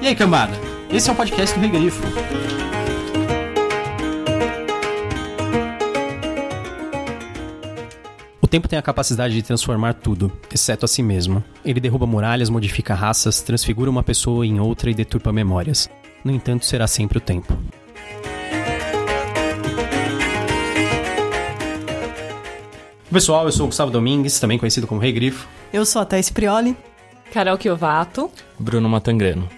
[0.00, 0.52] E aí, cambada?
[0.90, 2.02] Esse é o podcast do Regrifo.
[8.40, 11.42] O tempo tem a capacidade de transformar tudo, exceto a si mesmo.
[11.64, 15.88] Ele derruba muralhas, modifica raças, transfigura uma pessoa em outra e deturpa memórias.
[16.24, 17.56] No entanto, será sempre o tempo.
[23.12, 25.46] Pessoal, eu sou o Gustavo Domingues, também conhecido como Rei Grifo.
[25.72, 26.76] Eu sou a Thais Prioli.
[27.32, 28.30] Carol Chiovato.
[28.58, 29.48] Bruno Matangrano.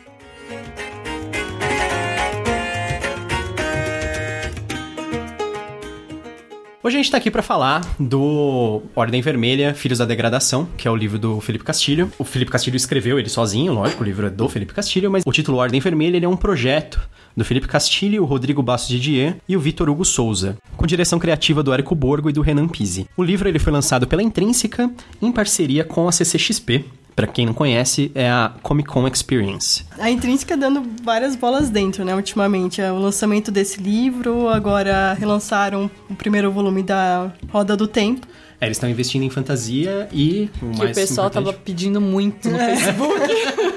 [6.84, 10.90] Hoje a gente tá aqui para falar do Ordem Vermelha, Filhos da Degradação, que é
[10.90, 12.12] o livro do Felipe Castilho.
[12.16, 15.32] O Felipe Castilho escreveu ele sozinho, lógico, o livro é do Felipe Castilho, mas o
[15.32, 17.00] título Ordem Vermelha ele é um projeto
[17.36, 21.60] do Felipe Castilho, o Rodrigo Bastos Didier e o Vitor Hugo Souza, com direção criativa
[21.60, 23.08] do Érico Borgo e do Renan Pizzi.
[23.16, 24.88] O livro ele foi lançado pela Intrínseca
[25.20, 26.84] em parceria com a CCXP,
[27.16, 29.84] Pra quem não conhece, é a Comic Con Experience.
[29.98, 32.80] A Intrínseca dando várias bolas dentro, né, ultimamente.
[32.80, 38.26] É o lançamento desse livro, agora relançaram o primeiro volume da Roda do Tempo.
[38.60, 42.00] É, eles estão investindo em fantasia e o Que mais o pessoal importante- tava pedindo
[42.00, 43.20] muito no Facebook.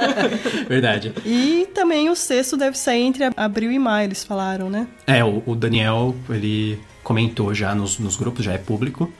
[0.68, 1.14] Verdade.
[1.26, 4.88] E também o sexto deve sair entre abril e maio, eles falaram, né?
[5.06, 9.12] É, o, o Daniel, ele comentou já nos, nos grupos, já é público.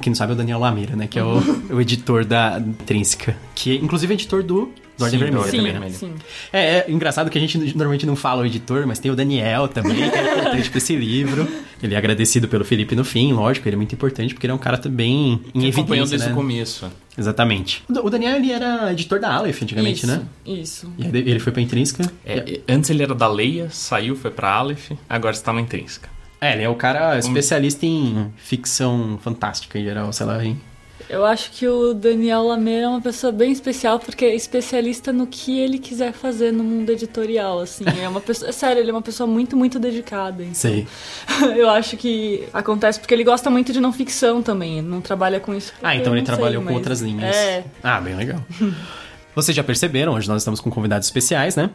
[0.00, 1.06] Quem não sabe é o Daniel Lamira, né?
[1.06, 1.38] Que é o,
[1.70, 3.36] o editor da Intrínseca.
[3.54, 5.90] Que é, inclusive, é editor do, do Ordem Sim, Vermelha Ordem também, né?
[5.90, 6.14] Sim.
[6.52, 9.68] É, é engraçado que a gente normalmente não fala o editor, mas tem o Daniel
[9.68, 11.46] também, que é importante pra esse livro.
[11.82, 14.54] Ele é agradecido pelo Felipe no fim, lógico, ele é muito importante, porque ele é
[14.54, 16.32] um cara também em Que acompanhou evidência, desde né?
[16.32, 16.90] o começo.
[17.16, 17.82] Exatamente.
[17.88, 20.22] O Daniel, ele era editor da Aleph antigamente, Isso, né?
[20.46, 20.92] Isso.
[20.98, 22.10] E ele foi pra Intrínseca.
[22.24, 26.13] É, Antes ele era da Leia, saiu, foi pra Aleph, agora está na Intrínseca.
[26.44, 30.60] É, ele é o cara especialista em ficção fantástica em geral, sei lá, hein?
[31.08, 35.26] Eu acho que o Daniel Lameira é uma pessoa bem especial, porque é especialista no
[35.26, 37.84] que ele quiser fazer no mundo editorial, assim.
[38.02, 40.42] É uma pessoa, é sério, ele é uma pessoa muito, muito dedicada.
[40.42, 40.54] Então.
[40.54, 40.86] Sei.
[41.56, 45.38] Eu acho que acontece porque ele gosta muito de não ficção também, ele não trabalha
[45.40, 45.72] com isso.
[45.82, 47.34] Ah, então ele não sei, trabalhou com mas- outras linhas.
[47.36, 48.40] É, Ah, bem legal.
[49.34, 51.68] Vocês já perceberam, hoje nós estamos com convidados especiais, né?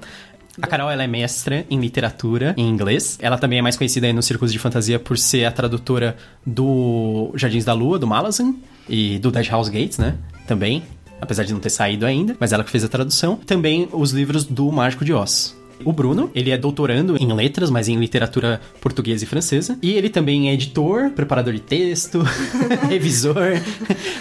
[0.62, 3.18] A Carol, ela é mestra em literatura em inglês.
[3.22, 7.31] Ela também é mais conhecida aí nos círculos de fantasia por ser a tradutora do
[7.36, 8.56] Jardins da Lua, do Malazan,
[8.88, 10.16] e do Dead House Gates, né?
[10.47, 10.84] Também,
[11.22, 13.36] apesar de não ter saído ainda, mas ela que fez a tradução.
[13.38, 15.56] Também os livros do Mágico de Oz.
[15.86, 19.78] O Bruno, ele é doutorando em letras, mas em literatura portuguesa e francesa.
[19.81, 22.22] E ele também é editor, preparador de texto,
[22.90, 23.62] revisor.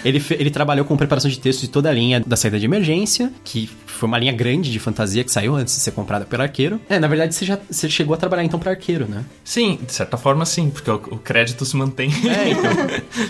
[0.05, 3.31] Ele, ele trabalhou com preparação de texto de toda a linha da saída de emergência,
[3.43, 6.79] que foi uma linha grande de fantasia que saiu antes de ser comprada pelo arqueiro.
[6.89, 9.25] É, na verdade, você já você chegou a trabalhar então para arqueiro, né?
[9.43, 12.09] Sim, de certa forma sim, porque o, o crédito se mantém.
[12.27, 13.29] É, então.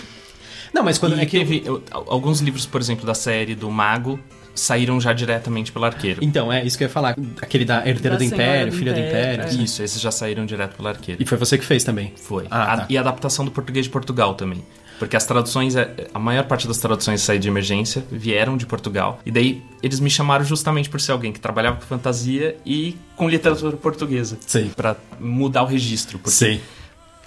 [0.72, 3.68] Não, mas quando e é que teve eu- alguns livros, por exemplo, da série do
[3.70, 4.20] Mago,
[4.54, 6.22] saíram já diretamente pelo arqueiro.
[6.22, 7.16] Então, é isso que eu ia falar.
[7.42, 9.60] Aquele da Herdeira Da do Império, Filha do Império, Império.
[9.60, 9.64] é.
[9.64, 11.20] Isso, esses já saíram direto pelo arqueiro.
[11.20, 12.12] E foi você que fez também.
[12.16, 12.46] Foi.
[12.50, 12.86] Ah, A- tá.
[12.88, 14.62] E a adaptação do português de Portugal também.
[15.00, 19.18] Porque as traduções, é- a maior parte das traduções saída de emergência vieram de Portugal.
[19.26, 23.28] E daí eles me chamaram justamente por ser alguém que trabalhava com fantasia e com
[23.28, 24.38] literatura portuguesa.
[24.46, 24.66] Sei.
[24.76, 26.18] Pra mudar o registro.
[26.18, 26.60] Porque Sei.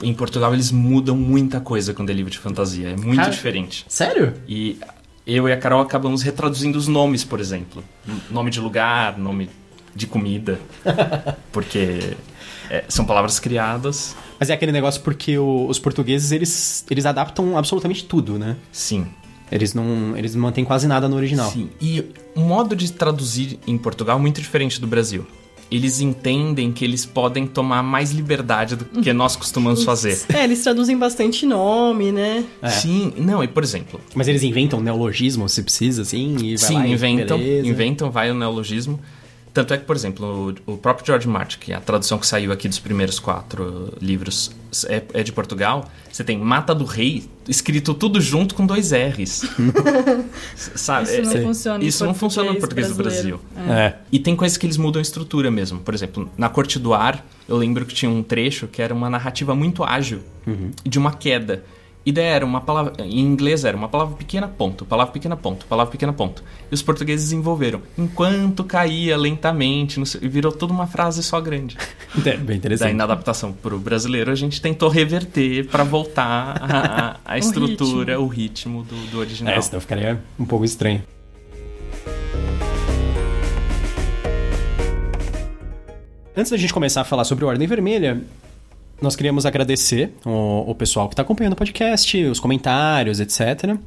[0.02, 2.90] em Portugal eles mudam muita coisa com delivery de fantasia.
[2.90, 3.84] É muito Cara- diferente.
[3.90, 4.34] Sério?
[4.48, 4.80] E
[5.26, 7.84] eu e a Carol acabamos retraduzindo os nomes, por exemplo.
[8.30, 9.50] Nome de lugar, nome
[9.96, 10.60] de comida.
[11.52, 12.16] Porque
[12.70, 14.16] é, são palavras criadas.
[14.44, 18.58] Mas é aquele negócio porque o- os portugueses, eles, eles adaptam absolutamente tudo, né?
[18.74, 19.06] Sim.
[19.50, 21.50] Eles não, eles não mantêm quase nada no original.
[21.50, 21.70] Sim.
[21.80, 22.04] E
[22.36, 25.26] o modo de traduzir em Portugal é muito diferente do Brasil.
[25.72, 30.20] Eles entendem que eles podem tomar mais liberdade do que nós costumamos fazer.
[30.34, 32.44] É, eles traduzem bastante nome, né?
[32.62, 32.70] É.
[32.70, 36.74] Sim, não, e por exemplo, Mas eles inventam neologismo se precisa, assim, e vai Sim,
[36.76, 37.68] lá inventam, beleza.
[37.70, 39.00] inventam, vai o neologismo.
[39.54, 42.26] Tanto é que, por exemplo, o, o próprio George Martin, que é a tradução que
[42.26, 44.52] saiu aqui dos primeiros quatro livros
[44.88, 49.44] é, é de Portugal, você tem Mata do Rei escrito tudo junto com dois R's.
[50.56, 51.04] Sabe?
[51.08, 53.40] Isso não É- funciona Isso não funciona no português português do Brasil.
[53.54, 53.80] brasileiro.
[53.80, 53.96] É.
[54.12, 55.80] E tem coisas que eles mudam a estrutura mesmo.
[55.80, 59.10] Por exemplo, na Corte do Ar, eu lembro que tinha um trecho que era uma
[59.10, 60.22] narrativa muito ágil
[60.84, 61.64] de uma queda.
[62.06, 62.94] E daí era uma palavra.
[63.00, 66.44] Em inglês era uma palavra pequena, ponto, palavra pequena, ponto, palavra pequena, ponto.
[66.70, 67.82] E os portugueses desenvolveram.
[67.98, 71.78] Enquanto caía lentamente, sei- e virou toda uma frase só grande.
[72.16, 72.94] É, bem Daí interessante.
[72.94, 78.28] na adaptação pro brasileiro a gente tentou reverter pra voltar a, a- a estrutura, o
[78.28, 79.52] ritmo do, do original.
[79.56, 81.02] É, senão ficaria um pouco estranho.
[86.36, 88.22] Antes da gente começar a falar sobre o Ordem Vermelha,
[89.02, 93.78] nós queríamos agradecer o, o pessoal que está acompanhando o podcast, os comentários, etc.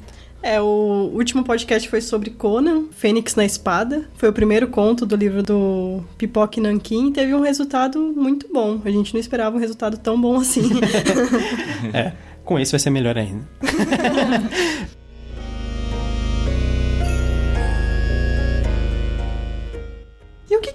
[0.42, 4.08] É, o último podcast foi sobre Conan, Fênix na Espada.
[4.14, 7.10] Foi o primeiro conto do livro do Pipoque Nankin.
[7.10, 8.80] Teve um resultado muito bom.
[8.84, 10.70] A gente não esperava um resultado tão bom assim.
[11.92, 12.12] é,
[12.44, 13.44] com esse vai ser melhor ainda.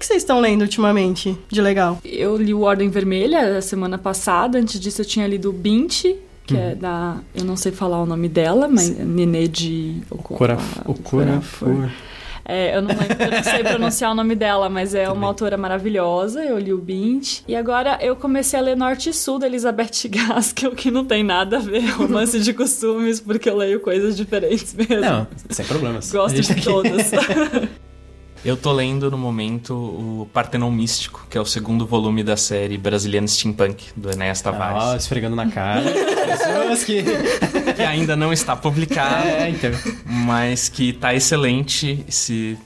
[0.02, 2.00] que, que vocês estão lendo ultimamente de legal?
[2.04, 4.58] Eu li o Ordem Vermelha a semana passada.
[4.58, 6.06] Antes disso, eu tinha lido Bint,
[6.46, 7.18] que é da.
[7.36, 11.90] Eu não sei falar o nome dela, mas é Nenê de Okura, Okorafor.
[12.44, 15.56] É, eu, não lembro, eu não sei pronunciar o nome dela, mas é uma autora
[15.56, 16.44] maravilhosa.
[16.44, 17.42] Eu li o Bint.
[17.48, 21.24] E agora eu comecei a ler Norte e Sul da Elizabeth Gaskell, que não tem
[21.24, 25.00] nada a ver romance de costumes, porque eu leio coisas diferentes mesmo.
[25.00, 26.12] Não, sem problemas.
[26.12, 27.12] Gosto de todas.
[28.44, 32.76] Eu tô lendo no momento o Partenon Místico, que é o segundo volume da série
[32.76, 34.84] Brasiliana Steampunk, do Enéas Tavares.
[34.84, 35.84] Ah, esfregando na cara.
[36.26, 37.04] Pessoas que...
[37.76, 39.28] que ainda não está publicado.
[39.28, 39.70] É, então.
[40.06, 42.04] Mas que tá excelente.
[42.10, 42.58] Se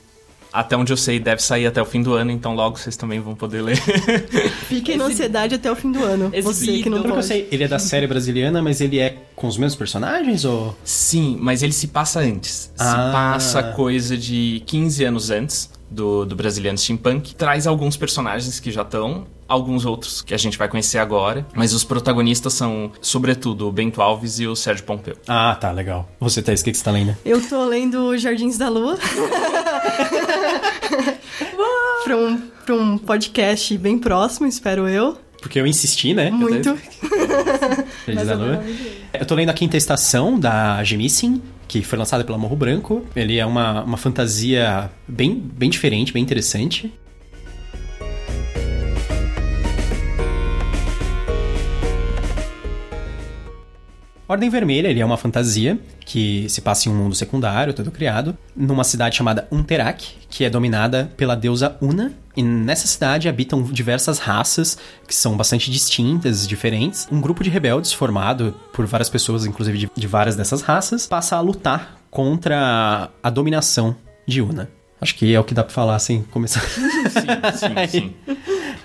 [0.56, 3.20] até onde eu sei, deve sair até o fim do ano, então logo vocês também
[3.20, 3.78] vão poder ler.
[4.70, 6.32] Fiquem na ansiedade até o fim do ano.
[6.44, 7.26] Você que não que eu pode.
[7.26, 10.76] sei, ele é da série brasiliana, mas ele é com os mesmos personagens ou...
[10.84, 12.72] Sim, mas ele se passa antes.
[12.80, 12.86] Ah.
[12.86, 17.36] Se passa coisa de 15 anos antes do, do Brasiliano Steampunk.
[17.36, 21.46] Traz alguns personagens que já estão, alguns outros que a gente vai conhecer agora.
[21.54, 25.16] Mas os protagonistas são, sobretudo, o Bento Alves e o Sérgio Pompeu.
[25.28, 26.10] Ah, tá, legal.
[26.20, 27.16] Você, Thaís, o que que você tá lendo?
[27.26, 28.98] Eu tô lendo Jardins da Lua.
[32.04, 35.18] pra, um, pra um podcast bem próximo, espero eu.
[35.42, 36.32] Porque eu insisti, né?
[36.32, 36.76] Muito.
[38.08, 38.64] Jardim da Lua.
[39.14, 43.06] Eu tô lendo A Quinta Estação, da Gemissin, que foi lançada pela Morro Branco.
[43.16, 46.94] Ele é uma, uma fantasia bem, bem diferente, bem interessante.
[54.28, 58.36] Ordem Vermelha, ele é uma fantasia que se passa em um mundo secundário, todo criado,
[58.56, 62.12] numa cidade chamada Unterak, que é dominada pela deusa Una.
[62.36, 64.78] E nessa cidade habitam diversas raças
[65.08, 67.08] que são bastante distintas, diferentes.
[67.12, 71.36] Um grupo de rebeldes formado por várias pessoas, inclusive de, de várias dessas raças, passa
[71.38, 73.96] a lutar contra a dominação
[74.28, 74.70] de Una.
[75.00, 76.62] Acho que é o que dá pra falar sem começar.
[76.66, 77.88] Sim, sim,
[78.28, 78.36] sim.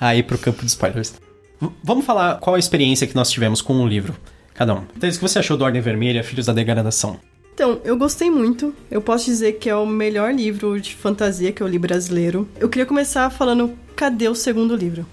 [0.01, 1.15] Aí pro campo de spoilers.
[1.61, 4.15] V- vamos falar qual a experiência que nós tivemos com o livro,
[4.55, 4.83] cada um.
[4.97, 7.19] Então, o que você achou do Ordem Vermelha, Filhos da Degradação?
[7.63, 8.75] Então, eu gostei muito.
[8.91, 12.49] Eu posso dizer que é o melhor livro de fantasia que eu li brasileiro.
[12.59, 15.05] Eu queria começar falando, cadê o segundo livro?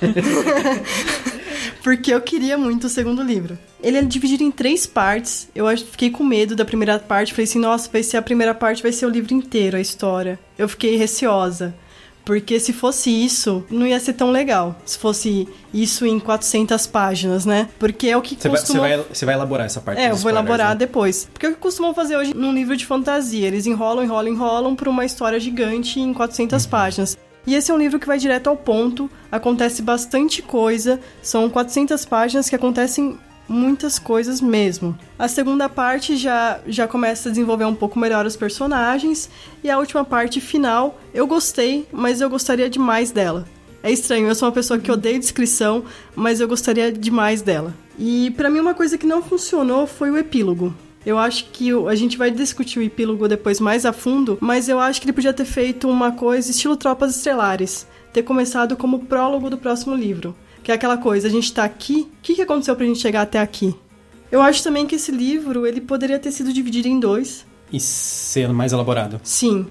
[1.84, 3.58] Porque eu queria muito o segundo livro.
[3.82, 5.46] Ele é dividido em três partes.
[5.54, 7.32] Eu acho- fiquei com medo da primeira parte.
[7.34, 10.38] Falei assim, nossa, vai ser a primeira parte, vai ser o livro inteiro, a história.
[10.56, 11.74] Eu fiquei receosa.
[12.24, 14.74] Porque se fosse isso, não ia ser tão legal.
[14.86, 17.68] Se fosse isso em 400 páginas, né?
[17.78, 20.16] Porque é o que Você vai, você, vai, você vai elaborar essa parte É, eu
[20.16, 20.76] vou elaborar né?
[20.76, 21.28] depois.
[21.32, 23.46] Porque é o que costumam fazer hoje num livro de fantasia.
[23.46, 27.18] Eles enrolam, enrolam, enrolam por uma história gigante em 400 páginas.
[27.46, 32.02] E esse é um livro que vai direto ao ponto, acontece bastante coisa, são 400
[32.06, 33.18] páginas que acontecem
[33.48, 34.98] muitas coisas mesmo.
[35.18, 39.30] A segunda parte já, já começa a desenvolver um pouco melhor os personagens,
[39.62, 43.46] e a última parte final eu gostei, mas eu gostaria de mais dela.
[43.82, 45.84] É estranho, eu sou uma pessoa que odeio descrição,
[46.16, 47.74] mas eu gostaria demais dela.
[47.98, 50.74] E pra mim uma coisa que não funcionou foi o epílogo.
[51.04, 54.80] Eu acho que a gente vai discutir o epílogo depois mais a fundo, mas eu
[54.80, 59.50] acho que ele podia ter feito uma coisa estilo Tropas Estelares, ter começado como prólogo
[59.50, 60.34] do próximo livro.
[60.64, 63.20] Que é aquela coisa, a gente tá aqui, o que, que aconteceu pra gente chegar
[63.20, 63.74] até aqui?
[64.32, 67.46] Eu acho também que esse livro, ele poderia ter sido dividido em dois.
[67.70, 69.20] E ser mais elaborado.
[69.22, 69.66] Sim.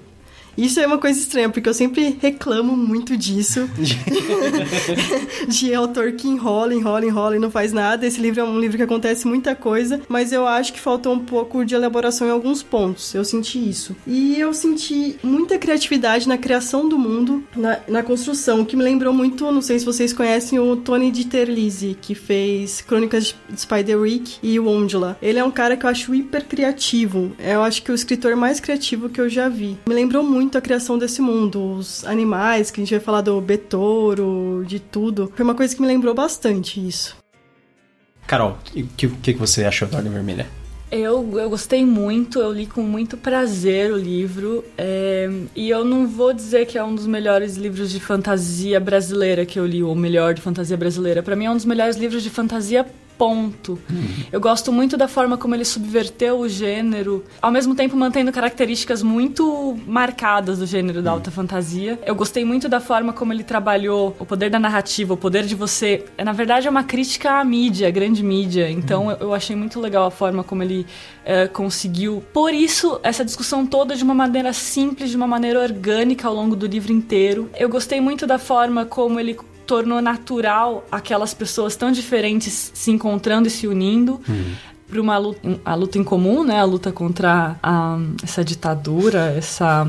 [0.56, 3.68] Isso é uma coisa estranha, porque eu sempre reclamo muito disso.
[5.48, 8.06] de autor que enrola, enrola, enrola e não faz nada.
[8.06, 11.18] Esse livro é um livro que acontece muita coisa, mas eu acho que faltou um
[11.18, 13.14] pouco de elaboração em alguns pontos.
[13.14, 13.96] Eu senti isso.
[14.06, 19.12] E eu senti muita criatividade na criação do mundo, na, na construção, que me lembrou
[19.12, 24.38] muito, não sei se vocês conhecem, o Tony de Terlizzi, que fez Crônicas de Spider-Week
[24.42, 25.16] e o Ongela.
[25.20, 27.32] Ele é um cara que eu acho hiper criativo.
[27.38, 29.78] Eu acho que o escritor mais criativo que eu já vi.
[29.86, 33.40] Me lembrou muito a criação desse mundo, os animais, que a gente vai falar do
[33.40, 35.32] Betoro, de tudo.
[35.34, 37.16] Foi uma coisa que me lembrou bastante isso.
[38.26, 40.46] Carol, o que, que, que você achou da Ordem Vermelha?
[40.90, 44.64] Eu, eu gostei muito, eu li com muito prazer o livro.
[44.78, 49.44] é, e eu não vou dizer que é um dos melhores livros de fantasia brasileira
[49.44, 51.22] que eu li, ou o melhor de fantasia brasileira.
[51.22, 52.86] Pra mim é um dos melhores livros de fantasia
[53.18, 53.78] ponto.
[54.32, 59.02] Eu gosto muito da forma como ele subverteu o gênero, ao mesmo tempo mantendo características
[59.02, 61.98] muito marcadas do gênero da alta fantasia.
[62.04, 65.54] Eu gostei muito da forma como ele trabalhou o poder da narrativa, o poder de
[65.54, 66.04] você.
[66.22, 68.70] Na verdade, é uma crítica à mídia, à grande mídia.
[68.70, 70.86] Então, eu, eu achei muito legal a forma como ele
[71.24, 72.22] eh, conseguiu.
[72.32, 76.54] Por isso, essa discussão toda de uma maneira simples, de uma maneira orgânica ao longo
[76.54, 77.50] do livro inteiro.
[77.58, 83.48] Eu gostei muito da forma como ele tornou natural aquelas pessoas tão diferentes se encontrando
[83.48, 84.20] e se unindo.
[84.86, 86.60] Para uma luta, a luta em comum, né?
[86.60, 89.86] A luta contra a, essa ditadura, essa,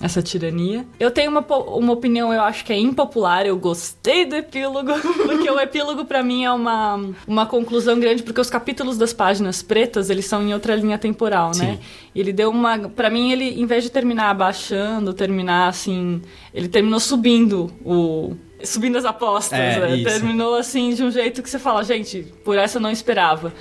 [0.00, 0.86] essa tirania.
[0.98, 3.46] Eu tenho uma, uma opinião, eu acho que é impopular.
[3.46, 4.92] Eu gostei do epílogo,
[5.26, 9.62] porque o epílogo para mim é uma, uma conclusão grande, porque os capítulos das páginas
[9.62, 11.74] pretas eles são em outra linha temporal, né?
[11.74, 11.78] Sim.
[12.14, 12.78] Ele deu uma.
[12.88, 16.22] Pra mim, ele, em vez de terminar abaixando, terminar assim.
[16.52, 18.34] Ele terminou subindo o.
[18.64, 20.02] Subindo as apostas, É, né?
[20.04, 23.52] Terminou assim de um jeito que você fala, gente, por essa eu não esperava.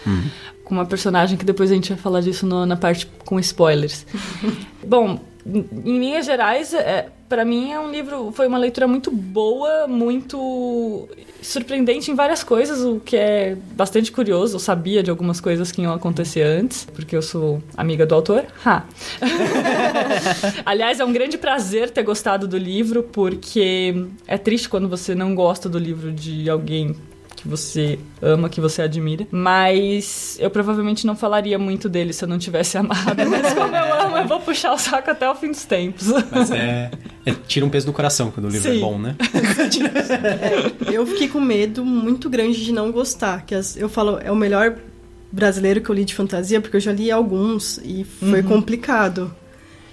[0.64, 4.06] Com uma personagem que depois a gente vai falar disso no- na parte com spoilers.
[4.86, 9.12] Bom, em em linhas gerais, é, para mim é um livro, foi uma leitura muito
[9.12, 11.08] boa, muito
[11.46, 14.56] surpreendente em várias coisas, o que é bastante curioso.
[14.56, 18.46] Eu sabia de algumas coisas que iam acontecer antes, porque eu sou amiga do autor.
[18.66, 18.84] Ha.
[20.66, 25.36] Aliás, é um grande prazer ter gostado do livro, porque é triste quando você não
[25.36, 26.96] gosta do livro de alguém
[27.46, 29.28] que você ama, que você admira.
[29.30, 33.16] Mas eu provavelmente não falaria muito dele se eu não tivesse amado.
[33.30, 36.08] Mas como eu amo, eu vou puxar o saco até o fim dos tempos.
[36.32, 36.90] Mas é,
[37.24, 38.78] é- Tira um peso do coração quando o livro Sim.
[38.78, 39.16] é bom, né?
[40.92, 43.46] Eu fiquei com medo muito grande de não gostar.
[43.46, 44.76] Que as- eu falo, é o melhor
[45.32, 49.34] brasileiro que eu li de fantasia, porque eu já li alguns e foi complicado.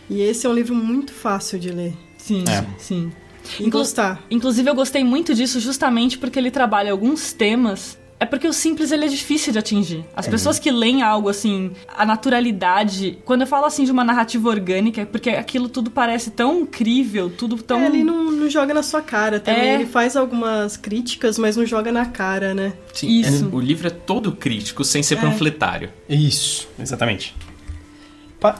[0.08, 2.64] E esse é um livro muito fácil de ler Sim, É.
[2.78, 3.12] sim.
[3.58, 4.22] E Inclu- gostar.
[4.30, 8.00] Inclusive, eu gostei muito disso justamente porque ele trabalha alguns temas.
[8.20, 10.04] É porque o simples ele é difícil de atingir.
[10.14, 13.18] As pessoas que leem algo assim, a naturalidade.
[13.24, 17.30] Quando eu falo assim de uma narrativa orgânica, é porque aquilo tudo parece tão incrível,
[17.30, 17.80] tudo tão.
[17.80, 19.62] É, ele não, não joga na sua cara também.
[19.70, 19.74] É.
[19.74, 22.74] Ele faz algumas críticas, mas não joga na cara, né?
[22.92, 23.44] Sim, Isso.
[23.52, 25.20] é- o livro é todo crítico, sem ser É.
[25.20, 25.90] panfletário.
[26.08, 27.34] Isso, exatamente.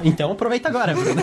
[0.05, 1.21] Então aproveita agora, Bruno.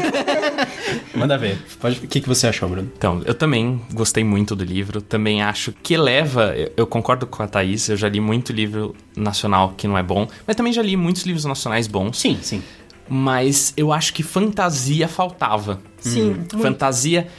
[1.16, 1.58] Manda ver.
[1.80, 2.92] Pode- O que, que você achou, Bruno?
[2.98, 5.02] Então, eu também gostei muito do livro.
[5.02, 6.54] Também acho que leva.
[6.76, 10.28] Eu, concordo com a Thaís, eu já li muito livro nacional que não é bom,
[10.46, 12.18] mas também já li muitos livros nacionais bons.
[12.18, 12.62] Sim, sim.
[13.08, 15.82] Mas eu acho que fantasia faltava.
[16.00, 16.60] Sim, muito.
[16.60, 17.32] Fantasia eh,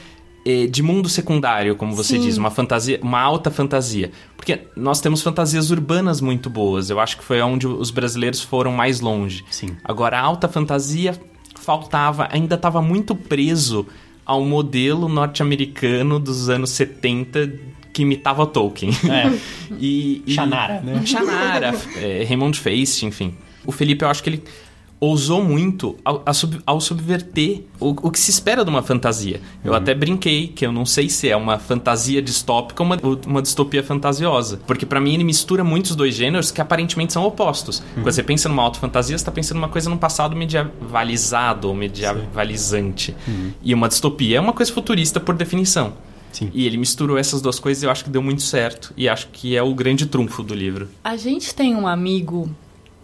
[0.69, 2.21] de mundo secundário, como você Sim.
[2.21, 4.11] diz, uma fantasia, uma alta fantasia.
[4.35, 6.89] Porque nós temos fantasias urbanas muito boas.
[6.89, 9.43] Eu acho que foi onde os brasileiros foram mais longe.
[9.51, 9.77] Sim.
[9.83, 11.15] Agora, a alta fantasia
[11.55, 13.85] faltava, ainda estava muito preso
[14.25, 17.53] ao modelo norte-americano dos anos 70
[17.93, 18.91] que imitava Tolkien.
[19.09, 19.31] É.
[19.79, 20.81] E, e- né?
[22.01, 23.35] É, Raymond Feist, enfim.
[23.65, 24.43] O Felipe, eu acho que ele
[25.01, 29.41] ousou muito ao, sub- ao subverter o, o que se espera de uma fantasia.
[29.65, 33.41] Eu até brinquei que eu não sei se é uma fantasia distópica ou uma, uma
[33.41, 34.61] distopia fantasiosa.
[34.67, 37.81] Porque pra mim ele mistura muitos dois gêneros que aparentemente são opostos.
[37.95, 43.15] Quando você pensa numa auto-fantasia, você tá pensando numa coisa num passado medievalizado ou medievalizante.
[43.63, 45.93] E uma distopia é uma coisa futurista por definição.
[46.31, 46.49] Sim.
[46.53, 48.93] E ele misturou essas duas coisas e eu acho que deu muito certo.
[48.95, 50.87] E acho que é o grande trunfo do livro.
[51.03, 52.49] A gente tem um amigo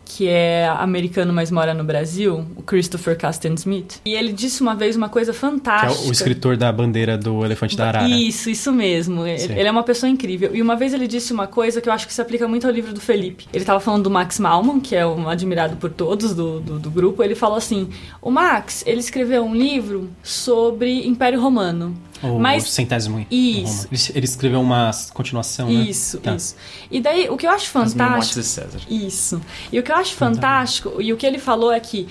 [0.07, 4.01] que é americano, mas mora no Brasil, o Christopher Casten Smith.
[4.05, 6.07] E ele disse uma vez uma coisa Que é fantástica.
[6.07, 8.07] o escritor da bandeira do Elefante da Arara.
[8.07, 9.25] Isso, isso mesmo.
[9.25, 9.53] Ele, Sim.
[9.53, 10.55] ele é uma pessoa incrível.
[10.55, 12.71] E uma vez ele disse uma coisa que eu acho que se aplica muito ao
[12.71, 13.47] livro do Felipe.
[13.53, 16.89] Ele tava falando do Max Malman, que é um admirado por todos do, do, do
[16.91, 17.23] grupo.
[17.23, 17.89] Ele falou assim:
[18.21, 21.95] o Max, ele escreveu um livro sobre Império Romano.
[22.23, 23.87] O Mas- centésimo em Isso.
[23.91, 25.73] Ele, ele escreveu uma continuação, né?
[25.89, 26.35] Isso, Tá.
[26.35, 26.55] isso.
[26.89, 28.39] E daí, o que eu acho As fantástico.
[28.41, 28.79] de César.
[28.89, 29.41] Isso.
[29.71, 32.07] E o que eu acho fantástico, e o que ele falou é que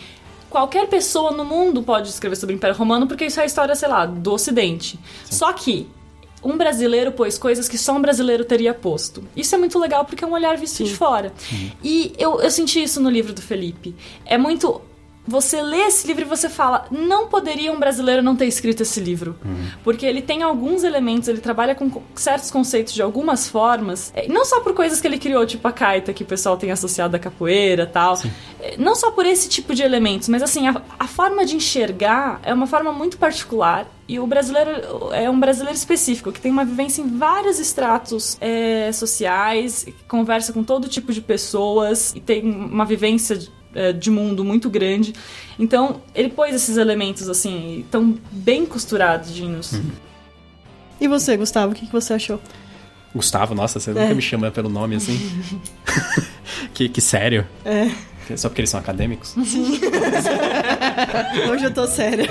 [0.49, 3.75] qualquer pessoa no mundo pode escrever sobre o Império Romano, porque isso é a história,
[3.75, 4.99] sei lá, do Ocidente.
[5.29, 5.89] Só que
[6.43, 9.25] um brasileiro pôs coisas que só um brasileiro teria posto.
[9.35, 11.33] Isso é muito legal porque é um olhar visto de fora.
[11.83, 13.95] E eu, eu senti isso no livro do Felipe.
[14.25, 14.81] É muito.
[15.27, 19.01] Você lê esse livro e você fala, não poderia um brasileiro não ter escrito esse
[19.01, 19.37] livro.
[19.83, 24.27] Porque ele tem alguns elementos, ele trabalha com co- certos conceitos de algumas formas, eh,
[24.29, 27.17] não só por coisas que ele criou, tipo a caita, que o pessoal tem associado
[27.17, 28.19] à capoeira e tal.
[28.61, 32.41] Eh, Não só por esse tipo de elementos, mas assim, a, a forma de enxergar
[32.43, 33.87] é uma forma muito particular.
[34.09, 34.71] E o brasileiro
[35.13, 40.53] é um brasileiro específico, que tem uma vivência em vários estratos eh, sociais, que conversa
[40.53, 43.37] com todo tipo de pessoas, e tem uma vivência
[43.77, 45.13] de, eh, de mundo muito grande.
[45.59, 49.81] Então, ele pôs esses elementos assim, tão bem costuradinhos.
[51.01, 52.41] E você, Gustavo, o que que você achou?
[53.15, 55.19] Gustavo, nossa, você nunca me chama pelo nome assim.
[56.75, 57.47] que, que sério.
[57.65, 57.89] É.
[58.37, 59.37] Só porque eles são acadêmicos?
[61.51, 62.29] Hoje eu tô séria.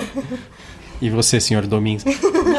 [1.01, 2.03] E você, senhor Domingos?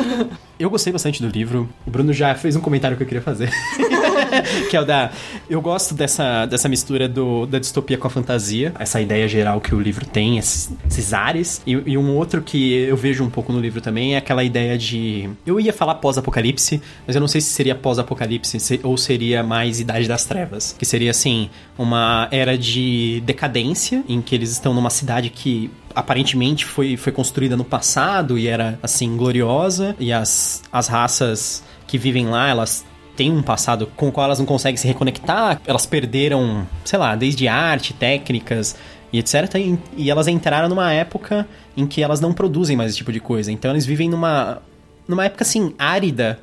[0.58, 1.68] eu gostei bastante do livro.
[1.86, 3.50] O Bruno já fez um comentário que eu queria fazer.
[4.70, 5.10] que é o da.
[5.48, 8.72] Eu gosto dessa, dessa mistura do, da distopia com a fantasia.
[8.78, 11.62] Essa ideia geral que o livro tem, esses, esses ares.
[11.66, 14.76] E, e, um outro que eu vejo um pouco no livro também é aquela ideia
[14.76, 15.28] de.
[15.46, 19.80] Eu ia falar pós-apocalipse, mas eu não sei se seria pós-apocalipse se, ou seria mais
[19.80, 20.74] Idade das Trevas.
[20.78, 26.66] Que seria assim, uma era de decadência, em que eles estão numa cidade que aparentemente
[26.66, 32.26] foi, foi construída no passado e era assim gloriosa e as, as raças que vivem
[32.26, 32.84] lá, elas
[33.16, 37.16] têm um passado com o qual elas não conseguem se reconectar, elas perderam, sei lá,
[37.16, 38.76] desde arte, técnicas
[39.10, 39.54] e etc.
[39.54, 43.20] E, e elas entraram numa época em que elas não produzem mais esse tipo de
[43.20, 43.50] coisa.
[43.50, 44.60] Então eles vivem numa
[45.08, 46.40] numa época assim árida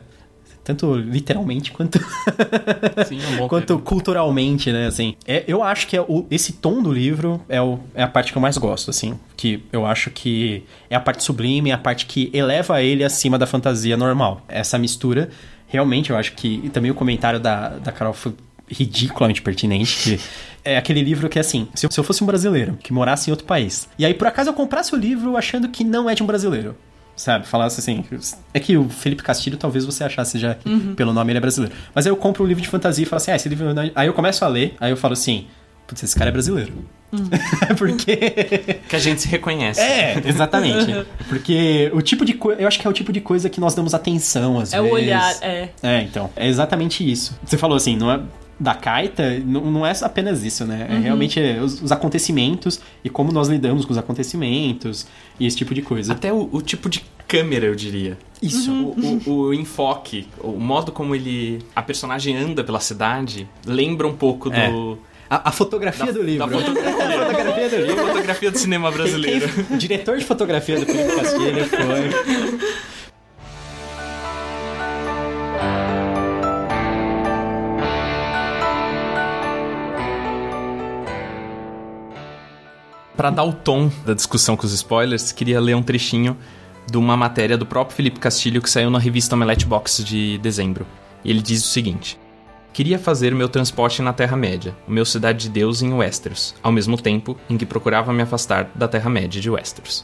[0.63, 2.00] tanto literalmente quanto
[3.08, 5.15] Sim, é um quanto culturalmente, né, assim.
[5.27, 8.32] É, eu acho que é o, esse tom do livro é, o, é a parte
[8.32, 11.77] que eu mais gosto, assim, que eu acho que é a parte sublime, é a
[11.77, 14.41] parte que eleva ele acima da fantasia normal.
[14.48, 15.29] Essa mistura,
[15.67, 18.34] realmente, eu acho que e também o comentário da, da Carol foi
[18.67, 20.20] ridiculamente pertinente, que
[20.63, 23.89] é aquele livro que, assim, se eu fosse um brasileiro que morasse em outro país,
[24.00, 26.75] e aí por acaso eu comprasse o livro achando que não é de um brasileiro,
[27.15, 27.48] sabe?
[27.48, 28.03] Falasse assim.
[28.53, 30.96] É que o Felipe Castilho talvez você achasse já uhum.
[30.96, 31.75] pelo nome ele é brasileiro.
[31.93, 33.67] Mas aí eu compro um livro de fantasia e falo assim, ah, esse livro.
[33.70, 35.48] É aí eu começo a ler, aí eu falo assim,
[35.88, 36.74] putz, esse cara é brasileiro.
[37.12, 37.29] Hum.
[37.77, 38.17] Porque.
[38.88, 39.79] Que a gente se reconhece.
[39.79, 41.05] É, exatamente.
[41.29, 42.62] Porque o tipo de coisa.
[42.62, 44.91] Eu acho que é o tipo de coisa que nós damos atenção, às é vezes.
[44.91, 45.70] É o olhar, é.
[45.84, 46.29] É, então.
[46.36, 47.38] É exatamente isso.
[47.46, 48.20] Você falou assim, não é
[48.60, 50.88] da Kaita não, é apenas isso, né?
[50.89, 51.01] É uhum.
[51.01, 55.07] realmente os, os, acontecimentos e como nós lidamos com os acontecimentos
[55.39, 56.13] e esse tipo de coisa.
[56.13, 58.17] Até o, o tipo de câmera, eu diria.
[58.41, 58.72] Isso.
[58.72, 59.22] Uhum.
[59.25, 61.63] O, o, o, enfoque, o modo como ele.
[61.75, 64.55] a personagem anda pela cidade lembra um pouco do.
[64.55, 65.13] É.
[65.29, 66.48] A, a, fotografia da, do livro.
[66.48, 68.01] Da fotografia, a fotografia do livro.
[68.01, 69.50] A fotografia do cinema brasileiro.
[69.50, 72.60] Quem, quem, diretor de fotografia do Felipe Castilho foi.
[83.15, 86.36] Para dar o tom da discussão com os spoilers, queria ler um trechinho
[86.89, 90.86] de uma matéria do próprio Felipe Castilho que saiu na revista Omelette Box de dezembro.
[91.24, 92.20] Ele diz o seguinte:
[92.74, 96.99] Queria fazer meu transporte na Terra-média, o meu Cidade de Deus em Westeros, ao mesmo
[96.99, 100.04] tempo em que procurava me afastar da Terra-média de Westeros.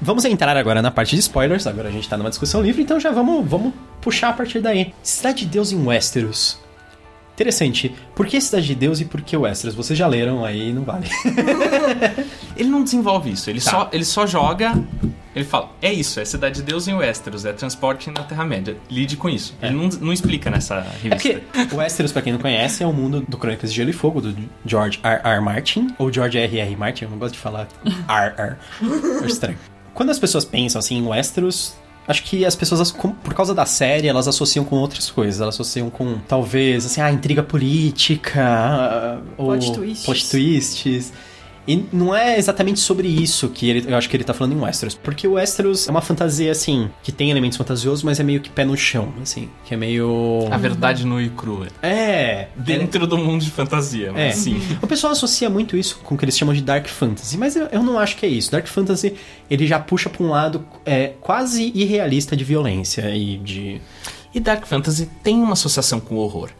[0.00, 1.66] Vamos entrar agora na parte de spoilers.
[1.66, 4.94] Agora a gente tá numa discussão livre, então já vamos, vamos puxar a partir daí.
[5.02, 6.58] Cidade de Deus em Westeros.
[7.34, 7.94] Interessante.
[8.16, 9.74] Por que Cidade de Deus e por que Westeros?
[9.76, 11.08] Vocês já leram aí, não vale.
[12.56, 13.48] ele não desenvolve isso.
[13.48, 13.70] Ele, tá.
[13.70, 14.74] só, ele só joga.
[15.36, 18.76] Ele fala: é isso, é Cidade de Deus em Westeros, é transporte na Terra-média.
[18.90, 19.54] Lide com isso.
[19.62, 19.68] É.
[19.68, 21.28] Ele não, não explica nessa revista.
[21.28, 23.92] É porque Westeros, pra quem não conhece, é o mundo do Crônicas de Gelo e
[23.92, 24.34] Fogo, do
[24.66, 25.20] George R.
[25.22, 25.40] R.
[25.40, 26.58] Martin, ou George R.
[26.58, 26.76] R.
[26.76, 28.34] Martin, eu não gosto de falar R.
[28.36, 28.56] R.
[29.22, 29.58] É estranho.
[29.98, 31.74] Quando as pessoas pensam assim em Westeros,
[32.06, 35.40] acho que as pessoas, por causa da série, elas associam com outras coisas.
[35.40, 40.04] Elas associam com, talvez, assim, a intriga política, plot ou twists.
[40.04, 41.12] plot twists.
[41.68, 44.60] E não é exatamente sobre isso que ele, eu acho que ele tá falando em
[44.60, 44.94] Westeros.
[44.94, 48.48] Porque o Westeros é uma fantasia, assim, que tem elementos fantasiosos, mas é meio que
[48.48, 49.50] pé no chão, assim.
[49.66, 50.48] Que é meio.
[50.50, 51.68] A verdade nua e crua.
[51.82, 52.48] É.
[52.56, 53.06] Dentro é...
[53.06, 54.32] do mundo de fantasia, mas é.
[54.32, 54.62] sim.
[54.80, 57.66] O pessoal associa muito isso com o que eles chamam de Dark Fantasy, mas eu,
[57.66, 58.50] eu não acho que é isso.
[58.50, 59.14] Dark Fantasy,
[59.50, 63.80] ele já puxa pra um lado é, quase irrealista de violência e de.
[64.34, 66.50] E Dark Fantasy tem uma associação com o horror.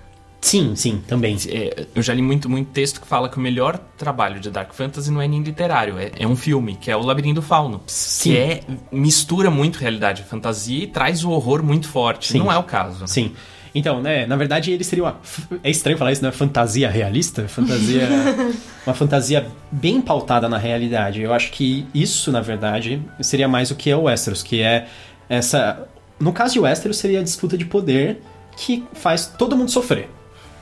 [0.40, 1.36] Sim, sim, também.
[1.48, 4.72] É, eu já li muito, muito texto que fala que o melhor trabalho de Dark
[4.72, 7.82] Fantasy não é nem literário, é, é um filme, que é o Labirinto do Fauno.
[7.86, 8.30] Sim.
[8.30, 8.60] Que é,
[8.92, 12.32] mistura muito realidade e fantasia e traz o horror muito forte.
[12.32, 12.38] Sim.
[12.38, 13.00] Não é o caso.
[13.00, 13.06] Né?
[13.06, 13.32] Sim.
[13.74, 15.20] Então, né, na verdade ele seria uma...
[15.62, 16.30] É estranho falar isso, né?
[16.30, 17.46] Fantasia realista?
[17.48, 18.08] Fantasia...
[18.86, 21.20] uma fantasia bem pautada na realidade.
[21.20, 24.86] Eu acho que isso, na verdade, seria mais o que é o Westeros, que é
[25.28, 25.86] essa...
[26.18, 28.22] No caso de Westeros, seria a disputa de poder
[28.56, 30.08] que faz todo mundo sofrer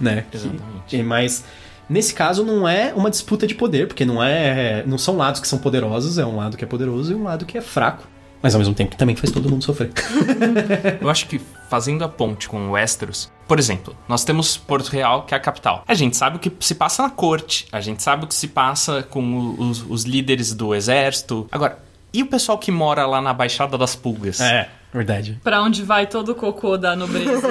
[0.00, 0.24] né?
[0.32, 1.02] Exatamente.
[1.02, 1.44] mas
[1.88, 5.48] nesse caso não é uma disputa de poder, porque não é, não são lados que
[5.48, 8.06] são poderosos, é um lado que é poderoso e um lado que é fraco.
[8.42, 9.90] Mas ao mesmo tempo também faz todo mundo sofrer.
[11.00, 15.34] Eu acho que fazendo a ponte com Westeros, por exemplo, nós temos Porto Real, que
[15.34, 15.82] é a capital.
[15.86, 18.48] A gente sabe o que se passa na corte, a gente sabe o que se
[18.48, 21.48] passa com os, os líderes do exército.
[21.50, 21.78] Agora,
[22.12, 24.40] e o pessoal que mora lá na Baixada das Pulgas?
[24.40, 24.68] É.
[24.92, 25.38] Verdade.
[25.42, 27.48] Pra onde vai todo o cocô da nobreza?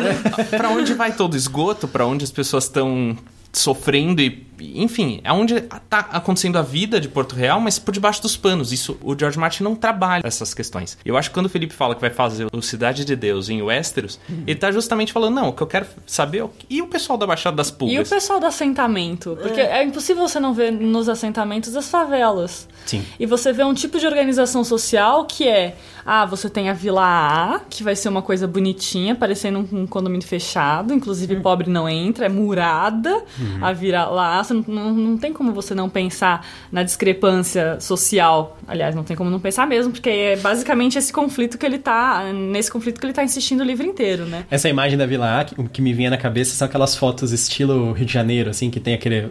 [0.49, 1.87] pra onde vai todo o esgoto?
[1.87, 3.17] Pra onde as pessoas estão
[3.59, 8.21] sofrendo e enfim, é onde tá acontecendo a vida de Porto Real, mas por debaixo
[8.21, 8.71] dos panos.
[8.71, 10.97] Isso o George Martin não trabalha essas questões.
[11.03, 13.61] Eu acho que quando o Felipe fala que vai fazer o Cidade de Deus em
[13.61, 14.43] Westeros, uhum.
[14.47, 16.51] ele tá justamente falando, não, o que eu quero saber é o...
[16.69, 17.95] e o pessoal da Baixada das Pulgas.
[17.95, 21.89] E o pessoal do assentamento, porque é, é impossível você não ver nos assentamentos as
[21.89, 22.67] favelas.
[22.85, 23.03] Sim.
[23.19, 27.03] E você vê um tipo de organização social que é, ah, você tem a Vila
[27.03, 31.41] A, que vai ser uma coisa bonitinha, parecendo um condomínio fechado, inclusive uhum.
[31.41, 33.65] pobre não entra, é murada, uhum.
[33.65, 38.57] a Vila lá não, não, não tem como você não pensar na discrepância social.
[38.67, 42.31] Aliás, não tem como não pensar mesmo, porque é basicamente esse conflito que ele tá.
[42.33, 44.45] Nesse conflito que ele tá insistindo o livro inteiro, né?
[44.49, 47.91] Essa imagem da Vila A, o que me vinha na cabeça são aquelas fotos estilo
[47.93, 49.29] Rio de Janeiro, assim, que tem aquele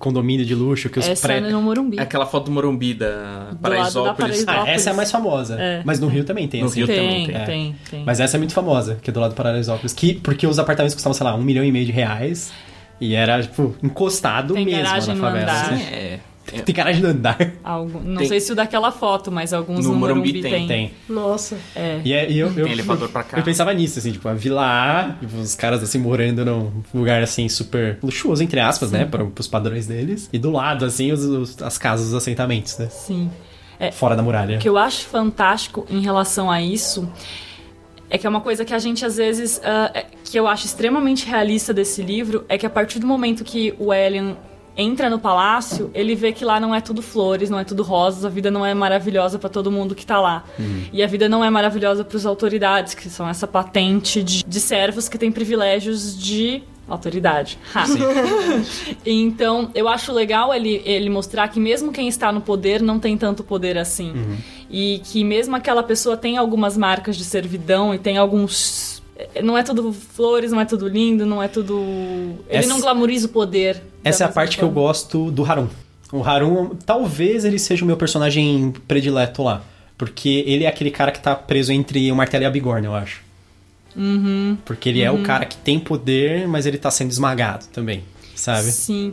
[0.00, 1.36] condomínio de luxo que os essa pré...
[1.36, 1.98] é no Morumbi.
[1.98, 4.44] É aquela foto do Morumbi da Paraisópolis.
[4.48, 5.60] Ah, essa é a mais famosa.
[5.60, 5.82] É.
[5.84, 6.62] Mas no Rio também tem.
[6.62, 6.80] No assim.
[6.80, 7.44] Rio tem, também tem.
[7.44, 8.04] tem, tem.
[8.04, 9.92] Mas essa é muito famosa, que é do lado do Paraisópolis.
[9.92, 12.50] Que, porque os apartamentos custavam, sei lá, um milhão e meio de reais.
[13.00, 15.52] E era, tipo, encostado Tem mesmo garagem na favela.
[15.52, 15.82] Assim.
[15.84, 16.20] É.
[16.64, 17.38] Tem garagem no andar.
[17.62, 18.26] Algum, não Tem.
[18.28, 20.50] sei se o daquela foto, mas alguns No no, Morumbi Morumbi, tem.
[20.52, 20.66] tem.
[20.66, 20.90] Tem.
[21.08, 21.56] Nossa.
[21.76, 22.00] É.
[22.04, 23.38] E, é- e eu, eu, Tem elevador pra cá.
[23.38, 27.22] Eu pensava nisso, assim, tipo, a Vila A, tipo, os caras assim morando num lugar
[27.22, 29.04] assim super luxuoso, entre aspas, né?
[29.04, 30.28] Para os padrões deles.
[30.32, 32.88] E do lado, assim, os, os- as casas, os assentamentos, né?
[32.90, 33.30] Sim.
[33.92, 34.56] Fora da muralha.
[34.56, 37.08] O que eu acho fantástico em relação a isso
[38.10, 41.24] é que é uma coisa que a gente às vezes é- que eu acho extremamente
[41.26, 44.36] realista desse livro é que a partir do momento que o Elian
[44.76, 48.24] entra no palácio, ele vê que lá não é tudo flores, não é tudo rosas,
[48.24, 50.44] a vida não é maravilhosa pra todo mundo que tá lá.
[50.92, 55.08] E a vida não é maravilhosa pras autoridades, que são essa patente de, de servos
[55.08, 57.58] que têm privilégios de autoridade.
[59.04, 63.16] Então, eu acho legal ele, ele mostrar que mesmo quem está no poder não tem
[63.16, 64.12] tanto poder assim.
[64.70, 69.02] E que mesmo aquela pessoa tem algumas marcas de servidão e tem alguns.
[69.42, 71.74] Não é tudo flores, não é tudo lindo, não é tudo.
[72.48, 73.82] Ele Essa- não glamoriza o poder.
[74.04, 75.66] Essa é a parte que eu gosto do Harun.
[76.12, 79.62] O Harun, talvez ele seja o meu personagem predileto lá.
[79.98, 82.94] Porque ele é aquele cara que tá preso entre o martelo e a bigorna, eu
[82.94, 83.20] acho.
[83.94, 84.56] Uhum.
[84.64, 88.02] Porque ele é o cara que tem poder, mas ele tá sendo esmagado também,
[88.34, 88.70] sabe?
[88.70, 89.12] Sim.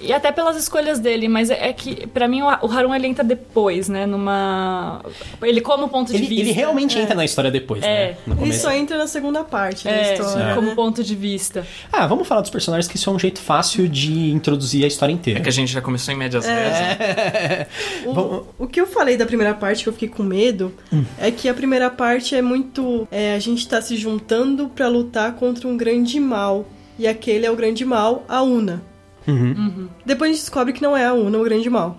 [0.00, 3.06] E até pelas escolhas dele, mas é é que, pra mim, o o Harun ele
[3.06, 4.06] entra depois, né?
[4.06, 5.02] Numa.
[5.42, 6.42] Ele como ponto de Ele, vista.
[6.44, 7.02] ele realmente É.
[7.02, 7.86] entra na história depois, É.
[7.86, 8.16] né?
[8.26, 8.60] No Ele começo.
[8.62, 10.54] só entra na segunda parte da É, história.
[10.54, 10.74] como né?
[10.74, 11.66] ponto de vista.
[11.92, 15.12] Ah, vamos falar dos personagens que isso é um jeito fácil de introduzir a história
[15.12, 15.38] inteira.
[15.38, 16.70] É que a gente já começou em médias vezes.
[16.80, 17.66] né?
[18.06, 20.72] O, o que eu falei da primeira parte que eu fiquei com medo
[21.18, 23.06] é que a primeira parte é muito.
[23.10, 26.66] é, a gente tá se juntando pra lutar contra um grande mal.
[26.98, 28.82] E aquele é o grande mal, a Una.
[30.04, 31.98] Depois a gente descobre que não é a Una o grande mal.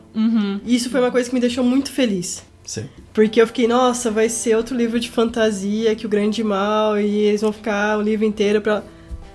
[0.66, 2.44] E isso foi uma coisa que me deixou muito feliz.
[2.64, 2.86] Sim.
[3.14, 7.06] Porque eu fiquei, nossa, vai ser outro livro de fantasia que o grande mal e
[7.06, 8.84] eles vão ficar o livro inteiro pra.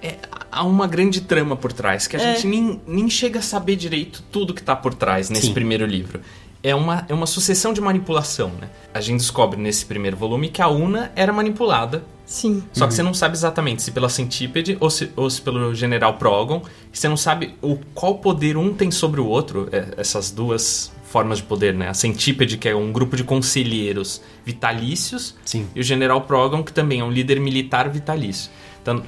[0.03, 0.15] É,
[0.51, 2.35] há uma grande trama por trás, que a É.
[2.35, 5.55] gente nem, nem chega a saber direito tudo que tá por trás nesse Sim.
[5.55, 6.21] primeiro livro.
[6.67, 8.69] É uma, é uma sucessão de manipulação, né?
[8.93, 12.65] A gente descobre nesse primeiro volume que a Una era manipulada, Sim.
[12.73, 16.15] só que você não sabe exatamente se pela Centípede ou se, ou se pelo General
[16.15, 16.63] Progon.
[16.93, 21.39] Você não sabe o qual poder um tem sobre o outro, é, essas duas formas
[21.39, 21.89] de poder, né?
[21.89, 25.69] A Centípede, que é um grupo de conselheiros vitalícios, Sim.
[25.73, 28.51] e o General Progon, que também é um líder militar vitalício.
[28.83, 29.03] Então,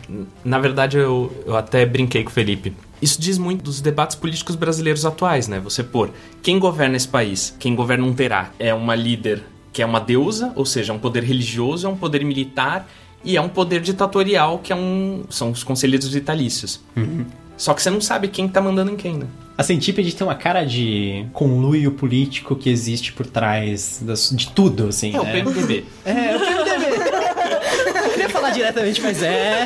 [0.44, 2.72] na verdade, eu, eu até brinquei com o Felipe.
[3.00, 5.60] Isso diz muito dos debates políticos brasileiros atuais, né?
[5.60, 6.10] Você pôr
[6.42, 10.52] quem governa esse país, quem governa um terá, é uma líder que é uma deusa,
[10.56, 12.88] ou seja, é um poder religioso, é um poder militar
[13.24, 16.80] e é um poder ditatorial, que é um, são os conselheiros vitalícios.
[17.56, 19.26] Só que você não sabe quem tá mandando em quem, né?
[19.56, 24.86] A Centípede tem uma cara de conluio político que existe por trás das- de tudo,
[24.88, 25.14] assim.
[25.14, 25.32] É o né?
[25.32, 25.84] PMDB.
[26.04, 26.86] É, o PMDB.
[28.04, 29.64] Eu queria falar diretamente, mas é.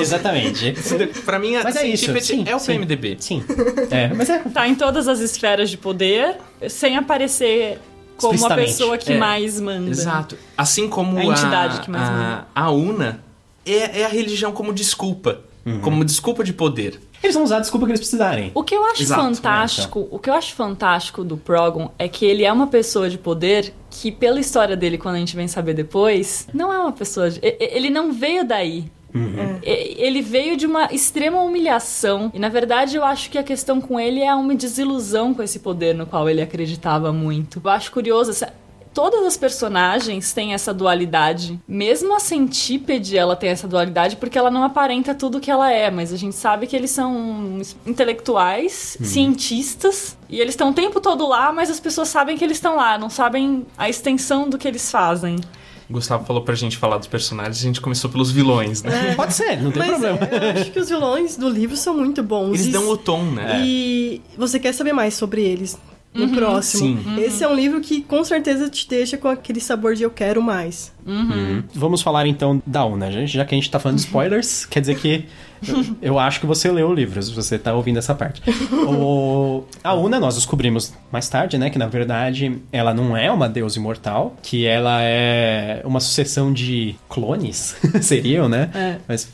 [0.00, 0.74] Exatamente.
[1.24, 2.06] pra mim, a Mas é isso.
[2.06, 2.72] Centípede Sim, é o sim.
[2.72, 3.16] PMDB.
[3.20, 3.44] Sim.
[3.90, 4.38] É, mas é.
[4.38, 6.36] Tá em todas as esferas de poder,
[6.68, 7.78] sem aparecer
[8.16, 9.90] como a pessoa que É, mais manda.
[9.90, 10.36] Exato.
[10.56, 12.46] Assim como A a, entidade que mais a, manda.
[12.54, 13.24] a UNA
[13.66, 15.40] é, é a religião como desculpa.
[15.64, 15.80] Uhum.
[15.80, 17.00] Como desculpa de poder.
[17.22, 18.50] Eles vão usar a desculpa que eles precisarem.
[18.52, 22.24] O que eu acho Exato, fantástico, o que eu acho fantástico do Progon é que
[22.26, 25.74] ele é uma pessoa de poder que, pela história dele, quando a gente vem saber
[25.74, 27.38] depois, não é uma pessoa de.
[27.42, 28.86] Ele não veio daí.
[29.62, 32.30] E- Ele veio de uma extrema humilhação.
[32.34, 35.58] E na verdade eu acho que a questão com ele é uma desilusão com esse
[35.58, 37.60] poder no qual ele acreditava muito.
[37.64, 38.30] Eu acho curioso.
[38.30, 38.52] essa-
[38.94, 41.58] Todas as personagens têm essa dualidade.
[41.66, 45.90] Mesmo a Centípede, ela tem essa dualidade porque ela não aparenta tudo que ela é,
[45.90, 51.26] mas a gente sabe que eles são intelectuais, cientistas, e eles estão o tempo todo
[51.26, 54.68] lá, mas as pessoas sabem que eles estão lá, não sabem a extensão do que
[54.68, 55.36] eles fazem.
[55.88, 59.14] O Gustavo falou pra gente falar dos personagens, a gente começou pelos vilões, né?
[59.14, 60.18] Pode ser, não tem Mas problema.
[60.32, 62.54] eu acho que os vilões do livro são muito bons.
[62.54, 63.62] Eles E- dão o tom, né?
[63.64, 65.78] E você quer saber mais sobre eles
[66.14, 67.00] no próximo.
[67.02, 67.20] Sim.
[67.22, 70.42] Esse é um livro que com certeza te deixa com aquele sabor de eu quero
[70.42, 70.92] mais.
[71.74, 74.80] Vamos falar então da Una, gente, já que a gente tá falando de spoilers, quer
[74.80, 75.24] dizer que
[76.02, 78.42] eu, acho que você leu o livro, se você tá ouvindo essa parte.
[78.72, 83.48] O, a Una, nós descobrimos mais tarde, né, que na verdade ela não é uma
[83.48, 88.70] deusa imortal, que ela é uma sucessão de clones, seriam, né?
[88.74, 88.96] É.
[89.06, 89.28] Mas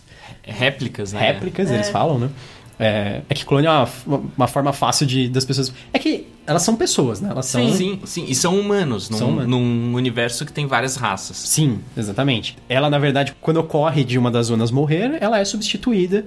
[0.48, 1.20] Réplicas, né?
[1.20, 2.30] réplicas, eles falam, né?
[2.78, 3.88] É, é que clone é uma,
[4.36, 5.72] uma forma fácil de, das pessoas.
[5.92, 7.28] É que elas são pessoas, né?
[7.30, 7.70] Elas são.
[7.72, 9.48] Sim, sim, e são humanos, num, São humanos.
[9.50, 11.36] num universo que tem várias raças.
[11.36, 12.56] Sim, exatamente.
[12.68, 16.24] Ela, na verdade, quando ocorre de uma das unas morrer, ela é substituída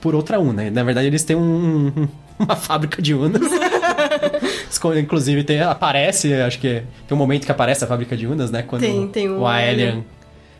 [0.00, 0.70] por outra una.
[0.70, 3.40] Na verdade, eles têm um- uma fábrica de unas.
[4.98, 8.62] Inclusive, tem, aparece, acho que tem um momento que aparece a fábrica de unas, né?
[8.62, 10.02] Quando Tem, tem um o Aelian,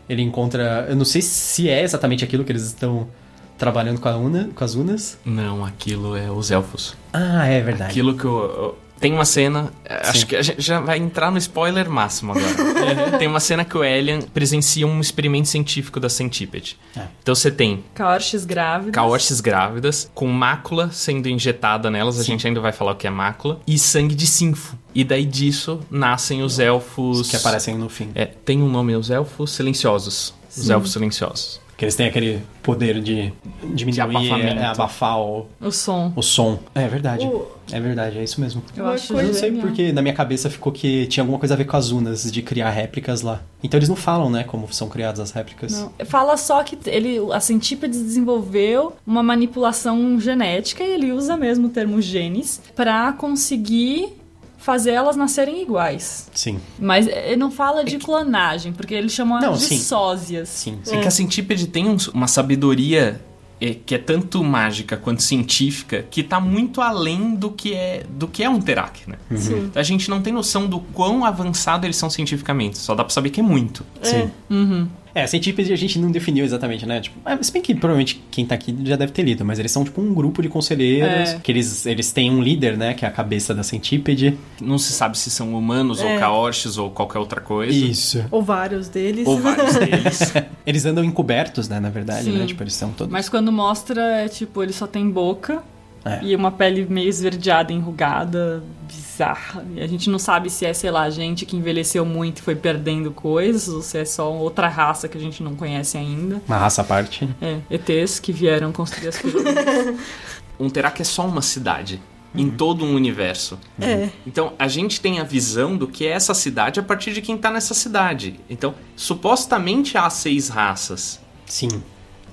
[0.09, 0.87] ele encontra...
[0.89, 3.09] Eu não sei se é exatamente aquilo que eles estão
[3.57, 5.19] trabalhando com, a una, com as unas.
[5.25, 6.97] Não, aquilo é os elfos.
[7.13, 7.91] Ah, é verdade.
[7.91, 11.39] Aquilo que eu- tem uma cena, eh, acho que a gente já vai entrar no
[11.39, 13.19] spoiler máximo agora.
[13.19, 16.79] tem uma cena que o Elian presencia um experimento científico da Centipede.
[16.95, 17.05] É.
[17.23, 18.93] Então você tem Caorches grávidas.
[18.93, 23.11] caorches grávidas com mácula sendo injetada nelas, a gente ainda vai falar o que é
[23.11, 24.77] mácula, e sangue de sinfo.
[24.95, 28.11] E daí disso nascem os elfos Que aparecem no fim.
[28.15, 30.35] É, tem um nome, os elfos silenciosos.
[30.55, 31.60] Os elfos silenciosos.
[31.81, 33.33] Que eles têm aquele poder de
[33.73, 34.61] diminuir, abafamento.
[34.61, 36.13] é, abafar o, O som.
[36.15, 36.59] o som.
[36.75, 37.25] É verdade.
[37.25, 38.63] O- É verdade, é isso mesmo.
[38.77, 41.55] Eu Uma acho Eu não sei porque na minha cabeça ficou que tinha alguma coisa
[41.55, 43.41] a ver com as unas, de criar réplicas lá.
[43.63, 45.73] Então eles não falam, né, como são criadas as réplicas.
[45.73, 45.91] Não.
[46.05, 51.71] Fala só que ele, a Centípedes desenvolveu uma manipulação genética e ele usa mesmo o
[51.71, 54.20] termo genes pra conseguir
[54.61, 56.29] fazer elas nascerem iguais.
[56.35, 59.79] Sim, Mas ele não fala de clonagem, porque ele chama Não, elas de sim.
[59.79, 60.49] sósias.
[60.51, 61.01] sim, É sim.
[61.01, 63.21] que a centípede tem um- uma sabedoria
[63.63, 68.27] é, que é tanto mágica quanto científica que tá muito além do que é do
[68.27, 69.17] que é um Terak, né?
[69.37, 69.71] Sim.
[69.75, 73.29] A gente não tem noção do quão avançado eles são cientificamente, só dá pra saber
[73.29, 73.85] que é muito.
[74.03, 74.31] Sim.
[74.49, 74.89] Uhum.
[75.15, 77.01] É, centípede a gente não definiu exatamente, né?
[77.01, 79.73] Tipo, ah, se bem que provavelmente quem tá aqui já deve ter lido, mas eles
[79.73, 81.41] são tipo um grupo de conselheiros, É.
[81.43, 84.39] que eles, eles têm um líder, né, que é a cabeça da centípede.
[84.61, 86.19] Não se sabe se são humanos ou É.
[86.19, 87.73] caorches ou qualquer outra coisa.
[87.73, 88.25] Isso.
[88.31, 89.27] Ou vários deles.
[89.27, 90.33] Ou vários deles.
[90.67, 92.39] Eles andam encobertos, né, na verdade, Sim.
[92.39, 92.47] né?
[92.47, 93.13] Tipo, eles são todos...
[93.13, 95.63] Mas quando mostra, é tipo, ele só tem boca
[96.05, 96.21] É.
[96.23, 99.65] e uma pele meio esverdeada, enrugada, bizarra.
[99.75, 102.55] E a gente não sabe se é, sei lá, gente que envelheceu muito e foi
[102.57, 106.41] perdendo coisas, ou se é só outra raça que a gente não conhece ainda.
[106.47, 107.29] Uma raça à parte.
[107.41, 109.21] É, ETs que vieram construir as
[110.59, 112.01] um Terak é só uma cidade.
[112.33, 113.59] Em todo um universo.
[113.81, 114.09] É.
[114.25, 117.37] Então, a gente tem a visão do que é essa cidade a partir de quem
[117.37, 118.39] tá nessa cidade.
[118.49, 121.21] Então, supostamente há seis raças.
[121.45, 121.83] Sim.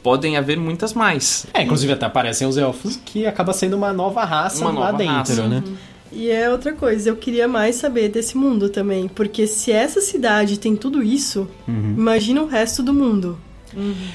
[0.04, 1.46] Podem haver muitas mais.
[1.54, 4.98] É, inclusive até aparecem os elfos, que acaba sendo uma nova raça Uma lá nova
[4.98, 5.48] dentro, raça.
[5.48, 5.64] né?
[6.12, 9.08] E é outra coisa, eu queria mais saber desse mundo também.
[9.10, 11.96] Porque se essa cidade tem tudo isso, Uhum.
[11.98, 13.38] imagina o resto do mundo.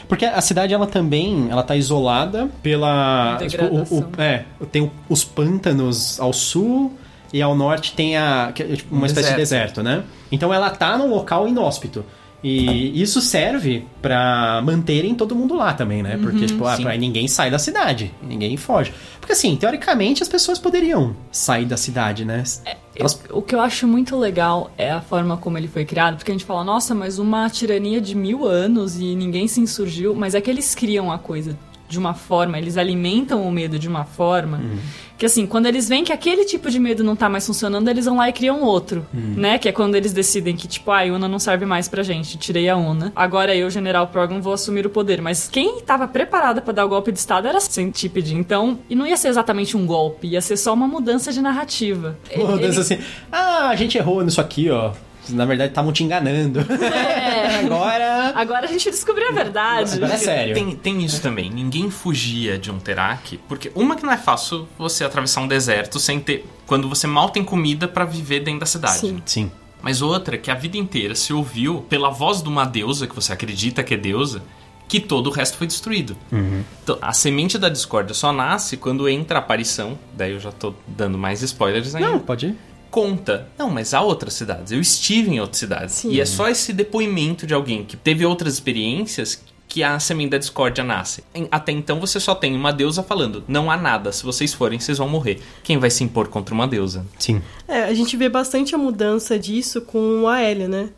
[0.09, 3.37] Porque a cidade, ela também, ela tá isolada pela...
[3.47, 6.95] tipo, o- o- é, tem os pântanos ao sul
[7.33, 9.77] e ao norte tem a, que é, tipo, uma Um espécie de deserto.
[9.77, 10.05] deserto, né?
[10.33, 12.03] Então ela tá num local inóspito.
[12.45, 16.19] E isso serve pra manterem todo mundo lá também, né?
[16.21, 18.93] Porque, tipo, ah, ninguém sai da cidade, ninguém foge.
[19.21, 22.43] Porque, assim, teoricamente as pessoas poderiam sair da cidade, né?
[22.97, 26.33] Elas- O que eu acho muito legal é a forma como ele foi criado, porque
[26.33, 30.35] a gente fala, nossa, mas uma tirania de mil anos e ninguém se insurgiu, mas
[30.35, 31.57] é que eles criam a coisa
[31.93, 34.61] de uma forma, eles alimentam o medo de uma forma,
[35.19, 38.07] que assim, quando eles veem que aquele tipo de medo não tá mais funcionando, eles
[38.07, 39.59] vão lá e criam outro, né?
[39.59, 42.39] Que é quando eles decidem que, tipo, ah, a Una não serve mais pra gente,
[42.39, 43.13] tirei a Una.
[43.15, 45.21] Agora eu, General Program, vou assumir o poder.
[45.21, 48.95] Mas quem tava preparada pra dar o golpe de Estado era a Centípede, então, e
[48.97, 52.17] não ia ser exatamente um golpe, ia ser só uma mudança de narrativa.
[52.35, 52.99] Uma Ele- mudança assim,
[53.31, 54.93] ah, a gente errou nisso aqui, ó.
[55.35, 56.61] Na verdade, estavam te enganando.
[56.61, 57.61] É.
[57.65, 58.33] Agora.
[58.35, 59.95] Agora a gente descobriu a verdade.
[59.97, 60.55] Agora é sério.
[60.55, 61.51] Tem, tem isso também.
[61.51, 63.39] Ninguém fugia de um Terak.
[63.49, 66.47] Porque, uma, que não é fácil você atravessar um deserto sem ter.
[66.67, 68.99] Quando você mal tem comida pra viver dentro da cidade.
[68.99, 69.23] Sim.
[69.25, 69.53] Sim.
[69.83, 73.33] Mas outra, que a vida inteira se ouviu pela voz de uma deusa, que você
[73.33, 74.43] acredita que é deusa,
[74.89, 76.17] que todo o resto foi destruído.
[76.83, 79.99] Então, a semente da discórdia só nasce quando entra a aparição.
[80.15, 82.11] Daí eu já tô dando mais spoilers ainda.
[82.11, 82.57] Não, pode ir.
[82.93, 83.49] Conta.
[83.59, 84.71] Não, mas há outras cidades.
[84.71, 85.95] Eu estive em outras cidades.
[85.95, 86.11] Sim.
[86.11, 90.37] E é só esse depoimento de alguém que teve outras experiências que a semente da
[90.37, 91.25] discórdia nasce.
[91.51, 94.99] Até então você só tem uma deusa falando: não há nada, se vocês forem, vocês
[94.99, 95.41] vão morrer.
[95.65, 97.07] Quem vai se impor contra uma deusa?
[97.19, 97.41] Sim.
[97.67, 100.91] É, a gente vê bastante a mudança disso com o Aélio, né?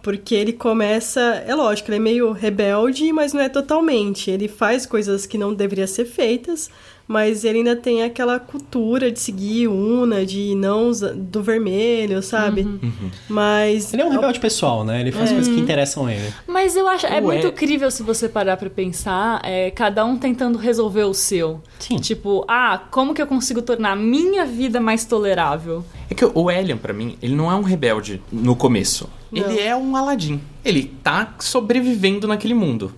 [0.00, 1.20] Porque ele começa.
[1.44, 4.30] É lógico, ele é meio rebelde, mas não é totalmente.
[4.30, 6.70] Ele faz coisas que não deveriam ser feitas,
[7.12, 12.66] mas ele ainda tem aquela cultura de seguir Una, de não do vermelho, sabe?
[13.28, 13.92] Mas.
[13.92, 15.02] Ele é um rebelde pessoal, né?
[15.02, 16.32] Ele faz coisas que interessam ele.
[16.46, 17.06] Mas eu acho.
[17.06, 17.20] É Ué.
[17.20, 21.60] muito crível se você parar pra pensar, é, cada um tentando resolver o seu.
[21.78, 21.96] Sim.
[21.96, 25.84] Tipo, ah, como que eu consigo tornar a minha vida mais tolerável?
[26.08, 29.08] É que o Elian, pra mim, ele não é um rebelde no começo.
[29.30, 29.42] Não.
[29.42, 30.40] Ele é um Aladim.
[30.64, 32.92] Ele tá sobrevivendo naquele mundo.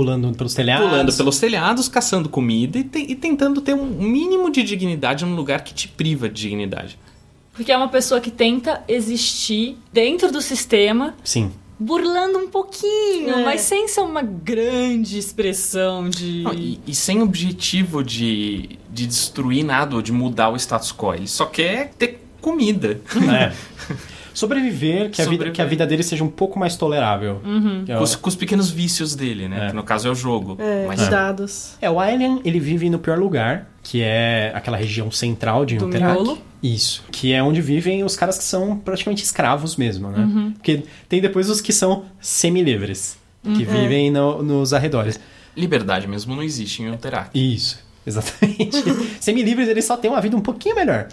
[0.00, 0.88] Pulando pelos telhados.
[0.88, 5.34] Pulando pelos telhados, caçando comida e, te- e tentando ter um mínimo de dignidade num
[5.36, 6.98] lugar que te priva de dignidade.
[7.52, 11.52] Porque é uma pessoa que tenta existir dentro do sistema, Sim.
[11.78, 13.44] burlando um pouquinho, É.
[13.44, 16.42] mas sem ser uma grande expressão de.
[16.44, 21.12] Não, e, e sem objetivo de, de destruir nada ou de mudar o status quo.
[21.12, 22.98] Ele só quer ter comida.
[23.30, 23.52] É.
[24.34, 25.52] Sobreviver, que a, Vida, Sobreviver.
[25.52, 27.40] que a vida dele seja um pouco mais tolerável.
[27.84, 29.66] Que é, Com os, com os pequenos vícios dele, né?
[29.66, 29.70] É.
[29.70, 30.56] Que no caso é o jogo.
[30.58, 31.74] É, Mas cuidados.
[31.80, 36.38] é, o Alien, ele vive no pior lugar, que é aquela região central de miolo.
[36.62, 37.04] Isso.
[37.10, 40.18] Que é onde vivem os caras que são praticamente escravos mesmo, né?
[40.18, 40.52] Uhum.
[40.52, 43.54] Porque tem depois os que são semi-livres, que Uhum.
[43.82, 45.18] vivem no- nos arredores.
[45.56, 47.30] liberdade mesmo não existe em Unterak.
[47.34, 48.82] Isso, exatamente.
[49.20, 51.08] Semi-livres, eles só têm uma vida um pouquinho melhor.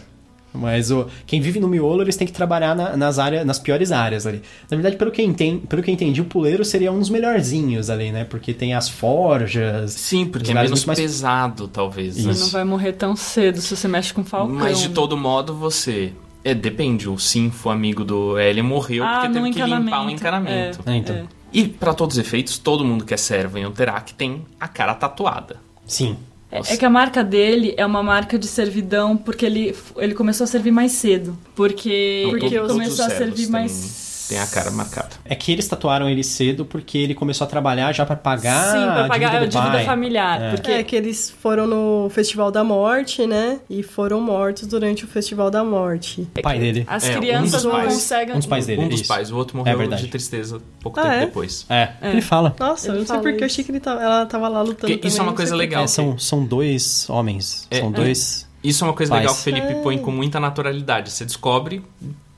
[0.53, 3.91] Mas o, quem vive no miolo, eles têm que trabalhar na- nas áreas, nas piores
[3.91, 4.41] áreas ali.
[4.71, 7.09] Na verdade, pelo que, eu enten- pelo que eu entendi, o puleiro seria um dos
[7.09, 8.23] melhorzinhos ali, né?
[8.23, 9.91] Porque tem as forjas.
[9.93, 12.17] Sim, porque é menos mais- pesado, talvez.
[12.17, 12.33] né?
[12.33, 14.55] Você não vai morrer tão cedo se você mexe com falcão.
[14.55, 16.11] Mas de todo modo, você.
[16.43, 17.09] É, depende.
[17.09, 20.79] O Sinfo, amigo do Ellie, morreu ah, porque teve que limpar um encanamento.
[20.85, 21.15] É, então.
[21.15, 21.25] é.
[21.51, 24.93] E, pra todos os efeitos, todo mundo que é servo em Unterak tem a cara
[24.93, 25.57] tatuada.
[25.85, 26.17] Sim.
[26.51, 30.45] É, é que a marca dele é uma marca de servidão porque ele, ele começou
[30.45, 31.37] a servir mais cedo.
[31.55, 34.06] Porque, Não, porque todos começou a servir mais.
[34.27, 35.09] Tem a cara marcada.
[35.23, 38.83] É que eles tatuaram ele cedo porque ele começou a trabalhar já pra pagar Sim,
[38.85, 39.85] pra a pagar dívida a do dívida pai.
[39.85, 40.41] familiar.
[40.41, 40.51] É.
[40.51, 43.59] Porque É que eles foram no Festival da Morte, né?
[43.69, 46.27] E foram mortos durante o Festival da Morte.
[46.37, 46.83] O pai dele.
[46.87, 47.93] as É, um crianças dos não pais.
[47.93, 48.35] conseguem.
[48.35, 48.81] Um dos pais dele.
[48.81, 49.07] um dos isso.
[49.07, 50.03] pais, o outro É morreu verdade.
[50.03, 51.25] de tristeza pouco Ah, tempo é?
[51.25, 51.65] depois.
[51.69, 52.55] É, ele fala.
[52.59, 54.91] Nossa, Ele eu não sei porque eu achei que ele tava, ela tava lá lutando.
[54.93, 55.83] Porque isso também, é uma coisa legal.
[55.83, 57.65] É, são, são dois homens.
[57.71, 57.91] É, são é.
[57.91, 58.47] dois.
[58.63, 59.21] Isso é uma coisa Pais.
[59.21, 59.75] legal que o Felipe É.
[59.81, 61.11] põe com muita naturalidade.
[61.11, 61.81] Você descobre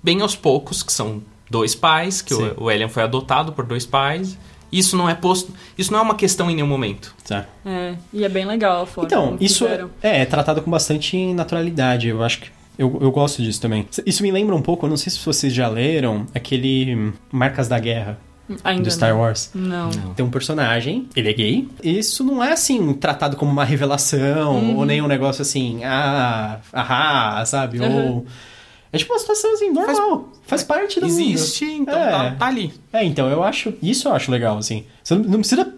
[0.04, 2.52] bem aos poucos que são dois pais, que Sim.
[2.58, 4.38] o, o Elian foi adotado por dois pais.
[4.72, 5.52] Isso não é posto.
[5.78, 7.16] Isso não é uma questão em nenhum momento.
[7.28, 7.46] Tá.
[7.66, 9.90] É, e é bem legal a forma Então, isso fizeram.
[10.02, 12.08] é, é tratado com bastante naturalidade.
[12.08, 12.50] Eu acho que.
[12.78, 13.88] Eu, eu gosto disso também.
[14.06, 17.78] Isso me lembra um pouco, eu não sei se vocês já leram, aquele Marcas da
[17.78, 18.18] Guerra
[18.64, 19.20] Ainda do Star não.
[19.20, 19.52] Wars.
[19.54, 19.90] Não.
[20.16, 21.68] Tem um personagem, ele é gay.
[21.84, 27.46] Isso não é assim, tratado como uma revelação, ou nem um negócio assim, ah, ahá,
[27.46, 27.80] sabe?
[27.80, 28.08] Uhum.
[28.08, 28.26] Ou.
[28.92, 30.30] É tipo uma situação assim, normal.
[30.48, 31.82] Faz, parte do Existe, mundo.
[31.84, 32.10] então é.
[32.12, 32.74] tá, tá ali.
[32.92, 33.74] É, então eu acho.
[33.84, 34.84] Isso eu acho legal, assim.
[35.04, 35.72] Você não, não precisa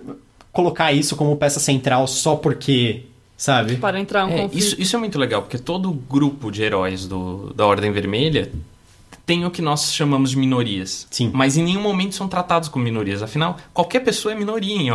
[0.51, 3.03] colocar isso como peça central só porque.
[3.35, 3.77] Sabe?
[3.77, 4.57] Para entrar um É, conflito.
[4.63, 8.51] isso, isso é muito legal, porque todo grupo de heróis do, da Ordem Vermelha
[9.31, 11.07] tem o que nós chamamos de minorias.
[11.09, 11.31] Sim.
[11.33, 13.23] Mas em nenhum momento são tratados como minorias.
[13.23, 14.89] Afinal, qualquer pessoa é minoria em,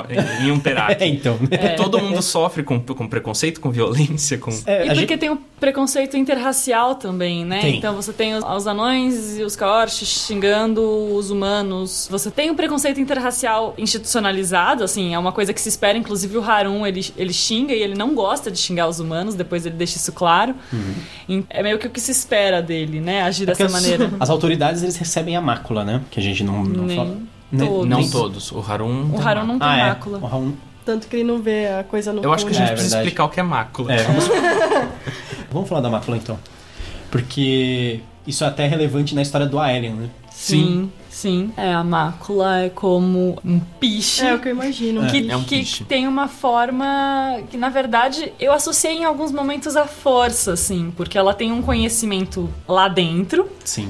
[0.46, 0.96] em um Unterak.
[1.02, 1.38] É, então.
[1.50, 1.68] né?
[1.76, 4.50] Todo mundo sofre com, com preconceito, com violência, com...
[4.66, 7.60] É, E a porque gente- tem o preconceito interracial também, né?
[7.62, 7.76] Tem.
[7.78, 10.82] Então você tem os, os anões e os caorches xingando
[11.14, 12.06] os humanos.
[12.10, 15.96] Você tem o preconceito interracial institucionalizado, assim, é uma coisa que se espera.
[15.96, 19.64] Inclusive o Harun, ele, ele xinga e ele não gosta de xingar os humanos, depois
[19.64, 20.54] ele deixa isso claro.
[21.26, 23.22] E É meio que o que se espera dele, né?
[23.22, 23.52] Agir Uhum.
[23.52, 24.10] É dessa maneira.
[24.18, 26.02] As autoridades, eles recebem a mácula, né?
[26.10, 27.08] Que a gente não, não Nem fala.
[27.10, 27.88] todos.
[27.88, 28.52] Não nem- todos.
[28.52, 29.10] O Harun...
[29.12, 29.88] O Harun não tem Ah, é.
[29.88, 30.18] mácula.
[30.18, 32.68] O Raul- Tanto que ele não vê a coisa no Eu acho que a gente
[32.68, 33.08] É, precisa verdade.
[33.08, 33.92] explicar o que é mácula.
[33.92, 34.24] É, vamos...
[35.50, 36.38] vamos falar da mácula então.
[37.10, 40.10] Porque isso é até relevante na história do Aelian, né?
[40.30, 41.50] Sim, sim.
[41.56, 44.24] É, a mácula é como um piche.
[44.24, 45.06] É o que eu imagino.
[45.06, 45.84] que, É um que piche.
[45.84, 51.16] tem uma forma que, na verdade, eu associei em alguns momentos à força, assim, porque
[51.16, 53.88] ela tem um conhecimento lá dentro Sim.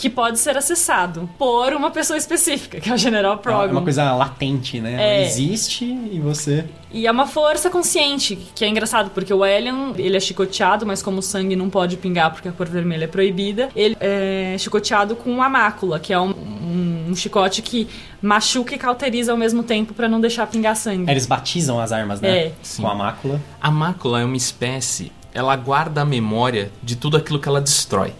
[0.00, 3.72] Que pode ser acessado por uma pessoa específica, que é o General É Program.
[3.72, 4.92] uma coisa latente, né?
[4.92, 5.26] Ela É.
[5.26, 6.64] existe e você.
[6.92, 11.02] E é uma força consciente, que é engraçado, porque o Elian, ele é chicoteado, mas
[11.02, 15.16] como o sangue não pode pingar porque a cor vermelha é proibida, ele é chicoteado
[15.16, 17.88] com a mácula, que é um, um- um chicote que
[18.22, 21.10] machuca e cauteriza ao mesmo tempo pra não deixar pingar sangue.
[21.10, 22.38] Eles batizam as armas, né?
[22.38, 22.52] É.
[22.76, 23.40] Com a mácula.
[23.60, 28.12] A mácula é uma espécie, ela guarda a memória de tudo aquilo que ela destrói.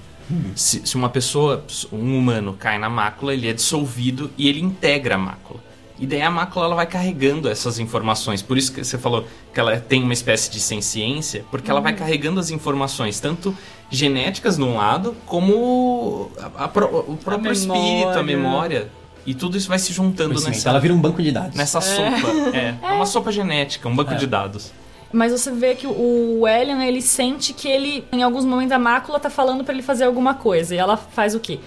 [0.55, 5.15] Se, se uma pessoa, um humano, cai na mácula, ele é dissolvido e ele integra
[5.15, 5.61] a mácula.
[6.01, 8.41] E daí a mácula ela vai carregando essas informações.
[8.41, 11.93] Por isso que você falou que ela tem uma espécie de senciência, porque ela vai
[11.93, 11.99] Uhum.
[11.99, 13.57] carregando as informações, tanto
[13.91, 18.91] genéticas de um lado, como a- a pro- o próprio espírito, a memória.
[19.27, 21.55] E tudo isso vai se juntando nessa, Ela vira um banco de dados.
[21.57, 22.29] nessa sopa.
[22.55, 24.17] É, é uma sopa genética, um banco É.
[24.17, 24.73] de dados.
[25.13, 29.19] Mas você vê que o Elian, ele sente que ele, em alguns momentos, a mácula
[29.19, 30.75] tá falando pra ele fazer alguma coisa.
[30.75, 31.59] E ela faz o quê?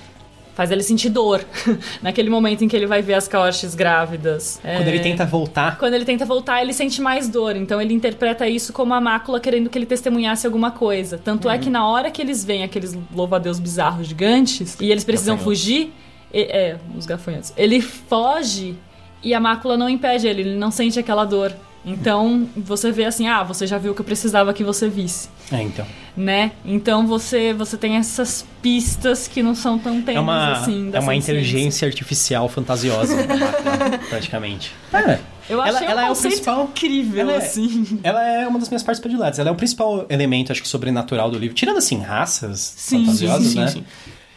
[0.53, 1.43] Faz ele sentir dor.
[2.03, 4.59] Naquele momento em que ele vai ver as caoches grávidas.
[4.61, 7.55] Quando É, ele tenta voltar, Quando ele tenta voltar, ele sente mais dor.
[7.55, 11.17] Então ele interpreta isso como a mácula querendo que ele testemunhasse alguma coisa.
[11.17, 15.37] Tanto é que na hora que eles veem aqueles louva-a-Deus bizarros gigantes e eles precisam
[15.37, 15.91] fugir,
[16.33, 17.53] e- é, os gafanhotos.
[17.57, 18.75] Ele foge
[19.23, 21.53] e a mácula não impede ele, ele não sente aquela dor.
[21.85, 25.29] Então você vê assim, ah, você já viu o que eu precisava que você visse,
[25.51, 25.85] é, então.
[26.15, 26.51] né?
[26.63, 30.91] Então você você tem essas pistas que não são tão tênues É uma, assim.
[30.93, 31.31] é uma ciência.
[31.31, 34.71] inteligência artificial fantasiosa, máquina, praticamente.
[34.93, 35.19] É.
[35.49, 37.99] Eu Ela- achei ela um é o principal- incrível ela é- assim.
[38.03, 39.39] Ela é uma das minhas partes prediletas.
[39.39, 41.55] Ela é o principal elemento, acho que, sobrenatural do livro.
[41.55, 43.67] Tirando, assim, raças Sim, fantasiosas, sim, né?
[43.67, 43.83] sim.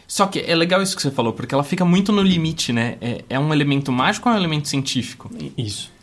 [0.07, 2.97] Só que é legal isso que você falou, porque ela fica muito no limite, né?
[2.99, 5.29] É, é um elemento mágico ou é um elemento científico?
[5.57, 5.93] Isso.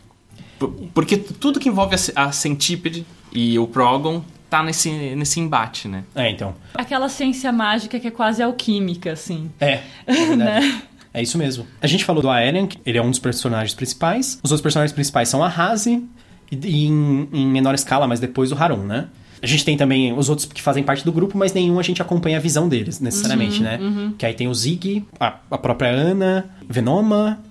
[0.94, 5.88] Porque tudo que envolve a, ce- a centípede e o Progon tá nesse, nesse embate,
[5.88, 6.04] né?
[6.14, 6.54] É, então.
[6.74, 9.50] Aquela ciência mágica que é quase alquímica, assim.
[9.60, 10.82] É, é verdade.
[11.14, 11.66] É isso mesmo.
[11.82, 14.40] A gente falou do Aerian, que ele é um dos personagens principais.
[14.42, 16.02] Os outros personagens principais são a Hazi,
[16.50, 19.08] e, e em, em menor escala, mas depois o Harun, né?
[19.42, 22.00] A gente tem também os outros que fazem parte do grupo, mas nenhum a gente
[22.00, 23.78] acompanha a visão deles, necessariamente, né?
[24.16, 27.42] Que aí tem o Zig, a, a própria Ana, Venoma.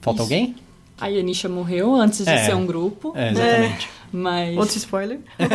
[0.00, 0.22] Falta Isso.
[0.22, 0.54] alguém?
[1.00, 2.44] A Yanisha morreu antes de É.
[2.46, 3.88] ser um grupo, É, exatamente.
[4.12, 4.56] Mas...
[4.56, 5.20] Outro spoiler.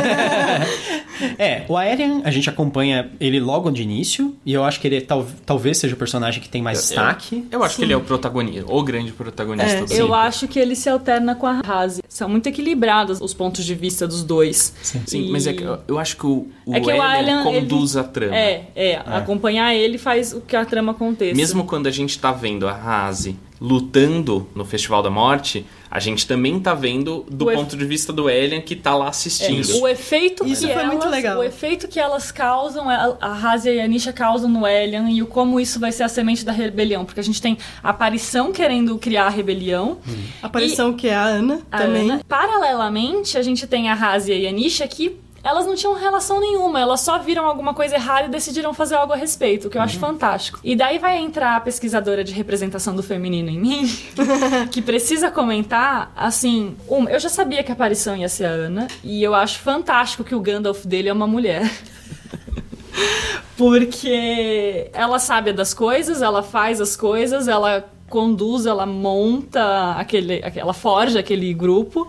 [1.37, 5.01] É, o Aerian, a gente acompanha ele logo de início, e eu acho que ele
[5.01, 7.45] tal, talvez seja o personagem que tem mais destaque.
[7.51, 10.57] Eu acho que ele é o protagonista, o grande protagonista É, do Eu acho que
[10.59, 12.01] ele se alterna com a Hazi.
[12.09, 14.73] São muito equilibrados os pontos de vista dos dois.
[14.81, 17.43] Sim, E- mas é que eu, eu acho que o, o É que o Aelian,
[17.43, 18.35] conduz ele- a trama.
[18.35, 21.35] É, é, acompanhar ele faz o que a trama aconteça.
[21.35, 26.25] Mesmo quando a gente tá vendo a Hazi lutando no Festival da Morte, a gente
[26.25, 29.81] também tá vendo do O ponto de vista do Elian que tá lá assistindo.
[29.81, 31.39] O efeito Isso que foi elas, muito legal.
[31.39, 35.21] O efeito que elas causam, a a Hazia e a Anisha causam no Elian e
[35.21, 37.03] o como isso vai ser a semente da rebelião.
[37.03, 39.97] Porque a gente tem a aparição querendo criar a rebelião.
[40.41, 42.09] A aparição que é a Ana a também.
[42.09, 42.21] Ana.
[42.25, 46.79] Paralelamente, a gente tem a Hazia e a Anisha que elas não tinham relação nenhuma,
[46.79, 49.81] elas só viram alguma coisa errada e decidiram fazer algo a respeito, o que eu
[49.81, 50.59] acho fantástico.
[50.63, 53.87] E daí vai entrar a pesquisadora de representação do feminino em mim,
[54.71, 58.87] que precisa comentar, assim, uma, eu já sabia que a aparição ia ser a Ana,
[59.03, 61.69] e eu acho fantástico que o Gandalf dele é uma mulher.
[63.57, 70.73] Porque ela sabe das coisas, ela faz as coisas, ela conduz, ela monta aquele, ela
[70.73, 72.07] forja aquele grupo,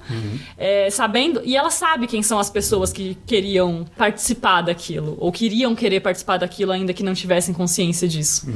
[0.59, 5.74] é, sabendo e ela sabe quem são as pessoas que queriam participar daquilo ou queriam
[5.74, 8.53] querer participar daquilo ainda que não tivessem consciência disso.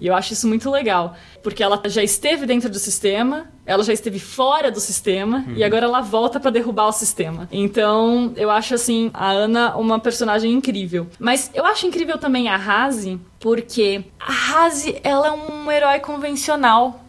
[0.00, 3.92] E eu acho isso muito legal, porque ela já esteve dentro do sistema, ela já
[3.92, 7.48] esteve fora do sistema e agora ela volta pra derrubar o sistema.
[7.52, 11.06] Então, eu acho assim a Ana uma personagem incrível.
[11.18, 17.04] Mas eu acho incrível também a Hazi, porque a Hazi, ela é um herói convencional.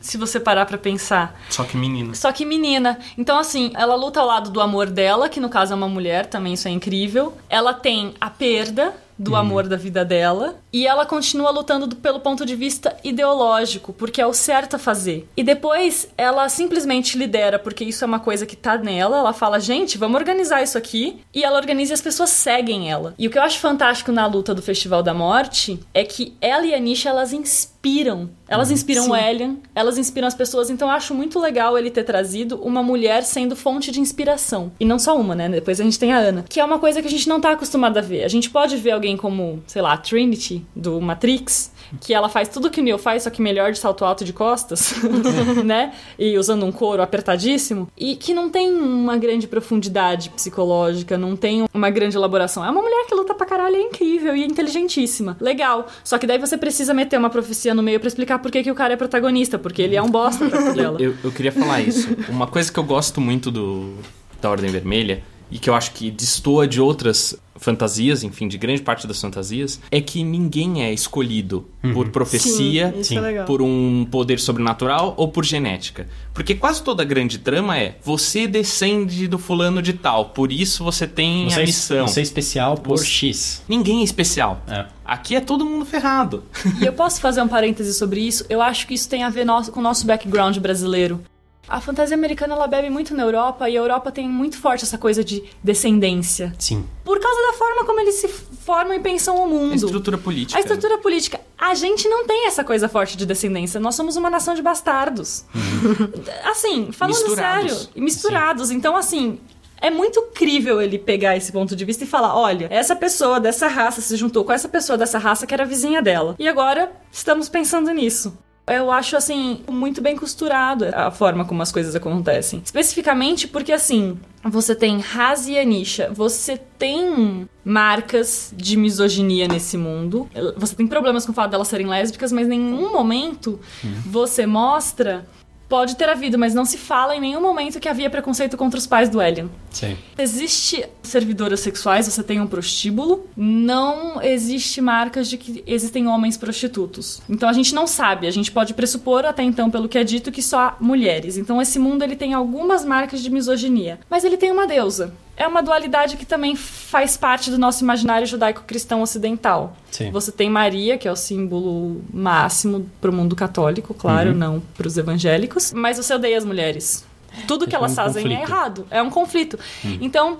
[0.00, 1.40] Se você parar pra pensar.
[1.48, 2.14] Só que menina.
[2.14, 2.98] Só que menina.
[3.16, 6.26] Então, assim, ela luta ao lado do amor dela, que no caso é uma mulher,
[6.26, 7.32] também isso é incrível.
[7.48, 10.56] Ela tem a perda do amor da vida dela.
[10.74, 14.78] E ela continua lutando do- pelo ponto de vista ideológico, porque é o certo a
[14.78, 15.28] fazer.
[15.36, 19.18] E depois ela simplesmente lidera, porque isso é uma coisa que tá nela.
[19.18, 21.20] Ela fala, gente, vamos organizar isso aqui.
[21.32, 23.14] E ela organiza e as pessoas seguem ela.
[23.16, 26.66] E o que eu acho fantástico na luta do Festival da Morte é que ela
[26.66, 28.30] e a Nisha, elas inspiram.
[28.48, 30.70] Elas inspiram o Elian, elas inspiram as pessoas.
[30.70, 34.72] Então eu acho muito legal ele ter trazido uma mulher sendo fonte de inspiração.
[34.80, 35.48] E não só uma, né?
[35.48, 36.44] Depois a gente tem a Ana.
[36.48, 38.24] Que é uma coisa que a gente não tá acostumado a ver.
[38.24, 42.48] A gente pode ver alguém como, sei lá, a Trinity, do Matrix, que ela faz
[42.48, 44.94] tudo que o Neo faz, só que melhor de salto alto de costas,
[45.64, 45.92] né?
[46.18, 47.88] E usando um couro apertadíssimo.
[47.96, 52.64] E que não tem uma grande profundidade psicológica, não tem uma grande elaboração.
[52.64, 55.36] É uma mulher que luta pra caralho, é incrível e é inteligentíssima.
[55.40, 55.86] Legal.
[56.02, 58.70] Só que daí você precisa meter uma profecia no meio pra explicar por que, que
[58.70, 61.00] o cara é protagonista, porque ele é um bosta pra dela.
[61.00, 62.08] Eu, eu queria falar isso.
[62.28, 63.94] Uma coisa que eu gosto muito do,
[64.40, 68.82] da Ordem Vermelha e que eu acho que destoa de outras fantasias, enfim, de grande
[68.82, 74.38] parte das fantasias, é que ninguém é escolhido por profecia, Sim, é por um poder
[74.38, 76.06] sobrenatural ou por genética.
[76.32, 80.84] Porque quase toda a grande trama é você descende do fulano de tal, por isso
[80.84, 82.06] você tem Você a é, missão.
[82.06, 83.62] você é especial por Você- X.
[83.68, 84.62] Ninguém é especial.
[84.68, 84.86] É.
[85.04, 86.44] Aqui é todo mundo ferrado.
[86.80, 88.44] E eu posso fazer um parêntese sobre isso?
[88.48, 91.20] Eu acho que isso tem a ver no- com o nosso background brasileiro.
[91.68, 94.98] A fantasia americana ela bebe muito na Europa e a Europa tem muito forte essa
[94.98, 96.54] coisa de descendência.
[96.58, 96.86] Sim.
[97.04, 99.74] Por causa da forma como eles se formam e pensam o A mundo.
[99.74, 100.58] estrutura política.
[100.58, 101.40] A estrutura política.
[101.58, 103.80] A gente não tem essa coisa forte de descendência.
[103.80, 105.44] Nós somos uma nação de bastardos.
[106.44, 107.72] Assim, falando Misturados.
[107.72, 107.88] sério.
[107.94, 108.70] E misturados.
[108.70, 109.38] Então, assim.
[109.80, 113.66] É muito crível ele pegar esse ponto de vista e falar: olha, essa pessoa dessa
[113.68, 116.34] raça se juntou com essa pessoa dessa raça que era vizinha dela.
[116.38, 118.34] E agora estamos pensando nisso.
[118.66, 122.62] Eu acho, assim, muito bem costurado a forma como as coisas acontecem.
[122.64, 130.28] Especificamente porque, assim, você tem Hazi e Anisha, você tem marcas de misoginia nesse mundo.
[130.56, 133.60] Você tem problemas com o fato delas serem lésbicas, mas em nenhum momento
[134.06, 135.26] você mostra.
[135.68, 138.86] Pode ter havido, mas não se fala em nenhum momento que havia preconceito contra os
[138.86, 139.48] pais do Elian.
[139.70, 139.96] Sim.
[140.16, 143.26] Existe servidoras sexuais, você tem um prostíbulo.
[143.36, 147.20] Não existe marcas de que existem homens prostitutos.
[147.28, 150.30] Então a gente não sabe, a gente pode pressupor até então, pelo que é dito,
[150.30, 151.36] que só há mulheres.
[151.36, 153.98] Então esse mundo ele tem algumas marcas de misoginia.
[154.08, 155.12] Mas ele tem uma deusa.
[155.36, 159.76] É uma dualidade que também faz parte do nosso imaginário judaico-cristão ocidental.
[159.90, 160.10] Sim.
[160.12, 164.36] Você tem Maria, que é o símbolo máximo pro mundo católico, claro, Uhum.
[164.36, 165.72] não pros evangélicos.
[165.72, 167.04] Mas você odeia as mulheres.
[167.48, 168.48] Tudo que É elas um fazem é conflito.
[168.50, 168.86] errado.
[168.90, 169.58] É um conflito.
[170.00, 170.38] Então,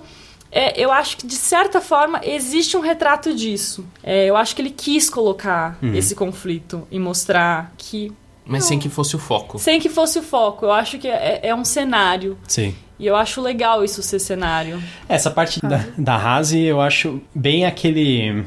[0.49, 3.85] é, eu acho que, de certa forma, existe um retrato disso.
[4.01, 8.13] É, eu acho que ele quis colocar esse conflito e mostrar que.
[8.45, 9.57] Mas sem que fosse o foco.
[9.57, 10.65] Sem que fosse o foco.
[10.65, 12.37] Eu acho que é, é um cenário.
[12.47, 12.75] Sim.
[12.99, 14.81] E eu acho legal isso ser cenário.
[15.09, 18.45] Essa parte da, da Hazi eu acho bem aquele.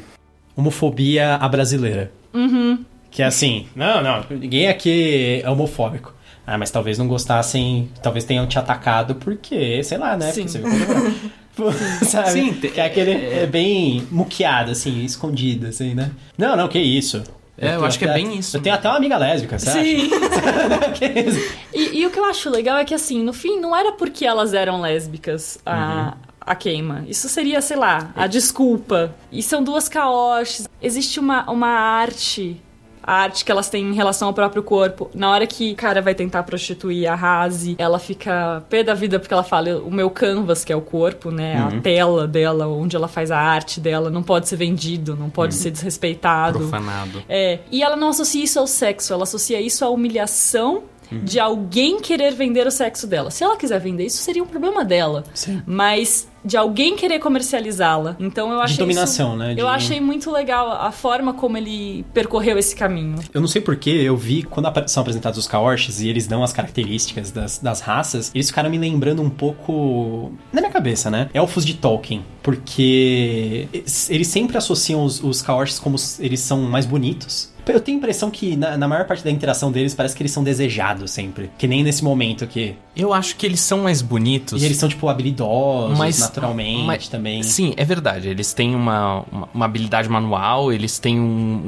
[0.55, 2.11] homofobia à brasileira.
[2.33, 2.83] Uhum.
[3.11, 6.13] Que é assim, não, não, ninguém aqui é homofóbico.
[6.45, 10.31] Ah, mas talvez não gostassem, talvez tenham te atacado porque, sei lá, né?
[10.31, 10.45] Sim.
[10.45, 11.29] Porque você viu como-
[12.05, 12.31] Sabe?
[12.31, 16.09] Sim, que é aquele é bem muqueado, assim, escondido, assim, né?
[16.37, 17.21] Não, não, que isso.
[17.59, 18.57] É, eu tenho acho que é bem isso.
[18.57, 19.57] Eu tenho até uma amiga lésbica,
[20.95, 21.53] que isso?
[21.73, 24.25] E, e o que eu acho legal é que, assim, no fim, não era porque
[24.25, 27.03] elas eram lésbicas a, a queima.
[27.07, 29.13] Isso seria, sei lá, a desculpa.
[29.31, 30.67] E são duas caoches.
[30.81, 32.61] Existe uma, uma arte.
[33.09, 35.09] A arte que elas têm em relação ao próprio corpo.
[35.15, 39.19] Na hora que o cara vai tentar prostituir a Razi, ela fica pé da vida
[39.19, 41.57] porque ela fala: o meu canvas, que é o corpo, né?
[41.57, 45.55] A tela dela, onde ela faz a arte dela, não pode ser vendido, não pode
[45.55, 46.59] ser desrespeitado.
[46.59, 47.23] Profanado.
[47.27, 51.99] É, e ela não associa isso ao sexo, ela associa isso à humilhação de alguém
[51.99, 53.31] querer vender o sexo dela.
[53.31, 55.23] Se ela quiser vender, isso seria um problema dela.
[55.33, 55.61] Sim.
[55.65, 58.15] Mas de alguém querer comercializá-la.
[58.19, 59.53] Então eu achei dominação, isso- né?
[59.55, 63.15] De- Eu achei muito legal a forma como ele percorreu esse caminho.
[63.33, 66.53] Eu não sei porquê, eu vi quando são apresentados os Kaorshis e eles dão as
[66.53, 70.31] características das, das raças, eles ficaram me lembrando um pouco.
[70.53, 71.29] Na minha cabeça, né?
[71.33, 72.23] Elfos de Tolkien.
[72.41, 73.67] Porque
[74.09, 75.41] eles sempre associam os, os
[75.79, 77.49] como eles são mais bonitos.
[77.71, 80.31] Eu tenho a impressão que na, na maior parte da interação deles parece que eles
[80.31, 81.49] são desejados sempre.
[81.57, 82.75] Que nem nesse momento aqui.
[82.95, 84.61] Eu acho que eles são mais bonitos.
[84.61, 87.43] E eles são, tipo, habilidosos Mas- naturalmente mas- também.
[87.43, 88.27] Sim, é verdade.
[88.27, 91.23] Eles têm uma, uma, uma habilidade manual, eles têm um-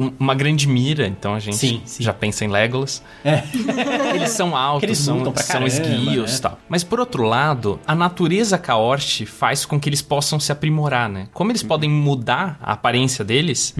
[0.07, 2.03] um- uma grande mira, então a gente Sim, sim.
[2.03, 3.01] já pensa em Legolas.
[3.23, 3.43] É.
[4.15, 6.37] Eles são altos, eles são, caramba, esguios né?
[6.37, 6.59] e tal.
[6.67, 11.27] Mas por outro lado, a natureza Kaorsh faz com que eles possam se aprimorar, né?
[11.33, 11.51] Como Uhum.
[11.51, 13.73] eles podem mudar a aparência deles,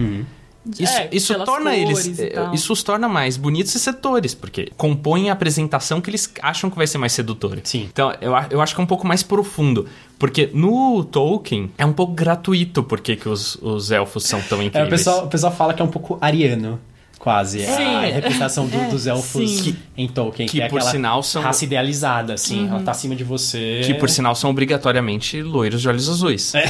[0.78, 2.16] isso, É, isso torna eles.
[2.34, 2.54] tal.
[2.54, 6.76] Isso os torna mais bonitos e setores, porque compõem a apresentação que eles acham que
[6.76, 7.60] vai ser mais sedutora.
[7.64, 7.88] Sim.
[7.92, 9.86] Então, eu, eu acho que é um pouco mais profundo.
[10.18, 14.66] Porque no Tolkien é um pouco gratuito porque que os, os elfos são tão É,
[14.66, 14.88] incríveis.
[14.88, 16.78] o, pessoal, o pessoal fala que é um pouco ariano,
[17.22, 17.60] quase.
[17.64, 17.94] Sim.
[17.96, 19.76] A representação do- É, dos elfos sim.
[19.96, 20.48] em Tolkien.
[20.48, 22.64] Que, é por aquela sinal, são- raça idealizada, assim.
[22.64, 22.70] Uhum.
[22.70, 23.80] Ela tá acima de você.
[23.84, 26.52] Que, por sinal, são obrigatoriamente loiros de olhos azuis.
[26.56, 26.64] É.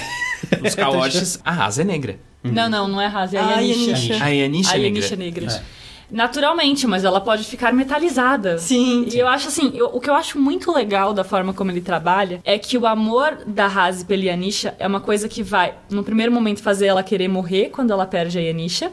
[0.62, 2.18] Os Kaorshis, a raça é negra.
[2.44, 3.90] Não, não, não é Razi, é a Ah, Yanisha.
[3.92, 4.24] Yanisha.
[4.24, 5.46] A Yanisha A é Yanisha negra.
[5.46, 5.64] negra.
[6.12, 8.58] Naturalmente, mas ela pode ficar metalizada.
[8.58, 9.06] Sim.
[9.10, 11.80] E eu acho assim, eu- o que eu acho muito legal da forma como ele
[11.80, 16.04] trabalha é que o amor da Razi pela Yanisha é uma coisa que vai, no
[16.04, 18.92] primeiro momento, fazer ela querer morrer quando ela perde a Yanisha.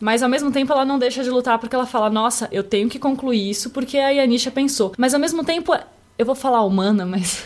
[0.00, 2.88] Mas ao mesmo tempo ela não deixa de lutar porque ela fala: Nossa, eu tenho
[2.88, 4.92] que concluir isso porque a Yanisha pensou.
[4.96, 5.74] Mas ao mesmo tempo,
[6.16, 7.44] eu vou falar humana, mas.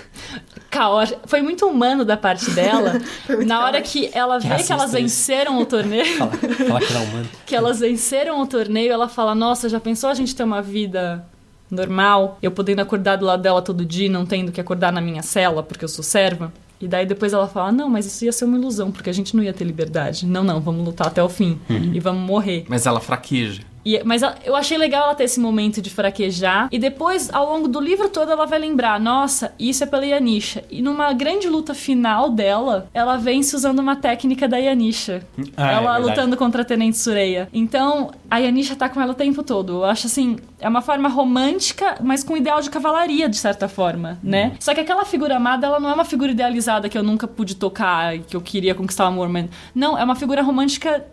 [0.70, 1.18] Caótica.
[1.26, 3.00] Foi muito humano da parte dela.
[3.46, 3.88] Na hora caótico.
[3.90, 5.00] que ela vê que racista elas isso.
[5.00, 6.16] venceram o torneio.
[6.18, 7.28] Fala, fala que era humano.
[7.46, 11.24] que elas venceram o torneio, ela fala: Nossa, já pensou a gente ter uma vida
[11.70, 12.38] normal?
[12.42, 15.22] Eu podendo acordar do lado dela todo dia, e não tendo que acordar na minha
[15.22, 16.52] cela porque eu sou serva?
[16.80, 19.34] E daí depois ela fala: Não, mas isso ia ser uma ilusão, porque a gente
[19.36, 20.26] não ia ter liberdade.
[20.26, 21.58] Não, não, vamos lutar até o fim.
[21.68, 22.64] E vamos morrer.
[22.68, 23.62] Mas ela fraqueja.
[23.94, 26.68] E- mas eu achei legal ela ter esse momento de fraquejar.
[26.70, 30.64] E depois, ao longo do livro todo, ela vai lembrar: nossa, isso é pela Yanisha.
[30.70, 35.22] E numa grande luta final dela, ela vence usando uma técnica da Yanisha.
[35.56, 36.02] Ah, é ela verdade.
[36.10, 37.48] lutando contra a Tenente Sureia.
[37.52, 39.72] Então, a Yanisha tá com ela o tempo todo.
[39.78, 44.18] Eu acho assim, é uma forma romântica, mas com ideal de cavalaria, de certa forma,
[44.22, 44.52] né?
[44.60, 47.54] Só que aquela figura amada, ela não é uma figura idealizada que eu nunca pude
[47.54, 49.46] tocar, que eu queria conquistar o amor, mas...
[49.74, 51.04] Não, é uma figura romântica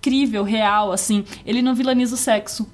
[0.00, 1.24] crível, real, assim.
[1.46, 2.66] Ele não vilaniza o sexo.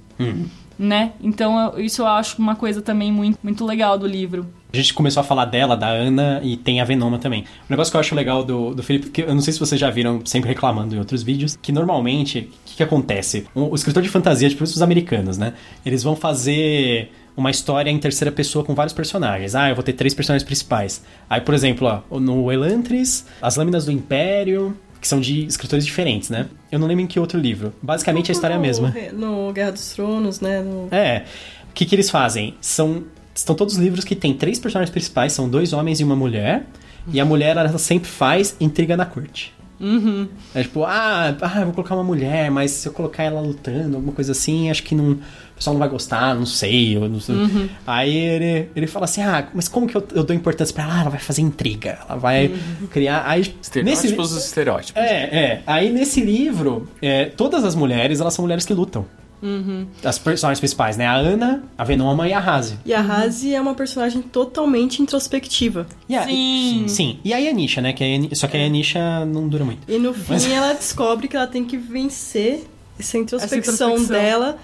[0.79, 1.13] Né?
[1.21, 4.45] Então, eu- isso eu acho uma coisa também muito, muito legal do livro.
[4.71, 7.41] A gente começou a falar dela, da Ana, e tem a Venoma também.
[7.41, 9.79] Um negócio que eu acho legal do, do Felipe, que eu não sei se vocês
[9.79, 13.47] já viram, sempre reclamando em outros vídeos, que normalmente, o que, que acontece?
[13.55, 15.53] O, o escritor de fantasia, tipo os americanos, né?
[15.85, 19.55] Eles vão fazer uma história em terceira pessoa com vários personagens.
[19.55, 21.03] Ah, eu vou ter três personagens principais.
[21.29, 26.29] Aí, por exemplo, ó, no Elantris, As Lâminas do Império, que são de escritores diferentes,
[26.29, 26.47] né?
[26.71, 27.73] Eu não lembro em que outro livro.
[27.81, 28.93] Basicamente a história é a mesma.
[29.13, 30.61] No Guerra dos Tronos, né?
[30.61, 31.23] no- É.
[31.69, 32.55] O que, que eles fazem?
[32.59, 33.03] São.
[33.35, 36.65] Estão todos livros que tem três personagens principais, são dois homens e uma mulher.
[37.13, 39.53] E a mulher, ela sempre faz intriga na corte.
[39.79, 40.27] Uhum.
[40.55, 44.11] É tipo, ah, ah, vou colocar uma mulher, mas se eu colocar ela lutando, alguma
[44.11, 45.19] coisa assim, acho que não,
[45.57, 46.95] pessoal não vai gostar, não sei.
[46.95, 47.35] Eu não sei.
[47.35, 47.69] Uhum.
[47.85, 50.93] Aí ele, ele fala assim, ah, mas como que eu, eu dou importância pra ela?
[50.95, 52.87] Ah, ela vai fazer intriga, ela vai Uhum.
[52.87, 53.23] criar...
[53.27, 55.01] Aí, Estereótipos dos estereótipos.
[55.01, 55.61] é, é.
[55.67, 59.05] Aí nesse livro, é, todas as mulheres, elas são mulheres que lutam.
[59.39, 59.85] Uhum.
[60.03, 61.05] As personagens principais, né?
[61.05, 62.79] A Ana, a Venoma e a Razi.
[62.83, 65.85] E a Razi é uma personagem totalmente introspectiva.
[66.09, 66.85] E a- Sim.
[66.87, 67.19] Sim.
[67.23, 67.93] E a Yanisha, né?
[67.93, 69.81] Que a Só que a Yanisha não dura muito.
[69.87, 72.65] E no fim Mas- ela descobre que ela tem que vencer
[72.99, 74.07] essa introspecção, Essa introspecção.
[74.17, 74.57] dela,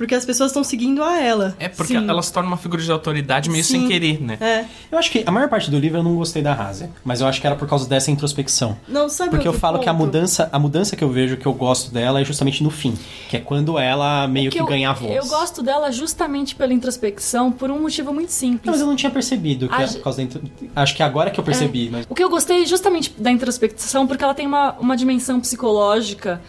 [0.00, 1.54] porque as pessoas estão seguindo a ela.
[1.58, 2.08] É porque Sim.
[2.08, 3.80] ela se torna uma figura de autoridade meio Sim.
[3.80, 4.38] sem querer, né?
[4.40, 4.64] É.
[4.90, 6.88] Eu acho que a maior parte do livro eu não gostei da Razi.
[7.04, 8.78] Mas eu acho que era por causa dessa introspecção.
[8.88, 10.06] Não, sabe Porque eu falo que a ponto?
[10.06, 12.94] mudança, a mudança que eu vejo que eu gosto dela é justamente no fim.
[13.28, 15.14] Que é quando ela meio que, eu, ganha a voz.
[15.14, 18.64] Eu gosto dela justamente pela introspecção, por um motivo muito simples.
[18.64, 20.42] Não, mas eu não tinha percebido que A é por causa da intro...
[20.74, 21.90] Acho que agora que eu percebi.
[21.92, 22.06] Mas...
[22.08, 26.40] O que eu gostei justamente da introspecção, porque ela tem uma, uma dimensão psicológica,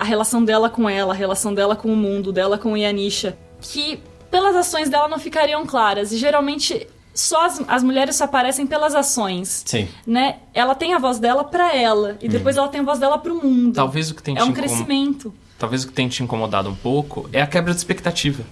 [0.00, 4.00] a relação dela com ela, a relação dela com o mundo, dela com Yanisha, que
[4.30, 6.10] pelas ações dela não ficariam claras.
[6.10, 9.62] E geralmente só as, as mulheres só aparecem pelas ações.
[9.66, 9.86] Sim.
[10.06, 10.38] Né?
[10.54, 13.34] Ela tem a voz dela pra ela, e depois ela tem a voz dela pro
[13.34, 13.74] mundo.
[13.74, 15.34] Talvez o que tem é um crescimento.
[15.58, 18.42] Talvez o que tenha te incomodado um pouco é a quebra de expectativa.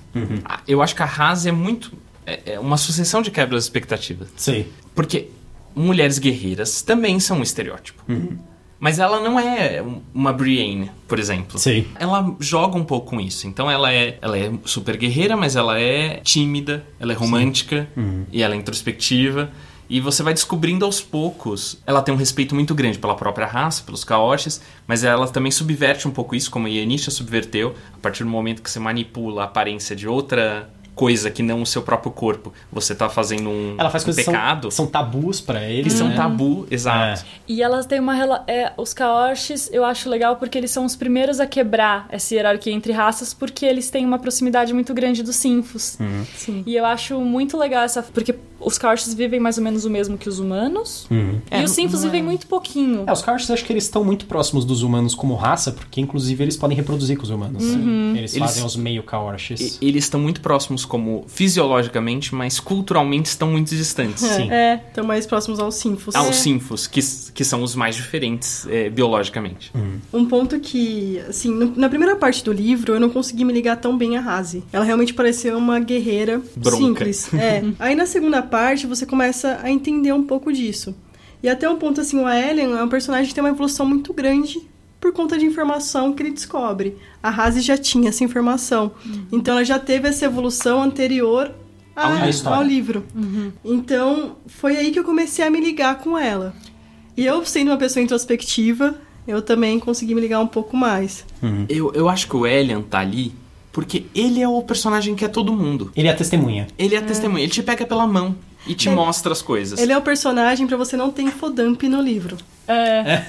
[0.44, 1.92] Ah, Eu acho que a Haas é muito.
[2.26, 4.26] É é uma sucessão de quebras de expectativa.
[4.36, 4.70] Sei.
[4.94, 5.30] Porque
[5.74, 8.02] mulheres guerreiras também são um estereótipo.
[8.80, 9.82] Mas ela não é
[10.14, 11.58] uma Brienne, por exemplo.
[11.58, 11.88] Sei.
[11.98, 13.46] Ela joga um pouco com isso.
[13.46, 17.88] Então ela é, ela é super guerreira, mas ela é tímida, ela é romântica
[18.30, 19.50] e ela é introspectiva.
[19.90, 21.80] E você vai descobrindo aos poucos.
[21.86, 26.06] Ela tem um respeito muito grande pela própria raça, pelos caotes, mas ela também subverte
[26.06, 29.44] um pouco isso, como a Yanisha subverteu, a partir do momento que você manipula a
[29.46, 32.52] aparência de outra coisa que não o seu próprio corpo.
[32.72, 34.70] Você tá fazendo um, Ela faz um coisas que pecado.
[34.70, 35.92] são, são tabus pra que eles.
[35.92, 36.16] são né?
[36.16, 37.24] tabu, exato.
[37.46, 41.38] E elas têm uma é, os Kaorshis eu acho legal porque eles são os primeiros
[41.38, 45.96] a quebrar essa hierarquia entre raças porque eles têm uma proximidade muito grande dos Sinfos.
[46.36, 46.62] Sim.
[46.66, 50.18] E eu acho muito legal essa porque os Kaorshis vivem mais ou menos o mesmo
[50.18, 51.06] que os humanos.
[51.10, 51.40] Uhum.
[51.52, 53.04] E os Sinfos vivem muito pouquinho.
[53.06, 56.42] É, os Karsts acho que eles estão muito próximos dos humanos como raça, porque inclusive
[56.42, 57.62] eles podem reproduzir com os humanos.
[57.62, 59.78] Eles, Eles- fazem os meio Kaorshis.
[59.80, 64.22] E- Eles estão muito próximos como fisiologicamente, mas culturalmente estão muito distantes.
[64.24, 64.50] Sim.
[64.50, 64.80] É.
[64.88, 66.14] Estão mais próximos aos sinfos.
[66.14, 67.00] Aos sinfos, que,
[67.34, 69.70] que são os mais diferentes é, biologicamente.
[70.12, 73.76] Um ponto que, assim, no- na primeira parte do livro eu não consegui me ligar
[73.76, 74.64] tão bem a Razi.
[74.72, 76.76] Ela realmente pareceu uma guerreira Bronca.
[76.76, 77.28] simples.
[77.38, 77.62] É.
[77.78, 80.94] Aí na segunda parte você começa a entender um pouco disso.
[81.42, 84.12] E até um ponto assim, o Aelian é um personagem que tem uma evolução muito
[84.12, 84.60] grande
[85.00, 86.96] por conta de informação que ele descobre.
[87.22, 88.92] A Razi já tinha essa informação.
[89.30, 91.52] Então ela já teve essa evolução anterior
[91.94, 92.58] a- história.
[92.58, 93.04] ao livro.
[93.64, 96.54] Então foi aí que eu comecei a me ligar com ela.
[97.16, 98.94] E eu, sendo uma pessoa introspectiva,
[99.26, 101.24] eu também consegui me ligar um pouco mais.
[101.68, 103.32] Eu, eu acho que o Elian tá ali
[103.72, 105.92] porque ele é o personagem que é todo mundo.
[105.94, 106.66] Ele é a testemunha.
[106.78, 108.34] Ele é a testemunha, ele te pega pela mão
[108.66, 109.78] e te Ele- mostra as coisas.
[109.80, 112.36] Ele é o personagem pra você não ter infodump no livro.
[112.66, 113.24] É.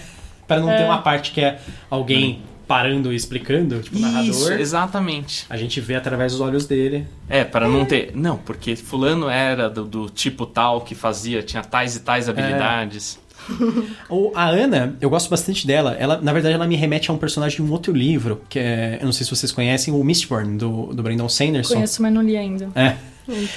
[0.49, 4.51] Pra não ter uma parte que é alguém parando e explicando, tipo, o Isso, narrador.
[4.59, 5.45] exatamente.
[5.49, 7.07] A gente vê através dos olhos dele.
[7.27, 8.11] É, para não ter.
[8.13, 13.17] Não, porque fulano era do, do tipo tal que fazia, tinha tais e tais habilidades.
[14.09, 15.95] Ou a Ana, eu gosto bastante dela.
[15.97, 18.97] Ela, na verdade, ela me remete a um personagem de um outro livro, que é,
[19.01, 21.75] eu não sei se vocês conhecem, o Mistborn, do, do Brandon Sanderson.
[21.75, 22.69] Conheço, mas não li ainda.
[22.75, 22.95] É.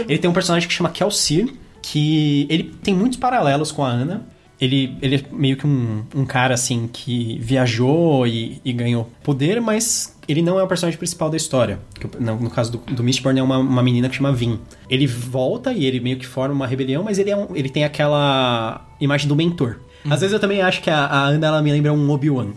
[0.09, 4.23] Ele tem um personagem que chama Kelsir, que ele tem muitos paralelos com a Ana.
[4.63, 9.61] Ele, ele é meio que um, um cara, assim, que viajou e, e ganhou poder,
[9.61, 11.81] mas ele não é o personagem principal da história.
[11.99, 14.61] Que, no, no, caso do, do Mistborn é uma, uma menina que chama Vin.
[14.89, 17.83] Ele volta e ele meio que forma uma rebelião, mas ele, é um, ele tem
[17.83, 19.81] aquela imagem do mentor.
[20.09, 22.53] Às vezes eu também acho que a, a Ana, ela me lembra um Obi-Wan.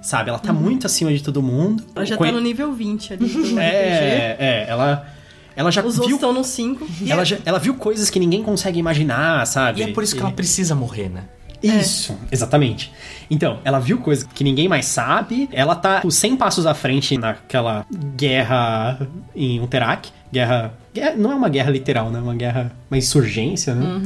[0.00, 0.30] Sabe?
[0.30, 1.84] Ela tá muito acima de todo mundo.
[1.94, 5.06] Ela já Com- tá no nível 20 ali É, é, ela...
[5.56, 5.82] Ela já.
[5.82, 6.16] Os viu...
[6.16, 6.86] estão no 5.
[7.08, 9.80] Ela, já, ela viu coisas que ninguém consegue imaginar, sabe?
[9.80, 11.24] E é por isso que ela precisa morrer, né?
[11.62, 12.92] Isso, exatamente.
[13.30, 15.48] Então, ela viu coisas que ninguém mais sabe.
[15.52, 17.86] Ela tá tipo, 100 passos à frente naquela
[18.16, 20.10] guerra em Unterak.
[20.32, 22.18] Guerra, guerra- Não é uma guerra literal, né?
[22.18, 22.72] Uma guerra.
[22.90, 24.00] Uma insurgência, né?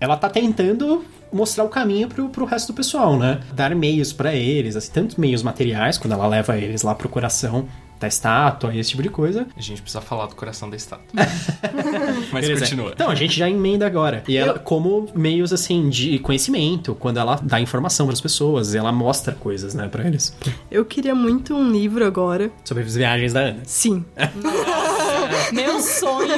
[0.00, 3.40] Ela tá tentando mostrar o caminho pro, pro resto do pessoal, né?
[3.52, 7.68] Dar meios pra eles, assim, tantos meios materiais, quando ela leva eles lá pro coração
[8.00, 9.46] da estátua e esse tipo de coisa.
[9.54, 11.04] A gente precisa falar do coração da estátua.
[12.32, 12.60] Mas Beleza.
[12.64, 12.92] continua.
[12.94, 14.24] Então, a gente já emenda agora.
[14.26, 19.34] E ela, como meios, assim, de conhecimento, quando ela dá informação pras pessoas, ela mostra
[19.34, 20.34] coisas, né, pra eles.
[20.70, 22.50] Eu queria muito um livro agora.
[22.64, 23.60] Sobre as viagens da Ana.
[23.64, 24.04] Sim.
[25.52, 26.34] Meu sonho.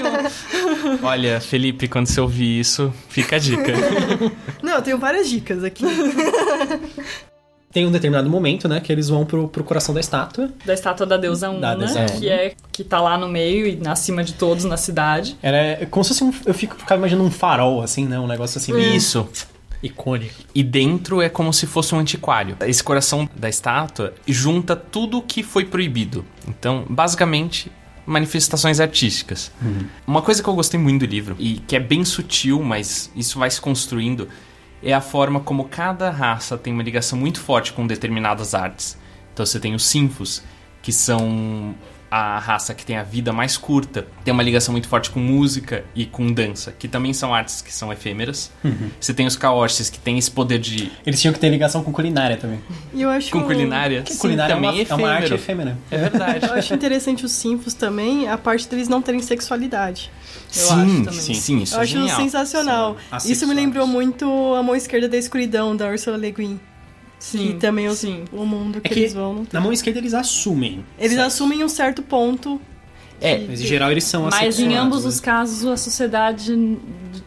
[1.03, 3.73] Olha, Felipe, quando você ouvir isso, fica a dica.
[4.63, 5.85] Não, eu tenho várias dicas aqui.
[7.73, 10.51] Tem um determinado momento, né, que eles vão pro, pro coração da estátua.
[10.65, 12.35] Da estátua da deusa Da Una, deusa que Una.
[12.35, 15.37] é que tá lá no meio e acima de todos na cidade.
[15.43, 16.33] Ela é como se fosse um...
[16.45, 19.27] Eu fico, ficava imaginando um farol, assim, né, um negócio assim, meio Isso.
[19.83, 20.35] icônico.
[20.55, 22.57] E dentro é como se fosse um antiquário.
[22.67, 26.25] Esse coração da estátua junta tudo o que foi proibido.
[26.47, 27.73] Então, basicamente,
[28.05, 29.51] manifestações artísticas.
[30.07, 33.39] Uma coisa que eu gostei muito do livro, e que é bem sutil, mas isso
[33.39, 34.29] vai se construindo,
[34.83, 38.99] é a forma como cada raça tem uma ligação muito forte com determinadas artes.
[39.33, 40.43] Então você tem os Sinfos,
[40.83, 41.75] que são
[42.15, 45.83] a raça que tem a vida mais curta, tem uma ligação muito forte com música
[45.95, 48.51] e com dança, que também são artes que são efêmeras.
[49.01, 51.91] Você tem os Kaoshis, que tem esse poder de Eles tinham que ter ligação com
[51.91, 52.61] culinária também.
[52.93, 53.31] E eu acho.
[53.31, 54.03] com culinária.
[54.03, 55.71] Que Sim, culinária é uma, também é uma arte efêmero.
[55.71, 55.79] efêmera.
[55.91, 56.45] É verdade.
[56.53, 60.11] Eu acho interessante os sinfos também, a parte deles não terem sexualidade.
[60.55, 61.13] Eu sim, acho também.
[61.21, 62.21] sim, sim, isso eu é acho genial.
[62.21, 62.97] sensacional.
[63.25, 66.61] Isso me lembrou muito A Mão Esquerda da Escuridão, da Ursula Le Guin.
[67.23, 68.25] Sim, que também os- sim.
[68.33, 69.47] o mundo que, É que eles vão.
[69.53, 70.85] na mão esquerda eles assumem.
[70.99, 71.27] Eles sexo.
[71.27, 72.61] assumem um certo ponto.
[73.25, 75.09] É, Mas em geral eles são Mas em ambos né?
[75.09, 76.57] os casos a sociedade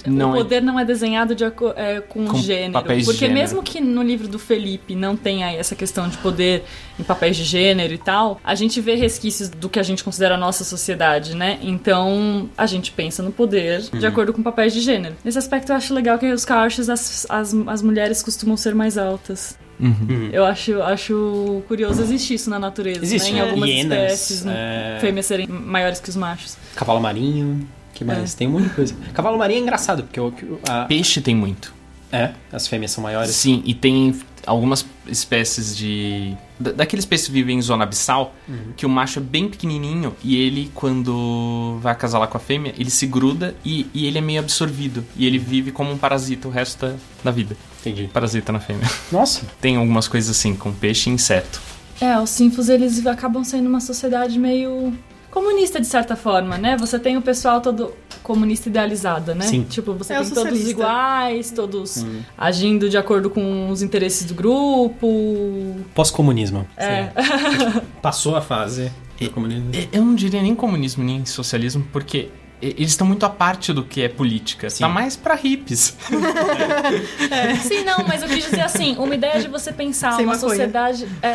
[0.05, 2.73] Não o é- poder não é desenhado de é, com, Com gênero.
[2.73, 3.39] papéis de Porque gênero.
[3.39, 6.65] mesmo que no livro do Felipe não tenha essa questão de poder
[6.99, 10.35] em papéis de gênero e tal, a gente vê resquícios do que a gente considera
[10.35, 11.57] a nossa sociedade, né?
[11.61, 13.99] Então a gente pensa no poder Uhum.
[13.99, 15.15] de acordo com papéis de gênero.
[15.23, 18.97] Nesse aspecto eu acho legal que os Karshas, as, as, as mulheres costumam ser mais
[18.97, 19.57] altas.
[19.79, 20.29] Uhum.
[20.31, 23.37] Eu acho, acho curioso existir isso na natureza, Existe, né?
[23.39, 23.49] Em né?
[23.49, 24.97] algumas Hienas, espécies, é.
[25.01, 26.57] fêmeas serem maiores que os machos.
[26.75, 28.33] Cavalo marinho, que mais?
[28.33, 28.37] É.
[28.37, 28.95] Tem um monte de coisa.
[29.13, 30.33] Cavalo marinho é engraçado, porque o,
[30.67, 31.73] a- peixe tem muito.
[32.11, 33.31] é, as fêmeas são maiores.
[33.31, 34.15] Sim, e tem
[34.45, 36.33] algumas espécies de.
[36.59, 38.33] da- Daqueles peixes que vivem em zona abissal,
[38.77, 42.89] que o macho é bem pequenininho e ele, quando vai acasalar com a fêmea, ele
[42.89, 45.03] se gruda e, e ele é meio absorvido.
[45.17, 46.93] E ele vive como um parasita o resto da,
[47.25, 47.57] da vida.
[47.89, 48.09] Entendi.
[48.11, 48.89] Parasita na fêmea.
[49.11, 51.61] Nossa, Tem algumas coisas assim, com peixe e inseto.
[52.01, 54.93] É, os sinfos eles acabam sendo uma sociedade meio
[55.31, 56.77] comunista de certa forma, né?
[56.77, 59.45] Você tem o pessoal todo comunista idealizado, né?
[59.45, 59.63] Sim.
[59.69, 62.05] Tipo, você É tem todos iguais, todos
[62.37, 65.75] agindo de acordo com os interesses do grupo.
[65.93, 66.65] pós-comunismo.
[66.77, 67.09] É.
[68.01, 69.71] Passou a fase do comunismo.
[69.91, 72.29] Eu não diria nem comunismo nem socialismo, porque
[72.77, 74.69] eles estão muito à parte do que é política.
[74.69, 74.83] Sim.
[74.83, 75.95] Tá mais pra hippies.
[77.67, 80.49] Sim, não, mas eu quis dizer assim, uma ideia de você pensar Sem uma maconha.
[80.49, 81.07] sociedade.
[81.21, 81.33] É,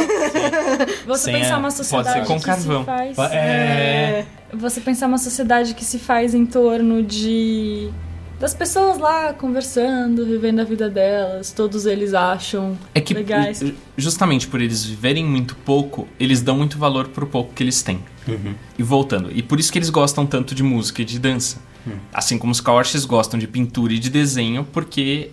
[1.06, 2.80] você Sem pensar a- uma pode ser sociedade com que carvão.
[2.80, 3.18] se faz.
[3.32, 4.24] É.
[4.52, 7.90] Você pensar uma sociedade que se faz em torno de.
[8.40, 13.60] Das pessoas lá conversando, vivendo a vida delas, todos eles acham É que legais.
[13.60, 17.82] ju- justamente por eles viverem muito pouco, eles dão muito valor pro pouco que eles
[17.82, 18.00] têm.
[18.78, 21.58] E voltando, e por isso que eles gostam tanto de música e de dança.
[22.12, 25.30] Assim como os Kaorshis gostam de pintura e de desenho, porque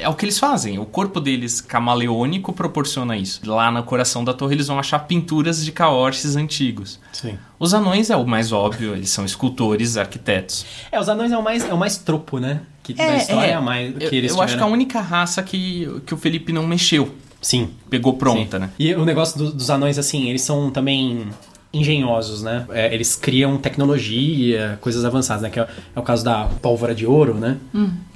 [0.00, 0.78] é, o que eles fazem.
[0.78, 3.40] O corpo deles camaleônico proporciona isso.
[3.44, 6.98] Lá no coração da torre eles vão achar pinturas de Kaorshis antigos.
[7.12, 7.38] Sim.
[7.58, 10.64] Os anões é o mais óbvio, eles são escultores, arquitetos.
[10.90, 12.60] É, os anões é o mais, é o mais tropo, né?
[12.82, 13.60] Que da É, história é, é.
[13.60, 14.72] mais que Eu, eles eu acho que é a tiveram.
[14.72, 17.14] única raça que, que o Felipe não mexeu.
[17.40, 17.70] Sim.
[17.90, 18.62] Pegou pronta, Sim.
[18.64, 18.70] né?
[18.78, 21.26] E o negócio do- dos anões, assim, eles são também
[21.74, 22.64] engenhosos, né?
[22.70, 25.50] É, eles criam tecnologia, coisas avançadas, né?
[25.50, 27.56] Que é, é o caso da pólvora de ouro, né?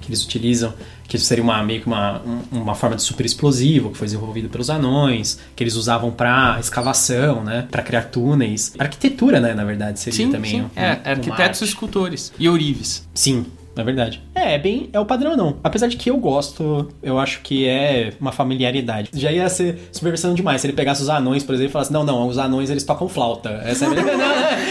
[0.00, 0.72] Que eles utilizam,
[1.06, 4.48] que seria uma, meio que uma, um- uma forma de super explosivo, que foi desenvolvido
[4.48, 7.66] pelos anões, que eles usavam pra escavação, né?
[7.70, 8.72] Pra criar túneis.
[8.78, 9.54] Arquitetura, né?
[9.54, 10.50] Na verdade, seria Sim, também.
[10.50, 10.60] sim.
[10.62, 12.32] um- É, uma arquitetos e escultores.
[12.38, 13.08] E ourives.
[13.14, 14.22] Sim, na verdade.
[14.38, 14.88] É, é bem.
[14.92, 15.56] É o padrão, não.
[15.64, 19.10] Apesar de que eu gosto, eu acho que é uma familiaridade.
[19.14, 22.04] Já ia ser superversão demais se ele pegasse os anões, por exemplo, e falasse: não,
[22.04, 23.50] não, os anões eles tocam flauta.
[23.64, 24.04] Essa é a minha...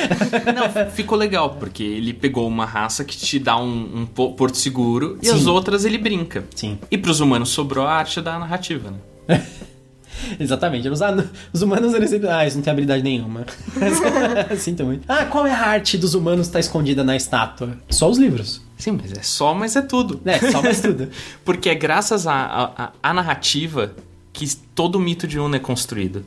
[0.54, 4.58] Não, ficou legal, porque ele pegou uma raça que te dá um, um po- porto
[4.58, 5.36] seguro e Sim.
[5.36, 6.44] as outras ele brinca.
[6.56, 6.78] Sim.
[6.90, 8.94] E pros humanos sobrou a arte da narrativa,
[9.28, 9.44] né?
[10.40, 10.88] Exatamente.
[10.90, 11.00] Os,
[11.54, 12.28] os humanos, eles sempre.
[12.30, 13.46] Ah, eles não têm habilidade nenhuma.
[14.58, 15.04] Sinto muito.
[15.08, 17.78] Ah, qual é a arte dos humanos que tá escondida na estátua?
[17.90, 18.62] Só os livros.
[18.78, 20.22] Sim, mas é só, mas é tudo.
[20.26, 21.10] É, só mais tudo.
[21.44, 23.96] Porque é graças à narrativa
[24.32, 26.24] que todo o mito de Uno é construído.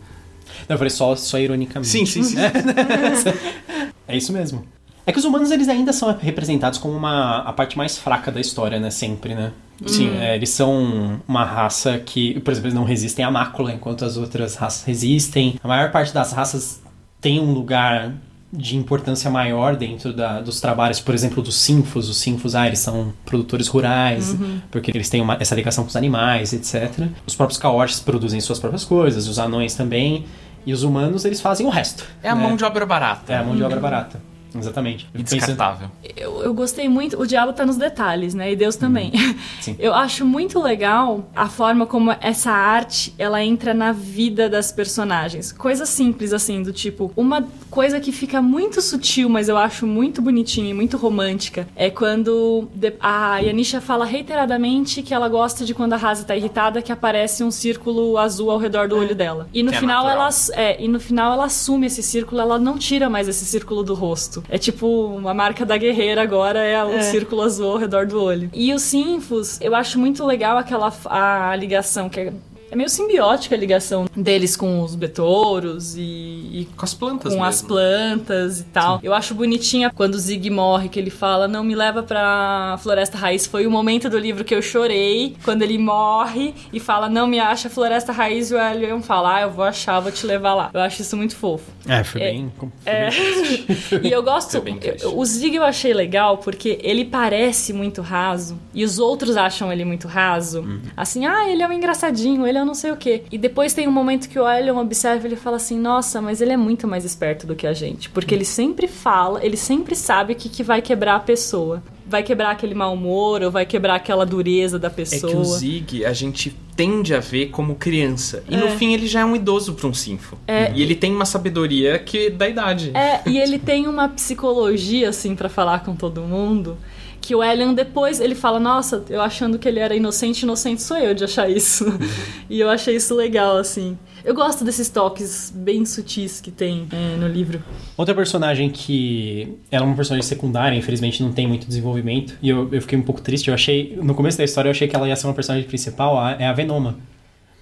[0.69, 1.89] Não, eu falei só, só ironicamente.
[1.89, 2.37] Sim, sim, sim.
[4.09, 4.67] É isso mesmo.
[5.07, 8.41] É que os humanos eles ainda são representados como uma, a parte mais fraca da
[8.41, 8.91] história, né?
[8.91, 9.53] Sempre, né?
[9.87, 14.05] Sim, é, eles são uma raça que, por exemplo, eles não resistem à mácula, enquanto
[14.05, 15.59] as outras raças resistem.
[15.63, 16.83] A maior parte das raças
[17.21, 18.13] tem um lugar
[18.53, 22.09] de importância maior dentro da- dos trabalhos, por exemplo, dos sinfos.
[22.09, 24.37] Os sinfos, ah, eles são produtores rurais,
[24.71, 27.09] porque eles têm uma- essa ligação com os animais, etc.
[27.27, 30.25] Os próprios caotes produzem suas próprias coisas, os anões também.
[30.67, 32.05] E os humanos, eles fazem o resto.
[32.23, 32.43] É a né?
[32.43, 33.33] mão de obra barata.
[33.33, 34.21] É a mão de obra barata.
[34.55, 35.09] Exatamente.
[35.15, 35.89] E descartável.
[36.17, 37.21] Eu, eu gostei muito.
[37.21, 38.53] O diabo tá nos detalhes, né?
[38.53, 39.13] E Deus também.
[39.61, 39.77] Sim.
[39.79, 45.53] Eu acho muito legal a forma como essa arte ela entra na vida das personagens.
[45.53, 50.21] Coisa simples assim, do tipo, uma coisa que fica muito sutil, mas eu acho muito
[50.21, 52.69] bonitinha e muito romântica, é quando
[53.01, 57.45] a Yanisha fala reiteradamente que ela gosta de quando a Hazi tá irritada que aparece
[57.45, 59.49] um círculo azul ao redor do olho dela.
[59.53, 62.59] E no Que é final ela é, e no final ela assume esse círculo, ela
[62.59, 64.40] não tira mais esse círculo do rosto.
[64.49, 67.03] É tipo uma marca da guerreira agora é o É.
[67.03, 68.51] círculo azul ao redor do olho.
[68.55, 72.33] E os sinfos, eu acho muito legal aquela a ligação que é
[72.71, 77.41] é meio simbiótica a ligação deles com os betouros e, e Com as plantas com
[77.41, 77.45] mesmo.
[77.45, 79.01] as plantas e tal.
[79.03, 83.17] Eu acho bonitinha quando o Zig morre, que ele fala: Não me leva pra Floresta
[83.19, 83.47] Raiz.
[83.47, 87.39] Foi o momento do livro que eu chorei quando ele morre e fala: Não me
[87.41, 88.51] acha Floresta Raiz.
[88.51, 90.71] E o Elion fala: Ah, eu vou achar, vou te levar lá.
[90.73, 91.65] Eu acho isso muito fofo.
[91.87, 92.53] É, foi É, bem.
[92.57, 93.11] foi É.
[93.11, 94.57] bem- E eu gosto.
[95.03, 99.73] Eu- o Zig eu achei legal porque ele parece muito raso e os outros acham
[99.73, 100.61] ele muito raso.
[100.61, 100.81] Uhum.
[100.97, 103.23] Assim, ah, ele é um engraçadinho, ele é um não sei o quê.
[103.31, 106.41] E depois tem um momento que o Elion observa e ele fala assim: Nossa, mas
[106.41, 108.09] ele é muito mais esperto do que a gente.
[108.11, 111.83] Porque ele sempre fala, ele sempre sabe o que, que vai quebrar a pessoa.
[112.07, 115.31] Vai quebrar aquele mau humor ou vai quebrar aquela dureza da É pessoa.
[115.33, 118.43] que o Zig a gente tende a ver como criança.
[118.49, 118.71] E no É.
[118.77, 120.37] fim ele já é um idoso pra um sinfo.
[120.49, 120.73] É.
[120.75, 122.91] E ele tem uma sabedoria que da idade.
[122.95, 126.77] É, e ele tem uma psicologia, assim, pra falar com todo mundo.
[127.21, 130.97] Que o Elian depois ele fala, nossa, eu achando que ele era inocente, inocente sou
[130.97, 131.85] eu de achar isso.
[132.49, 133.97] e eu achei isso legal, assim.
[134.25, 137.63] Eu gosto desses toques bem sutis que tem é, no livro.
[137.97, 139.55] Outra personagem que.
[139.71, 142.35] Ela é uma personagem secundária, infelizmente não tem muito desenvolvimento.
[142.43, 143.49] E eu, eu fiquei um pouco triste.
[143.49, 143.99] Eu achei.
[144.03, 146.47] No começo da história eu achei que ela ia ser uma personagem principal, a- é
[146.47, 146.99] a Venoma.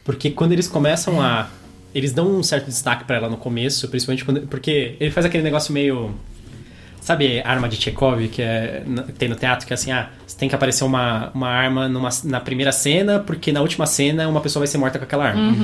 [0.05, 1.49] Porque quando eles começam a.
[1.95, 4.47] Eles dão um certo destaque pra ela no começo, principalmente quando.
[4.49, 6.13] Porque ele faz aquele negócio meio.
[7.09, 9.67] Sabe a arma de Chekhov que, é, que tem no teatro?
[9.67, 13.19] Que é assim, ah, você tem que aparecer uma, uma arma numa, na primeira cena,
[13.19, 15.55] porque na última cena uma pessoa vai ser morta com aquela arma.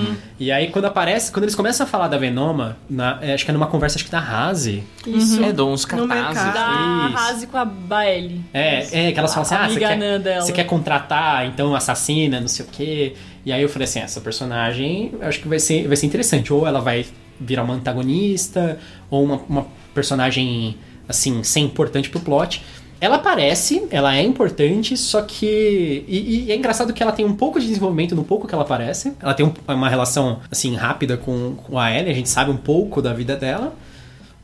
[0.41, 3.51] E aí quando aparece, quando eles começam a falar da Venoma, na- é, acho que
[3.51, 4.85] é numa conversa acho que da Razi.
[5.07, 5.45] Isso.
[5.45, 6.55] É, dão uns cartazes.
[6.55, 7.09] Da.
[7.09, 8.41] Rase com a Baeli.
[8.55, 10.41] É, é, que elas falam assim, ah, você quer, dela.
[10.41, 13.15] você quer contratar, então, assassina, não sei o quê.
[13.45, 16.51] E aí eu falei assim, essa personagem, eu acho que vai ser, vai ser interessante.
[16.55, 17.05] Ou ela vai
[17.39, 18.79] virar uma antagonista,
[19.11, 20.79] ou uma, uma personagem,
[21.09, 22.63] assim, sem importante pro plot.
[23.01, 26.05] Ela aparece, ela é importante, só que...
[26.09, 28.65] E, e é engraçado que ela tem um pouco de desenvolvimento no pouco que ela
[28.65, 29.13] aparece.
[29.21, 32.57] Ela tem um- uma relação, assim, rápida com, com a Ellie, a gente sabe um
[32.57, 33.75] pouco da vida dela.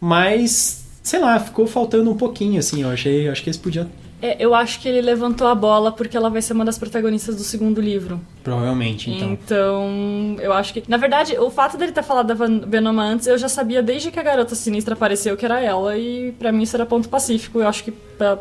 [0.01, 3.87] Mas, sei lá, ficou faltando um pouquinho, assim, eu achei, acho que eles podiam
[4.23, 7.37] É, eu acho que ele levantou a bola porque ela vai ser uma das protagonistas
[7.37, 8.21] do segundo livro.
[8.43, 9.33] Provavelmente, então.
[9.33, 10.83] Então, eu acho que.
[10.89, 14.19] Na verdade, o fato dele ter falado da Venoma antes, eu já sabia desde que
[14.19, 17.61] a garota sinistra apareceu que era ela, e pra mim isso era ponto pacífico.
[17.61, 18.39] Eu acho que pra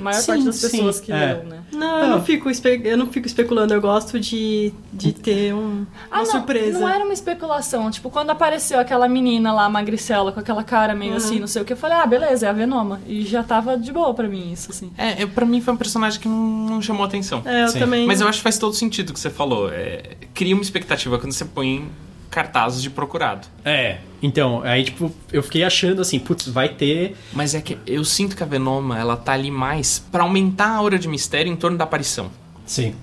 [0.00, 1.34] maior Sim, parte das sim, pessoas que é.
[1.34, 1.58] leu, né?
[1.72, 5.86] Não, eu não, fico espe- eu não fico especulando, eu gosto de, de ter um-
[6.10, 6.78] uma não, surpresa.
[6.78, 7.90] Não era uma especulação.
[7.90, 11.16] Tipo, quando apareceu aquela menina lá, magricela, com aquela cara meio Uhum.
[11.16, 13.00] assim, não sei o que, eu falei, ah, beleza, é a Venoma.
[13.06, 14.92] E já tava de boa pra mim isso, assim.
[14.98, 16.36] É, eu- pra mim foi um personagem que não,
[16.68, 17.42] não chamou atenção.
[17.44, 17.78] É, eu Sim.
[17.78, 18.06] também.
[18.06, 19.70] Mas eu acho que faz todo sentido o que você falou.
[19.72, 20.02] É,
[20.34, 21.88] cria uma expectativa quando você põe
[22.32, 23.46] cartazes de procurado.
[23.64, 27.14] É, então, aí tipo, eu fiquei achando assim, putz, vai ter.
[27.32, 30.76] Mas é que eu sinto que a Venoma, ela tá ali mais pra aumentar a
[30.76, 32.30] aura de mistério em torno da aparição.
[32.64, 32.94] Sim.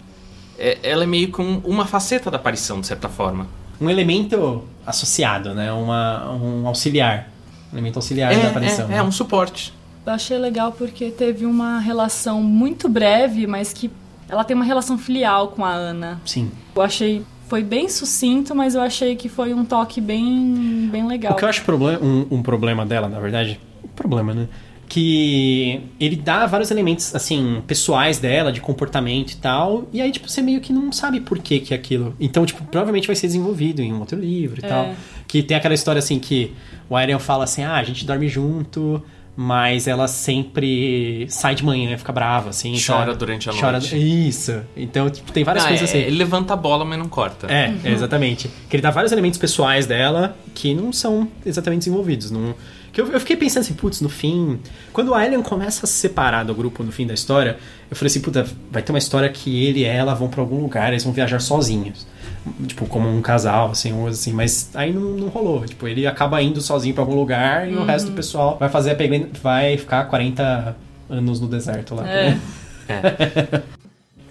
[0.58, 3.48] É- ela é meio que um- uma faceta da aparição, de certa forma.
[3.80, 5.72] Um elemento associado, né?
[5.72, 7.30] Uma, um auxiliar.
[7.72, 8.86] Um elemento auxiliar da aparição.
[8.86, 8.98] é, né?
[8.98, 9.74] é um suporte.
[10.06, 13.92] achei legal porque teve uma relação muito breve, mas que
[14.28, 16.20] ela tem uma relação filial com a Ana.
[16.26, 16.52] Sim.
[16.76, 21.34] Eu achei foi bem sucinto, mas eu achei que foi um toque bem, bem legal.
[21.34, 21.64] O que eu acho
[22.02, 24.48] um, um problema dela, na verdade, um problema, né?
[24.88, 30.28] Que ele dá vários elementos, assim, pessoais dela, de comportamento e tal, e aí, tipo,
[30.30, 32.16] você meio que não sabe por que que é aquilo.
[32.20, 34.68] Então, tipo, provavelmente vai ser desenvolvido em um outro livro e É.
[34.70, 34.94] tal.
[35.28, 36.54] Que tem aquela história, assim, que
[36.90, 39.04] o Ariel fala assim, ah, a gente dorme junto,
[39.42, 43.20] mas ela sempre sai de manhã e fica brava, assim, Chora sabe?
[43.20, 43.80] durante a Chora...
[43.80, 43.96] noite.
[44.28, 44.60] Isso.
[44.76, 46.08] Então, tipo, tem várias Ah, coisas é, assim.
[46.08, 47.48] Ele levanta a bola, mas não corta.
[47.48, 48.52] É, exatamente.
[48.70, 52.30] Que ele dá vários elementos pessoais dela que não são exatamente desenvolvidos.
[52.32, 52.54] Não...
[52.92, 54.60] Que eu, eu fiquei pensando assim, putz, no fim.
[54.92, 57.58] Quando o Alien começa a se separar do grupo no fim da história,
[57.90, 60.60] eu falei assim, puta, vai ter uma história que ele e ela vão pra algum
[60.60, 62.06] lugar, eles vão viajar sozinhos.
[62.68, 65.66] Tipo, como um casal, assim, ou assim, mas aí não, não rolou.
[65.66, 68.92] Tipo, ele acaba indo sozinho pra algum lugar e o resto do pessoal vai fazer
[68.92, 70.76] a pegada, vai ficar 40
[71.10, 72.08] anos no deserto lá.
[72.10, 72.38] É.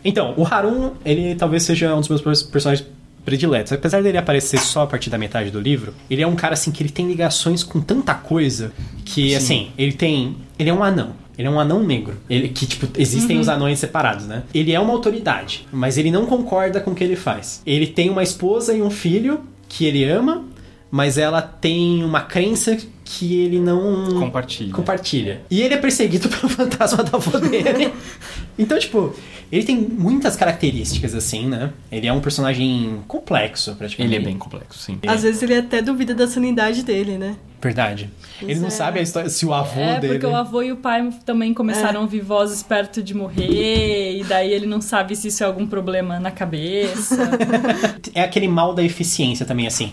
[0.04, 2.86] Então, o Harun, ele talvez seja um dos meus pers- personagens
[3.24, 3.72] prediletos.
[3.72, 6.70] Apesar dele aparecer só a partir da metade do livro, ele é um cara assim
[6.70, 8.72] que ele tem ligações com tanta coisa
[9.04, 10.36] que, assim, ele tem.
[10.58, 11.10] Ele é um anão.
[11.38, 12.16] Ele é um anão negro.
[12.28, 14.42] Ele, que, tipo, existem os anões separados, né?
[14.52, 17.62] Ele é uma autoridade, mas ele não concorda com o que ele faz.
[17.64, 20.44] Ele tem uma esposa e um filho que ele ama,
[20.90, 22.76] mas ela tem uma crença
[23.10, 24.72] que ele não Compartilha.
[24.72, 25.40] compartilha.
[25.50, 27.90] E ele é perseguido pelo fantasma da avó dele.
[28.58, 29.14] então, tipo,
[29.50, 31.72] ele tem muitas características, assim, né?
[31.90, 34.14] Ele é um personagem complexo, praticamente.
[34.14, 34.98] Ele é bem complexo, sim.
[35.06, 37.36] Às vezes ele até duvida da sanidade dele, né?
[37.60, 38.08] Verdade.
[38.40, 38.70] ele não é.
[38.70, 40.12] sabe a história, se o avô É, dele...
[40.12, 44.22] porque o avô e o pai também começaram a ouvir vozes perto de morrer, e
[44.24, 47.16] daí ele não sabe se isso é algum problema na cabeça.
[48.14, 49.92] É aquele mal da eficiência também, assim.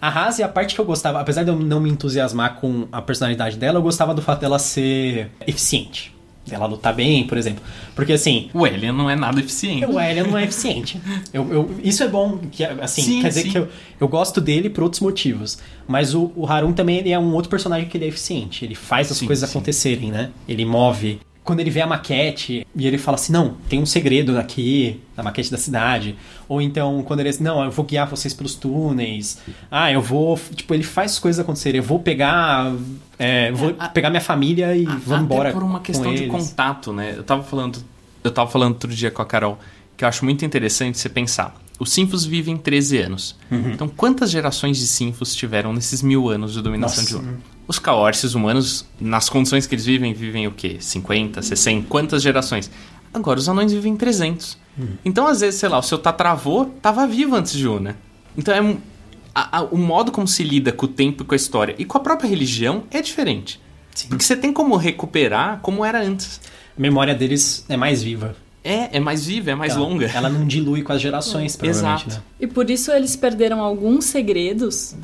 [0.00, 3.00] A Haas, a parte que eu gostava, apesar de eu não me entusiasmar com a
[3.02, 6.14] personalidade dela, eu gostava do fato dela ser eficiente.
[6.46, 7.60] Dela lutar bem, por exemplo.
[7.94, 9.84] Porque, assim, O Alien não é nada eficiente.
[9.86, 11.00] O Alien não é eficiente.
[11.32, 13.50] Eu, eu- isso é bom, que, assim, Sim, quer dizer sim.
[13.50, 13.68] que eu,
[14.00, 15.58] eu gosto dele por outros motivos.
[15.88, 18.64] Mas o, o Harun também ele é um outro personagem que ele é eficiente.
[18.64, 20.30] Ele faz as Sim, coisas acontecerem, né?
[20.48, 21.18] Ele move.
[21.42, 25.22] Quando ele vê a maquete e ele fala assim, não, tem um segredo aqui na
[25.24, 26.16] maquete da cidade.
[26.48, 29.38] Ou então, quando ele diz, não, eu vou guiar vocês pelos túneis.
[29.70, 30.38] Ah, eu vou...
[30.54, 31.78] Tipo, ele faz as coisas acontecerem.
[31.80, 32.72] Eu vou pegar...
[33.18, 37.14] é, vou pegar minha família e A- vou embora por uma questão de contato, né?
[37.16, 37.78] Eu tava falando,
[38.22, 39.58] eu tava falando outro dia com a Carol
[39.96, 41.54] que eu acho muito interessante você pensar.
[41.78, 43.36] Os Sinfos vivem 13 anos.
[43.50, 43.72] Uhum.
[43.72, 47.18] Então, quantas gerações de Sinfos tiveram nesses mil anos de dominação Nossa.
[47.18, 47.38] de Uma?
[47.68, 50.76] Os Caorces humanos, nas condições que eles vivem, vivem o quê?
[50.78, 51.86] 50, 60?
[51.88, 52.70] Quantas gerações?
[53.12, 54.56] Agora, os anões vivem 300.
[55.04, 57.96] Então, às vezes, sei lá, o seu tataravô tava vivo antes de Una.
[58.36, 58.76] Então, é um-
[59.34, 61.84] a- a- o modo como se lida com o tempo e com a história e
[61.84, 63.60] com a própria religião é diferente.
[63.94, 64.08] Sim.
[64.08, 66.40] Porque você tem como recuperar como era antes.
[66.76, 68.36] A memória deles é mais viva.
[68.62, 70.06] É, é mais viva, é mais Ela- longa.
[70.12, 72.16] Ela não dilui com as gerações, provavelmente, Exato.
[72.20, 72.22] né?
[72.40, 74.94] E por isso eles perderam alguns segredos,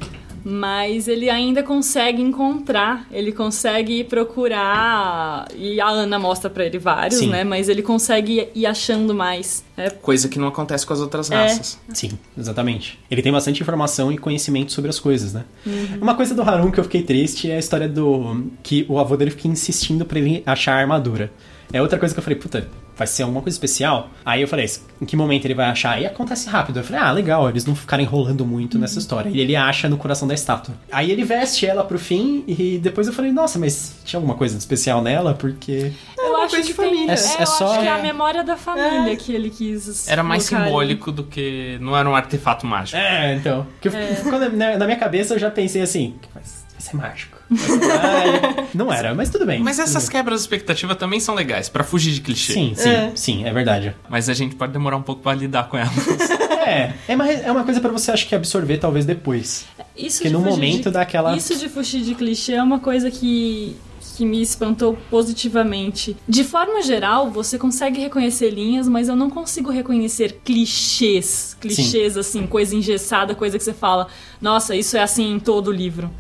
[0.44, 5.46] mas ele ainda consegue encontrar, ele consegue procurar.
[5.56, 7.28] E a Ana mostra pra ele vários, Sim.
[7.28, 7.44] né?
[7.44, 9.64] Mas ele consegue ir achando mais.
[9.76, 11.34] É, Coisa que não acontece com as outras É.
[11.36, 11.78] raças.
[11.92, 12.98] Sim, exatamente.
[13.10, 15.44] Ele tem bastante informação e conhecimento sobre as coisas, né?
[15.66, 15.98] Uhum.
[16.00, 18.46] Uma coisa do Harun que eu fiquei triste é a história do...
[18.62, 21.32] Que o avô dele fica insistindo pra ele achar a armadura.
[21.72, 22.68] É outra coisa que eu falei, puta,
[23.02, 24.10] vai ser alguma coisa especial?
[24.24, 26.00] Aí eu falei, em que momento ele vai achar?
[26.00, 26.78] E acontece rápido.
[26.78, 29.28] Eu falei, ah, legal, eles não ficarem enrolando muito nessa história.
[29.28, 30.74] E ele acha no coração da estátua.
[30.90, 34.54] Aí ele veste ela pro fim e depois eu falei, nossa, mas tinha alguma coisa
[34.54, 35.34] de especial nela?
[35.34, 35.92] Porque...
[36.16, 37.12] eu uma acho coisa que de tem- família.
[37.12, 38.02] É, É- é eu só- acho que é a é.
[38.02, 40.08] memória da família que ele quis.
[40.08, 40.70] Era mais colocar ali.
[40.70, 41.78] simbólico do que.
[41.80, 42.96] Não era um artefato mágico.
[42.98, 43.66] É, então.
[43.80, 43.92] Que eu-
[44.22, 47.38] quando- na, minha cabeça eu já pensei assim, mas ser mágico.
[47.50, 49.60] Vai ser- Ai, não era, mas tudo bem.
[49.60, 52.52] Mas essas quebras de expectativa também são legais, pra fugir de clichê.
[52.52, 53.12] Sim, sim, É.
[53.14, 53.94] sim, é verdade.
[54.08, 55.92] Mas a gente pode demorar um pouco pra lidar com elas.
[56.64, 59.64] É, é uma, é uma coisa pra você, acho que, absorver talvez depois.
[59.96, 62.62] Isso Porque de no fugir momento de- dá aquela- Isso de fugir de clichê é
[62.62, 63.76] uma coisa que,
[64.16, 66.16] que me espantou positivamente.
[66.28, 71.56] De forma geral, você consegue reconhecer linhas, mas eu não consigo reconhecer clichês.
[71.60, 74.06] Clichês, assim, coisa engessada, coisa que você fala,
[74.40, 76.10] nossa, isso é assim em todo o livro.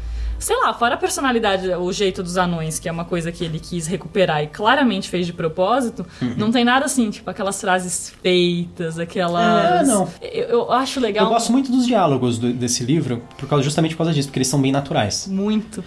[0.42, 3.60] Sei lá, fora a personalidade, o jeito dos anões, que é uma coisa que ele
[3.60, 6.34] quis recuperar e claramente fez de propósito, Uhum.
[6.36, 9.40] não tem nada assim, tipo aquelas frases feitas, aquelas.
[9.42, 10.08] Ah, não.
[10.20, 11.26] Eu, eu acho legal.
[11.26, 14.38] Eu gosto muito dos diálogos do- desse livro, por causa, justamente por causa disso, porque
[14.38, 15.26] eles são bem naturais.
[15.30, 15.84] Muito.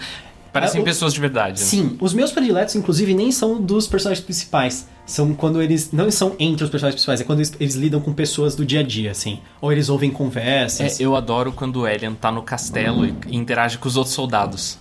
[0.55, 1.59] Parecem É, o- pessoas de verdade.
[1.59, 4.87] Sim, os meus prediletos, inclusive, nem são dos personagens principais.
[5.05, 5.91] São quando eles.
[5.91, 8.79] Não são entre os personagens principais, é quando eles, eles lidam com pessoas do dia
[8.79, 9.39] a dia, assim.
[9.61, 10.99] Ou eles ouvem conversas.
[10.99, 14.15] É, eu adoro quando o Alien tá no castelo e, e interage com os outros
[14.15, 14.77] soldados.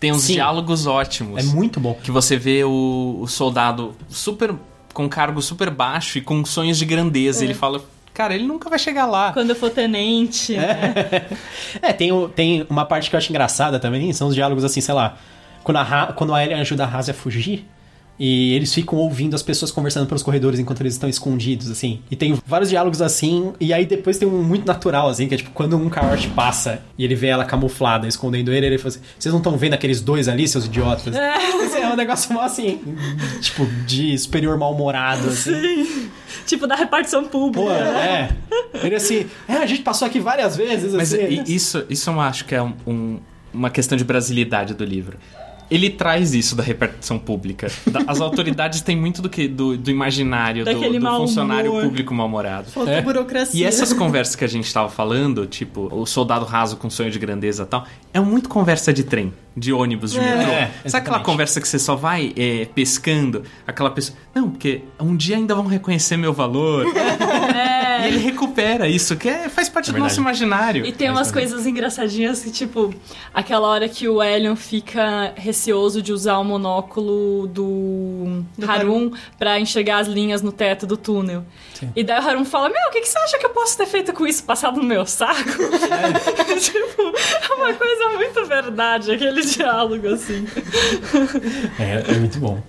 [0.00, 0.34] Tem uns Sim.
[0.34, 1.38] diálogos ótimos.
[1.38, 1.94] É muito bom.
[2.02, 4.54] Que você vê o, o soldado super
[4.92, 7.42] com cargo super baixo e com sonhos de grandeza.
[7.42, 7.46] É.
[7.46, 7.82] Ele fala,
[8.14, 9.32] cara, ele nunca vai chegar lá.
[9.32, 10.94] Quando eu for tenente, né?
[11.82, 14.94] É, tem, tem uma parte que eu acho engraçada também, são os diálogos assim, sei
[14.94, 15.16] lá,
[15.64, 17.66] quando a, quando a Ellie ajuda a Hazi a fugir,
[18.18, 22.00] e eles ficam ouvindo as pessoas conversando pelos corredores enquanto eles estão escondidos, assim.
[22.10, 25.36] E tem vários diálogos assim, e aí depois tem um muito natural, assim, que é
[25.38, 29.00] tipo, quando um Karash passa e ele vê ela camuflada, escondendo ele, ele fala assim,
[29.18, 31.14] vocês não estão vendo aqueles dois ali, seus idiotas?
[31.64, 32.80] Esse é um negócio mó assim,
[33.40, 36.08] tipo, de superior mal-humorado, assim.
[36.46, 37.64] tipo, da repartição pública.
[37.66, 38.30] Pô, é.
[38.82, 41.24] Ele assim, é, a gente passou aqui várias vezes, Mas assim.
[41.24, 43.18] i- isso, isso eu acho que é um- um-
[43.52, 45.16] uma questão de brasilidade do livro.
[45.70, 47.68] Ele traz isso da repartição pública.
[48.06, 51.84] As autoridades têm muito do que do, do imaginário do, Daquele do mau funcionário humor.
[51.84, 52.70] público mal-humorado.
[52.70, 53.00] Falta É.
[53.02, 53.60] burocracia.
[53.60, 57.18] E essas conversas que a gente tava falando, tipo, o soldado raso com sonho de
[57.18, 60.36] grandeza e tal, é muito conversa de trem, de ônibus, de É.
[60.36, 60.52] metrô.
[60.52, 63.42] É, Sabe aquela conversa que você só vai é, pescando?
[63.66, 64.16] Aquela pessoa.
[64.34, 66.86] Não, porque um dia ainda vão reconhecer meu valor.
[68.04, 70.84] E ele recupera isso, que é- faz parte É do nosso imaginário.
[70.84, 72.94] E tem umas coisas engraçadinhas que, tipo,
[73.32, 79.58] aquela hora que o Elion fica receoso de usar o monóculo do, Do Harum pra
[79.58, 81.44] enxergar as linhas no teto do túnel.
[81.94, 83.86] E daí o Harum fala: Meu, o que, que você acha que eu posso ter
[83.86, 84.42] feito com isso?
[84.44, 85.42] Passado no meu saco?
[86.60, 90.46] tipo, é uma coisa muito verdade, aquele diálogo assim.
[91.78, 92.62] É, é muito bom.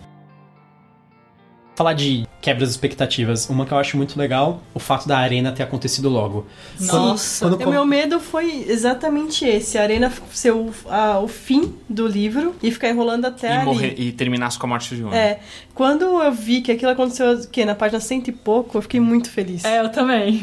[1.76, 5.64] Falar de quebras expectativas, uma que eu acho muito legal, o fato da arena ter
[5.64, 6.46] acontecido logo.
[6.80, 7.50] Nossa.
[7.50, 12.06] Quando, O meu medo foi exatamente esse: a Arena ser o, a- o fim do
[12.08, 13.66] livro e ficar enrolando até E, ali.
[13.66, 15.12] morrer, e terminasse com a morte de um.
[15.12, 15.40] É.
[15.74, 17.66] Quando eu vi que aquilo aconteceu o quê?
[17.66, 19.66] na página cento e pouco, eu fiquei muito feliz.
[19.66, 20.40] É, eu também.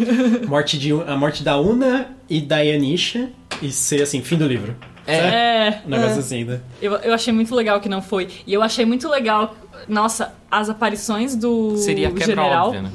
[0.48, 3.30] morte de, a morte da Una e da Yanisha
[3.62, 4.74] e ser assim, fim do livro.
[5.06, 5.16] É.
[5.16, 5.34] Sabe?
[5.34, 5.82] É.
[5.86, 6.60] Um negócio assim, né?
[6.80, 8.28] Eu, eu achei muito legal que não foi.
[8.46, 9.54] E eu achei muito legal,
[9.88, 12.66] nossa, as aparições do Seria a quebra general.
[12.68, 12.90] óbvia, né?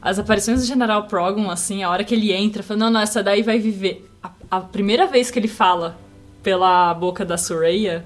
[0.00, 3.22] As aparições do General Progon, assim, a hora que ele entra, falando, não, não, essa
[3.22, 4.08] daí vai viver.
[4.22, 5.96] A, a primeira vez que ele fala
[6.42, 8.04] pela boca da Soraya,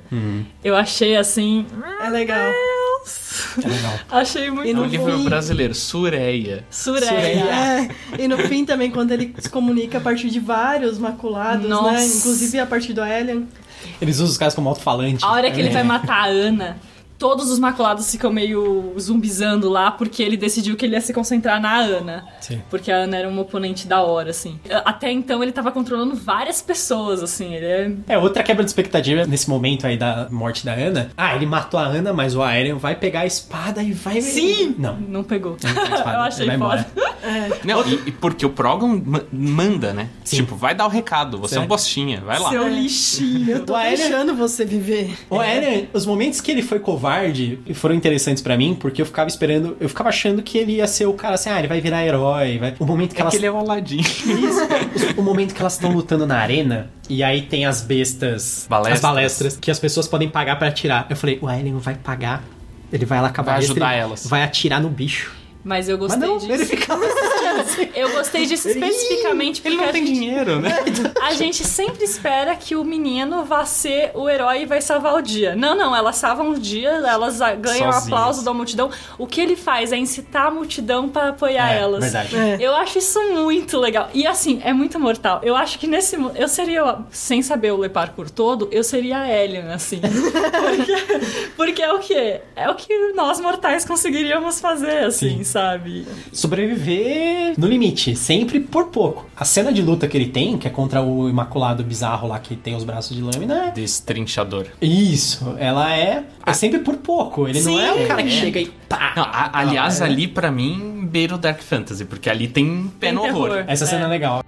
[0.62, 1.64] eu achei assim.
[2.04, 2.52] É legal.
[3.62, 3.98] É legal.
[4.10, 6.64] Achei muito E É um livro fim- brasileiro, Sureia.
[6.70, 7.88] Sureia.
[8.18, 11.92] É, e no fim também, quando ele se comunica a partir de vários maculados, Nossa.
[11.92, 12.04] né?
[12.06, 13.48] Inclusive a partir do Alien.
[14.00, 15.24] Eles usam os caras como alto-falante.
[15.24, 15.72] A hora que ele É.
[15.72, 16.76] vai matar a Ana,
[17.18, 21.60] todos os maculados ficam meio zumbizando lá, porque ele decidiu que ele ia se concentrar
[21.60, 22.24] na Ana.
[22.40, 22.62] Sim.
[22.70, 24.58] Porque a Ana era uma oponente da hora, assim.
[24.84, 27.54] Até então ele tava controlando várias pessoas, assim.
[27.54, 27.92] Ele é.
[28.14, 31.10] É, outra quebra de expectativa nesse momento aí da morte da Ana.
[31.16, 34.20] Ah, ele matou a Ana, mas o Aerion vai pegar a espada e vai...
[34.20, 34.74] Sim!
[34.78, 34.96] Não.
[34.96, 35.56] Não pegou.
[35.62, 36.84] Não espada, Eu achei ele vai embora.
[36.84, 37.06] foda.
[37.64, 40.08] Não, e, e porque o Progon ma- manda, né?
[40.24, 40.36] Sim.
[40.36, 42.50] Tipo, vai dar o recado, você é um bostinha, vai lá.
[42.50, 43.50] Seu lixinho.
[43.50, 45.16] Eu tô O deixando você viver.
[45.28, 47.05] O Aerion, os momentos que ele foi covarde
[47.74, 51.06] foram interessantes pra mim, porque eu ficava esperando, eu ficava achando que ele ia ser
[51.06, 52.74] o cara assim, ah, ele vai virar herói, vai...
[52.78, 53.32] O momento que É elas...
[53.32, 54.00] que ele é o Aladdin.
[54.00, 55.14] Isso.
[55.16, 58.94] O momento que elas estão lutando na arena e aí tem as bestas, Balestras.
[58.96, 61.06] as balestras que as pessoas podem pagar pra atirar.
[61.08, 62.42] Eu falei, o Aerion vai pagar,
[62.92, 64.26] ele vai lá acabar Vai ajudar elas.
[64.26, 65.32] vai atirar no bicho.
[65.66, 66.52] Mas eu Mas gostei não, disso.
[66.52, 67.04] ele ficava
[67.60, 67.88] assim.
[67.96, 70.70] Eu gostei disso especificamente porque Ele não tem gente, dinheiro, né?
[71.20, 75.20] a gente sempre espera que o menino vá ser o herói e vai salvar o
[75.20, 75.56] dia.
[75.56, 77.96] Não, não, elas salvam o dia, elas ganham o Sozinhas.
[78.04, 78.90] aplauso da multidão.
[79.18, 82.04] O que ele faz é incitar a multidão pra apoiar É, elas.
[82.04, 82.36] verdade.
[82.36, 82.58] É.
[82.60, 84.08] Eu acho isso muito legal.
[84.14, 85.40] E assim, é muito mortal.
[85.42, 86.16] Eu acho que nesse.
[86.36, 90.00] Eu seria, sem saber o Le Parkour todo, eu seria a Alien, assim.
[90.06, 91.20] porque,
[91.56, 92.40] porque é o quê?
[92.54, 95.44] É o que nós mortais conseguiríamos fazer, assim, Sim.
[95.44, 95.55] sabe?
[96.32, 99.26] Sobreviver no limite, sempre por pouco.
[99.36, 102.54] A cena de luta que ele tem, que é contra o Imaculado bizarro lá que
[102.56, 104.66] tem os braços de lâmina, é Destrinchador.
[104.80, 107.48] Isso, ela é, é sempre por pouco.
[107.48, 108.32] Ele não é o cara que É.
[108.32, 109.12] chega e pá.
[109.16, 113.06] Não, a- aliás, é- ali pra mim beira o Dark Fantasy, porque ali tem pé
[113.08, 113.50] Tem no horror.
[113.50, 113.64] terror.
[113.68, 114.08] Essa cena é É.
[114.08, 114.42] legal.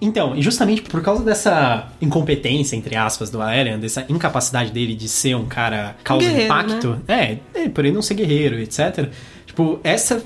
[0.00, 5.08] Então, e justamente por causa dessa incompetência, entre aspas, do Aerion, dessa incapacidade dele de
[5.08, 9.08] ser um cara causa Guerreiro, impacto, é, é, por ele não ser guerreiro, etc.
[9.54, 10.20] Tipo, essa,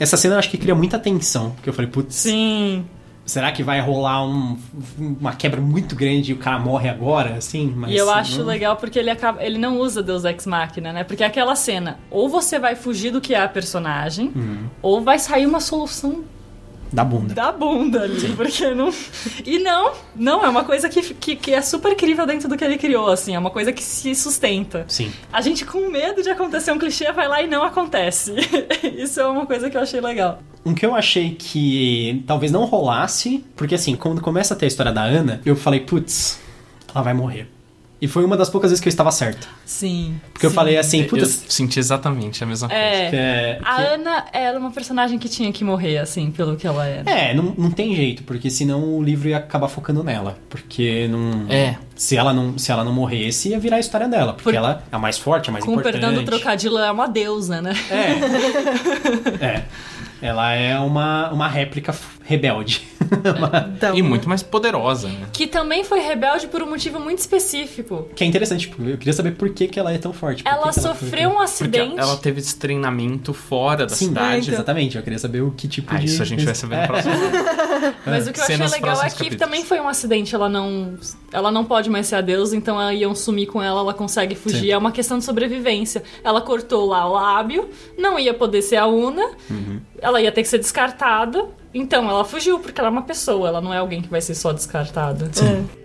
[0.00, 1.50] essa cena eu acho que cria muita tensão.
[1.52, 2.84] Porque eu falei, putz, Sim.
[3.24, 4.58] será que vai rolar um-
[4.98, 7.72] uma quebra muito grande e o cara morre agora, assim?
[7.76, 10.92] Mas e eu acho não- legal porque ele acaba, ele não usa Deus Ex Machina,
[10.92, 11.04] né?
[11.04, 14.66] Porque é aquela cena, ou você vai fugir do que é a personagem, Uhum.
[14.82, 16.24] ou vai sair uma solução
[16.92, 17.34] Da bunda.
[17.34, 18.92] da bunda ali, porque não...
[19.46, 22.64] E não, não, é uma coisa que, que, que é super incrível dentro do que
[22.64, 24.84] ele criou, assim, é uma coisa que se sustenta.
[24.88, 25.10] Sim.
[25.32, 28.34] A gente com medo de acontecer um clichê vai lá e não acontece.
[28.96, 30.42] Isso é uma coisa que eu achei legal.
[30.64, 34.68] Um que eu achei que talvez não rolasse, porque assim, quando começa a ter a
[34.68, 36.38] história da Ana, eu falei, putz,
[36.94, 37.48] ela vai morrer.
[38.02, 39.48] E foi uma das poucas vezes que eu estava certo.
[39.64, 40.20] Sim.
[40.32, 40.56] Porque eu sim.
[40.56, 41.24] falei assim, Eu puta.
[41.24, 42.82] senti exatamente a mesma coisa.
[42.82, 43.08] É.
[43.10, 46.66] que é- A que- Ana era uma personagem que tinha que morrer, assim, pelo que
[46.66, 47.08] ela era.
[47.08, 50.36] É, não, não tem jeito, porque senão o livro ia acabar focando nela.
[50.50, 51.46] Porque não.
[51.48, 51.76] É.
[51.94, 54.32] Se ela não, se ela não morresse, ia virar a história dela.
[54.32, 56.00] Porque Por- ela é a mais forte, a mais Com o importante.
[56.00, 57.72] perdão do trocadilho, ela é uma deusa, né?
[57.88, 59.44] É.
[59.46, 59.64] é.
[60.20, 61.92] Ela é uma, uma réplica
[62.24, 62.82] rebelde.
[63.76, 65.26] Então, E muito mais poderosa, né?
[65.34, 68.08] Que também foi rebelde por um motivo muito específico.
[68.16, 70.42] que é interessante, tipo, eu queria saber por que, que ela é tão forte.
[70.46, 71.98] Ela que sofreu um Porque acidente.
[71.98, 74.40] ela teve esse treinamento fora da Sim, cidade.
[74.42, 74.54] então.
[74.54, 74.96] exatamente.
[74.96, 76.06] Eu queria saber o que tipo Ah, de.
[76.06, 76.86] isso a gente vai saber no É.
[76.86, 77.14] próximo.
[78.06, 79.36] Mas o que eu achei legal é que capítulos.
[79.36, 80.34] também foi um acidente.
[80.34, 80.94] Ela não,
[81.32, 84.34] ela não pode mais ser a deusa, então ela iam sumir com ela, ela consegue
[84.34, 84.60] fugir.
[84.60, 84.70] Sim.
[84.70, 86.02] É uma questão de sobrevivência.
[86.24, 87.68] Ela cortou lá o lábio,
[87.98, 89.80] não ia poder ser a Una, Uhum.
[90.00, 91.44] ela ia ter que ser descartada.
[91.74, 94.34] Então ela fugiu, porque ela é uma pessoa, ela não é alguém que vai ser
[94.34, 95.30] só descartada.
[95.78, 95.81] é.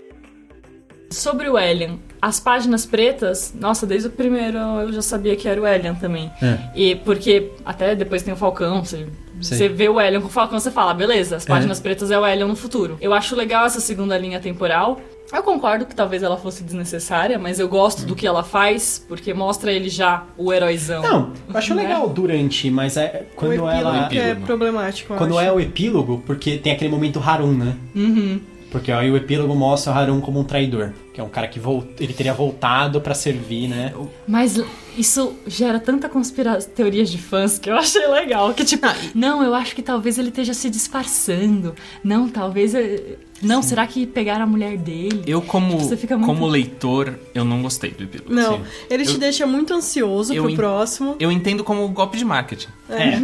[1.09, 5.61] Sobre o Elian, as páginas pretas, nossa, desde o primeiro eu já sabia que era
[5.61, 6.29] o Elian também.
[6.41, 6.57] É.
[6.75, 9.07] E porque até depois tem o Falcão, você,
[9.41, 12.25] você vê o Elian com o Falcão, você fala, beleza, as páginas pretas é o
[12.27, 12.97] Elian no futuro.
[12.99, 14.99] Eu acho legal essa segunda linha temporal.
[15.31, 19.33] Eu concordo que talvez ela fosse desnecessária, mas eu gosto do que ela faz, porque
[19.33, 21.01] mostra ele já o heróizão.
[21.03, 21.83] Não, eu acho Né?
[21.83, 24.09] legal durante, mas é o quando epílogo ela.
[24.13, 25.47] é problemático, eu Quando acho.
[25.47, 27.75] é o epílogo, porque tem aquele momento Harun, né?
[27.93, 28.39] Uhum.
[28.77, 30.91] Porque aí o epílogo mostra o Harun como um traidor.
[31.13, 31.87] Que é um cara que volt...
[31.99, 33.91] ele teria voltado pra servir, né?
[34.27, 34.61] Mas
[34.95, 36.59] isso gera tanta conspira...
[36.61, 38.53] teorias de fãs que eu achei legal.
[38.53, 38.85] Que tipo,
[39.15, 41.73] não, eu acho que talvez ele esteja se disfarçando.
[42.03, 42.75] Não, talvez.
[42.75, 45.23] eh, Não, será que pegaram a mulher dele?
[45.25, 48.31] Eu, como, Você fica muito- como leitor, eu não gostei do epílogo.
[48.33, 48.63] Não, Sim.
[48.89, 51.15] ele te Eu- deixa muito ansioso pro en- próximo.
[51.19, 52.67] Eu entendo como golpe de marketing.
[52.89, 53.19] É.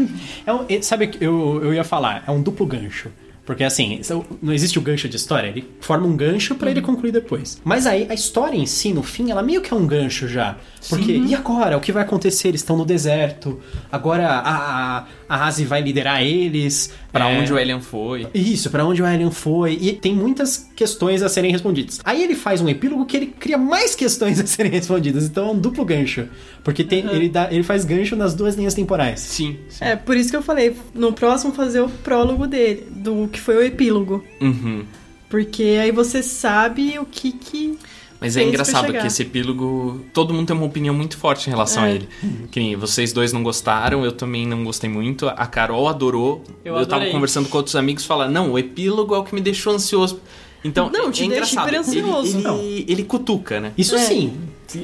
[0.48, 3.10] é um, é- sabe, eu, eu ia falar, é um duplo gancho.
[3.46, 4.00] Porque assim,
[4.42, 7.60] não existe o gancho de história, ele forma um gancho pra ele concluir depois.
[7.64, 10.58] Mas aí a história em si, no fim, ela meio que é um gancho já.
[10.90, 11.78] Porque, e agora?
[11.78, 12.50] O que vai acontecer?
[12.50, 13.60] Eles estão no deserto.
[13.92, 16.94] Agora a, a, a Asi vai liderar eles.
[17.12, 18.28] Pra É, onde o Alien foi.
[18.36, 19.78] Isso, pra onde o Alien foi.
[19.82, 22.00] E tem muitas questões a serem respondidas.
[22.04, 25.26] Aí ele faz um epílogo que ele cria mais questões a serem respondidas.
[25.26, 26.28] Então é um duplo gancho.
[26.64, 29.20] Porque tem, ele, dá, ele faz gancho nas duas linhas temporais.
[29.22, 29.84] Sim, sim.
[29.84, 33.56] É, por isso que eu falei, no próximo fazer o prólogo dele, do que foi
[33.56, 34.24] o epílogo.
[34.40, 34.86] Uhum.
[35.30, 37.78] Porque aí você sabe o que que...
[38.24, 40.02] Mas é engraçado que esse epílogo.
[40.14, 41.96] Todo mundo tem uma opinião muito forte em relação a É.
[41.96, 42.10] ele.
[42.50, 45.28] Que nem vocês dois não gostaram, eu também não gostei muito.
[45.28, 46.44] A Carol adorou.
[46.64, 47.12] Eu tava adorei.
[47.12, 50.20] conversando com outros amigos e falar: não, o epílogo é o que me deixou ansioso.
[50.66, 51.76] Então, Não, é, te é deixa engraçado.
[51.76, 52.38] ansioso.
[52.38, 53.74] Ele, ele, ele cutuca, né?
[53.78, 54.00] Isso É.
[54.00, 54.34] sim.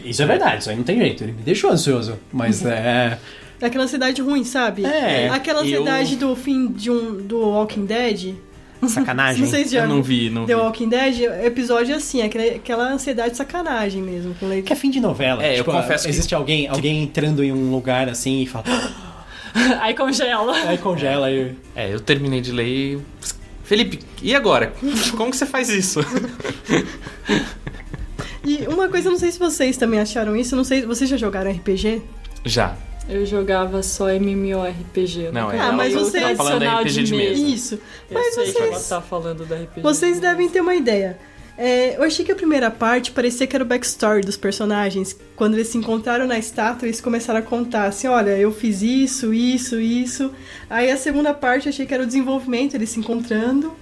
[0.03, 1.23] Isso é verdade, isso aí não tem jeito.
[1.23, 2.15] Ele me deixou ansioso.
[2.33, 3.17] Mas é.
[3.61, 4.85] Aquela ansiedade ruim, sabe?
[4.85, 8.35] É, Aquela eu- ansiedade do fim de um do Walking Dead.
[8.87, 9.41] Sacanagem.
[9.43, 10.61] Não sei se já Eu não vi, não The vi.
[10.61, 14.33] Walking Dead, episódio assim, aquela, aquela ansiedade de sacanagem mesmo.
[14.39, 14.65] Com leite.
[14.65, 15.43] Que é fim de novela.
[15.43, 18.65] É, eu Tipo, confesso que- Existe alguém, alguém entrando em um lugar assim e fala.
[19.81, 20.55] Aí congela.
[20.67, 21.55] Aí congela e.
[21.75, 22.99] É, eu terminei de ler e.
[23.63, 24.73] Felipe, e agora?
[25.15, 25.99] Como que você faz isso?
[28.43, 31.09] E uma coisa, eu não sei se vocês também acharam isso, eu não sei, vocês
[31.09, 32.01] já jogaram RPG?
[32.45, 32.75] Já.
[33.09, 35.31] Eu jogava só MMORPG.
[35.33, 35.59] Não, é.
[35.59, 37.41] Ah, mas tá você- falando tradicional RPG de mesa.
[37.41, 37.75] Isso.
[38.09, 39.81] Eu Mas sei que ela vocês, tá falando da RPG.
[39.81, 41.17] vocês de devem ter uma ideia.
[41.57, 45.17] É, eu achei que a primeira parte parecia que era o backstory dos personagens.
[45.35, 49.33] Quando eles se encontraram na estátua, eles começaram a contar assim: olha, eu fiz isso,
[49.33, 50.31] isso, isso.
[50.69, 53.73] Aí a segunda parte eu achei que era o desenvolvimento, eles se encontrando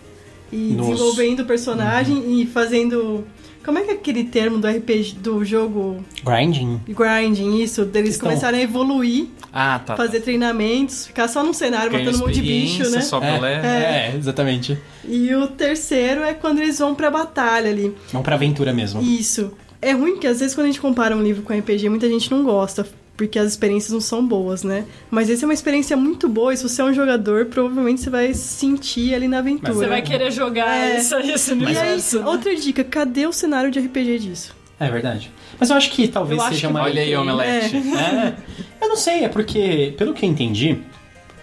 [0.51, 0.89] e Nossa.
[0.91, 3.23] desenvolvendo o personagem e fazendo.
[3.67, 6.79] Como é que é aquele termo do RPG, do jogo Grinding?
[6.87, 7.83] grinding, isso?
[7.83, 9.97] Deles Estão- começarem a evoluir, Ah, tá.
[9.97, 12.99] fazer treinamentos, ficar só num cenário Ganha matando um monte de bicho, né?
[13.11, 13.67] o É, leve.
[13.67, 14.77] é, exatamente.
[15.05, 17.93] E o terceiro é quando eles vão pra batalha ali.
[18.13, 19.01] Vamos pra aventura mesmo.
[19.01, 19.51] Isso.
[19.81, 22.31] É ruim que às vezes quando a gente compara um livro com RPG, muita gente
[22.31, 22.87] não gosta,
[23.17, 24.85] porque as experiências não são boas, né?
[25.11, 28.09] Mas essa é uma experiência muito boa, e se você é um jogador, provavelmente você
[28.11, 29.73] vai sentir ali na aventura.
[29.73, 30.99] Você vai querer jogar É.
[30.99, 32.19] isso aí, esse E aí, universo.
[32.19, 32.25] né?
[32.27, 34.55] outra dica, cadê o cenário de RPG disso?
[34.79, 35.31] É verdade.
[35.59, 36.83] Mas eu acho que talvez acho seja que uma.
[36.83, 37.15] Olha aí.
[37.15, 37.75] Omelete.
[37.77, 38.35] É,
[38.79, 40.77] eu não sei, é porque, pelo que eu entendi,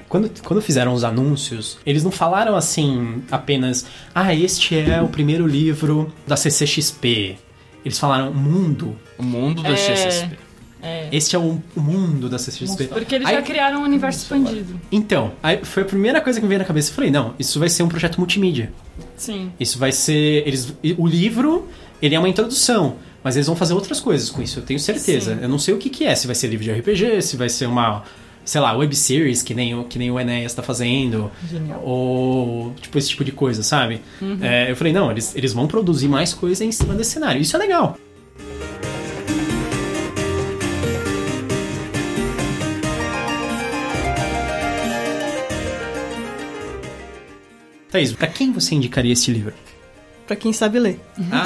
[0.08, 3.84] quando, quando fizeram os anúncios, eles não falaram assim apenas,
[4.14, 7.36] ah, este é o primeiro livro da CCXP.
[7.84, 8.96] Eles falaram mundo.
[9.18, 9.76] O mundo do É.
[9.76, 10.38] XSP.
[10.84, 11.08] É.
[11.10, 12.84] Este é o, o mundo da CCXP.
[12.88, 14.78] Porque eles Aí- já criaram um universo expandido.
[14.92, 16.90] Então, aí foi a primeira coisa que me veio na cabeça.
[16.90, 18.72] Eu falei, não, isso vai ser um projeto multimídia.
[19.16, 19.50] Sim.
[19.58, 20.46] Isso vai ser.
[20.46, 21.66] Eles, o livro,
[22.02, 22.96] ele é uma introdução.
[23.22, 25.34] Mas eles vão fazer outras coisas com isso, eu tenho certeza.
[25.34, 25.40] Sim.
[25.42, 27.48] Eu não sei o que, que é, se vai ser livro de RPG, se vai
[27.48, 28.02] ser uma,
[28.44, 31.30] sei lá, web series, que nem, o- que nem o Enéas tá fazendo.
[31.50, 31.80] Genial.
[31.82, 34.02] Ou, tipo, esse tipo de coisa, sabe?
[34.20, 34.36] Uhum.
[34.42, 37.40] É, eu falei, não, eles, eles vão produzir mais coisa em cima desse cenário.
[37.40, 37.96] Isso é legal.
[47.94, 49.54] Thaís, pra quem você indicaria esse livro?
[50.26, 50.98] Pra quem sabe ler.
[51.30, 51.44] Ah,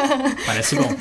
[0.46, 0.88] parece bom.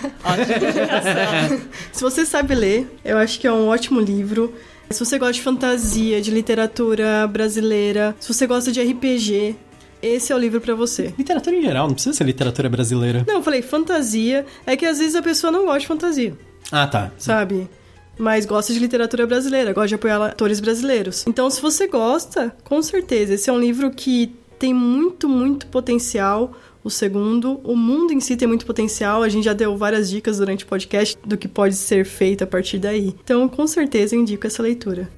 [1.93, 4.53] Se você sabe ler, eu acho que é um ótimo livro.
[4.89, 9.55] Se você gosta de fantasia, de literatura brasileira, se você gosta de RPG,
[10.01, 11.13] esse é o livro pra você.
[11.17, 13.23] Literatura em geral, não precisa ser literatura brasileira.
[13.25, 16.33] Não, eu falei fantasia, é que às vezes a pessoa não gosta de fantasia,
[16.69, 17.09] Ah, tá.
[17.17, 17.69] sabe?
[18.19, 21.23] Mas gosta de literatura brasileira, gosta de apoiar atores brasileiros.
[21.25, 26.53] Então, se você gosta, com certeza, esse é um livro que tem muito, muito potencial.
[26.85, 29.21] O segundo, o mundo em si tem muito potencial.
[29.21, 32.47] A gente já deu várias dicas durante o podcast do que pode ser feito a
[32.47, 33.13] partir daí.
[33.25, 35.09] Então, com certeza, eu indico essa leitura.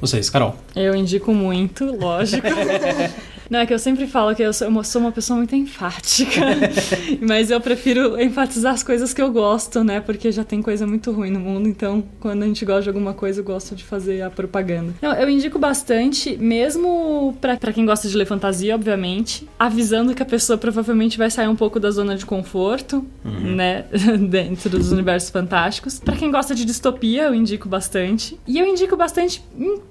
[0.00, 0.56] Vocês, Carol.
[0.74, 2.46] Eu indico muito, lógico.
[3.50, 6.40] Não, é que eu sempre falo que eu sou, eu sou uma pessoa muito enfática.
[7.20, 10.00] mas eu prefiro enfatizar as coisas que eu gosto, né?
[10.00, 11.68] Porque já tem coisa muito ruim no mundo.
[11.68, 14.94] Então, quando a gente gosta de alguma coisa, eu gosto de fazer a propaganda.
[15.00, 19.48] Não, eu indico bastante, mesmo pra, pra quem gosta de ler fantasia, obviamente.
[19.58, 23.84] Avisando que a pessoa provavelmente vai sair um pouco da zona de conforto, né?
[24.28, 25.98] Dentro dos universos fantásticos.
[25.98, 28.38] Pra quem gosta de distopia, eu indico bastante.
[28.46, 29.42] E eu indico bastante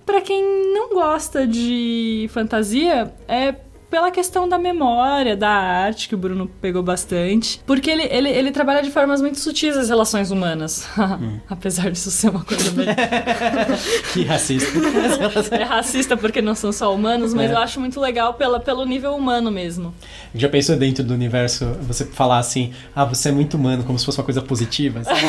[0.05, 0.43] pra quem
[0.73, 3.52] não gosta de fantasia, é
[3.93, 7.61] pela questão da memória, da arte, que o Bruno pegou bastante.
[7.63, 10.87] Porque ele, ele, ele trabalha de formas muito sutis as relações humanas.
[11.47, 12.87] Apesar disso ser uma coisa bem.
[14.11, 14.79] Que racista.
[15.55, 17.53] é racista porque não são só humanos, mas É.
[17.53, 19.93] eu acho muito legal pela, pelo nível humano mesmo.
[20.33, 24.05] Já pensou dentro do universo você falar assim, ah, você é muito humano, como se
[24.05, 25.03] fosse uma coisa positiva?
[25.03, 25.21] sabe?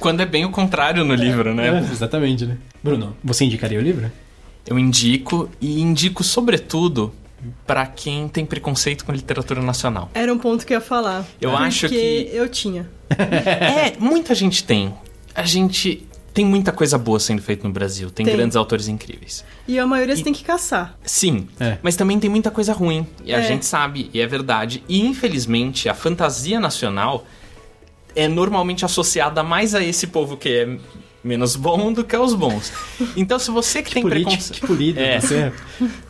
[0.00, 1.68] Quando é bem o contrário no livro, né?
[1.68, 2.56] É, exatamente, né?
[2.82, 4.10] Bruno, você indicaria o livro?
[4.68, 7.12] Eu indico e indico sobretudo
[7.66, 10.10] pra quem tem preconceito com literatura nacional.
[10.14, 11.24] Era um ponto que eu ia falar.
[11.40, 12.88] Eu porque acho que- eu tinha.
[13.18, 14.92] É, muita gente tem.
[15.34, 18.36] A gente tem muita coisa boa sendo feita no Brasil, tem, Tem.
[18.36, 19.44] grandes autores incríveis.
[19.66, 20.96] E a maioria você E- tem que caçar.
[21.04, 21.78] Sim, É.
[21.82, 23.06] mas também tem muita coisa ruim.
[23.24, 23.42] E a É.
[23.42, 24.82] gente sabe, e é verdade.
[24.88, 27.24] E infelizmente, a fantasia nacional
[28.14, 30.78] é normalmente associada mais a esse povo que é
[31.28, 32.72] menos bom do que aos bons.
[33.16, 34.60] Então, se você que, tem Político, preconceito.
[34.60, 35.20] que polido É.
[35.20, 35.52] você.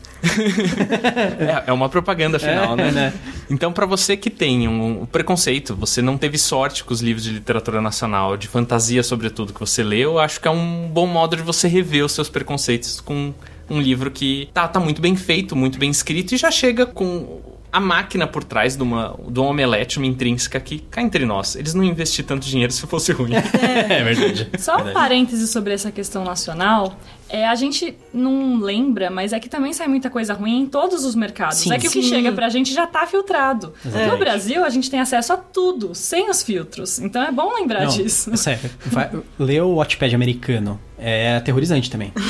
[1.39, 2.91] É, é uma propaganda final, É, né?
[2.91, 3.13] né?
[3.49, 7.31] Então, pra você que tem um, preconceito, você não teve sorte com os livros de
[7.31, 11.37] literatura nacional, de fantasia sobretudo, que você leu, eu acho que é um bom modo
[11.37, 13.33] de você rever os seus preconceitos com
[13.71, 17.41] um livro que tá, tá muito bem feito, muito bem escrito e já chega com
[17.73, 21.55] a máquina por trás de uma, de uma omelete, uma intrínseca que, cá entre nós,
[21.57, 23.33] eles não investiram tanto dinheiro se fosse ruim.
[23.89, 24.51] É verdade.
[24.59, 26.99] Só um parêntese sobre essa questão nacional.
[27.29, 31.05] É, a gente não lembra, mas é que também sai muita coisa ruim em todos
[31.05, 31.59] os mercados.
[31.59, 31.73] Sim.
[31.73, 32.09] é que o que Sim.
[32.09, 33.73] chega pra gente já tá filtrado.
[33.85, 34.11] Exatamente.
[34.13, 36.99] No Brasil, a gente tem acesso a tudo, sem os filtros.
[36.99, 38.33] Então é bom lembrar Não, disso.
[38.33, 38.71] é sério.
[38.87, 40.81] Vai, lê o Watchpad americano.
[40.99, 42.13] É aterrorizante também.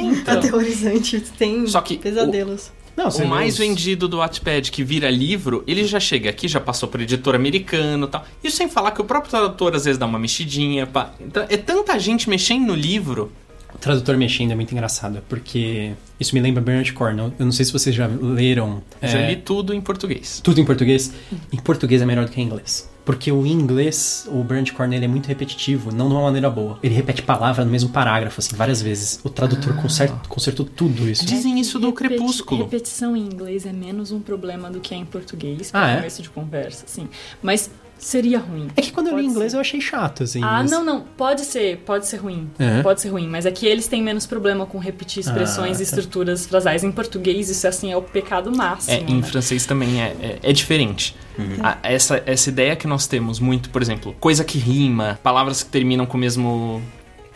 [0.00, 2.70] Então, Aterrorizante, tem Só que pesadelos.
[2.96, 6.88] Não, o mais vendido do Wattpad que vira livro, ele já chega aqui, já passou
[6.88, 8.24] por editor americano e tal.
[8.42, 10.86] Isso sem falar que o próprio tradutor às vezes dá uma mexidinha.
[10.86, 11.12] pá.
[11.20, 13.32] Então, é tanta gente mexendo no livro.
[13.72, 17.32] O tradutor mexendo é muito engraçado, porque isso me lembra Bernard Cornwell.
[17.38, 18.82] Eu não sei se vocês já leram.
[19.00, 20.40] Já é, li tudo em português.
[20.42, 21.12] Tudo em português.
[21.52, 22.89] Em português é melhor do que em inglês.
[23.04, 26.78] Porque o inglês, o Bernard Cornwell, ele é muito repetitivo, não de uma maneira boa.
[26.82, 29.20] Ele repete palavra no mesmo parágrafo, assim, várias vezes.
[29.24, 31.24] O tradutor conserta- consertou tudo isso.
[31.24, 32.64] Dizem isso do Repeti- Crepúsculo.
[32.64, 35.96] Repetição em inglês é menos um problema do que é em português, Ah, para é?
[35.96, 37.08] começo de conversa, sim.
[37.42, 37.70] Mas
[38.00, 38.68] seria ruim.
[38.76, 39.56] É que quando eu li Pode inglês ser.
[39.56, 40.42] eu achei chato, assim.
[40.42, 41.02] Ah, mas- não, não.
[41.02, 42.50] Pode ser, pode ser ruim.
[42.58, 42.82] É?
[42.82, 45.96] Pode ser ruim, mas aqui eles têm menos problema com repetir expressões Ah, e tá.
[45.96, 46.82] estruturas frasais.
[46.82, 48.94] Em português, isso assim é o pecado máximo.
[48.96, 49.22] É, em né?
[49.22, 51.14] francês também é, é, é diferente.
[51.62, 55.70] A- essa, essa ideia que nós temos muito, por exemplo, coisa que rima, palavras que
[55.70, 56.82] terminam com o mesmo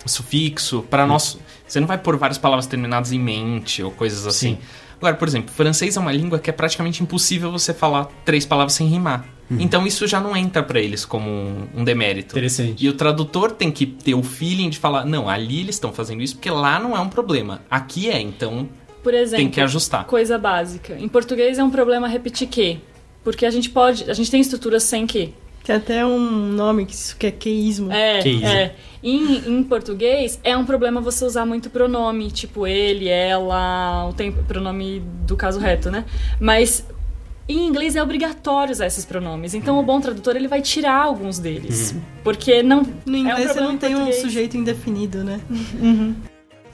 [0.05, 0.83] sufixo.
[0.91, 4.57] Para nós, você não vai pôr várias palavras terminadas em mente ou coisas assim.
[4.57, 4.59] Sim.
[5.05, 8.73] Agora, por exemplo, francês é uma língua que é praticamente impossível você falar três palavras
[8.73, 9.27] sem rimar.
[9.51, 12.33] Então isso já não entra para eles como um, um demérito.
[12.33, 12.83] Interessante.
[12.83, 16.23] E o tradutor tem que ter o feeling de falar, não, ali eles estão fazendo
[16.23, 17.61] isso porque lá não é um problema.
[17.71, 18.67] Aqui é, então
[19.03, 20.07] Por exemplo, tem que ajustar.
[20.07, 20.97] coisa básica.
[20.99, 22.81] Em português é um problema repetir que.
[23.23, 24.11] Porque a gente pode.
[24.11, 25.35] A gente tem estruturas sem que.
[25.65, 27.91] Tem até um nome que isso que é queísmo.
[27.91, 28.47] É, Queísmo.
[28.47, 28.75] é.
[29.03, 34.43] Em, em português é um problema você usar muito pronome, tipo ele, ela, o tempo,
[34.45, 36.05] pronome do caso reto, né?
[36.41, 36.87] Mas
[37.49, 39.53] em inglês é obrigatório usar esses pronomes.
[39.55, 43.53] Então o bom tradutor ele vai tirar alguns deles, porque não No é um inglês
[43.53, 44.23] você não em tem um português.
[44.23, 45.41] sujeito indefinido, né?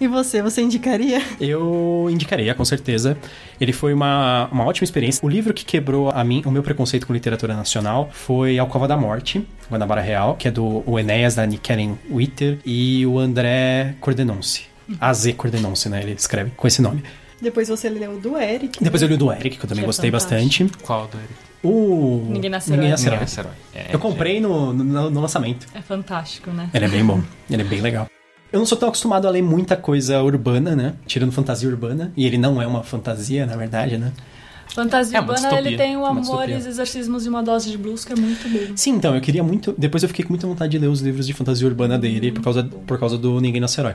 [0.01, 1.21] E você, você indicaria?
[1.41, 3.19] Eu indicaria, com certeza.
[3.61, 5.25] Ele foi uma, uma ótima experiência.
[5.25, 8.97] O livro que quebrou a mim, o meu preconceito com literatura nacional foi Alcova da
[8.97, 14.63] Morte, Guanabara Real, que é do o Enéas, da Karen Witter, e o André Cordenonce.
[15.01, 16.03] AZ Cordenonce, né?
[16.03, 17.03] Ele escreve com esse nome.
[17.41, 18.83] Depois você leu o do Eric.
[18.83, 20.65] Depois eu li o do Eric, que eu também Que é gostei fantástico.
[20.65, 20.83] bastante.
[20.83, 21.35] Qual do Eric?
[21.63, 22.27] O.
[22.31, 22.91] Ninguém Nasce Ninguém Herói.
[22.93, 23.19] Nasce Herói.
[23.19, 23.53] Ninguém Nasce Herói.
[23.91, 25.67] É, Eu comprei no, no, no lançamento.
[25.75, 26.69] É fantástico, né?
[26.73, 27.21] Ele é bem bom.
[27.51, 28.09] Ele é bem legal.
[28.53, 30.95] Eu não sou tão acostumado a ler muita coisa urbana, né?
[31.07, 32.13] Tirando fantasia urbana.
[32.17, 34.13] E ele não é uma fantasia, na verdade, né?
[34.75, 36.55] Fantasia É urbana, ele tem o Uma amor distopia.
[36.55, 38.77] e os exorcismos de uma dose de blues que é muito bom.
[38.77, 39.75] Sim, então, eu queria muito.
[39.77, 42.43] Depois eu fiquei com muita vontade de ler os livros de fantasia urbana dele por
[42.43, 43.95] causa, por causa do Ninguém Nasce Herói.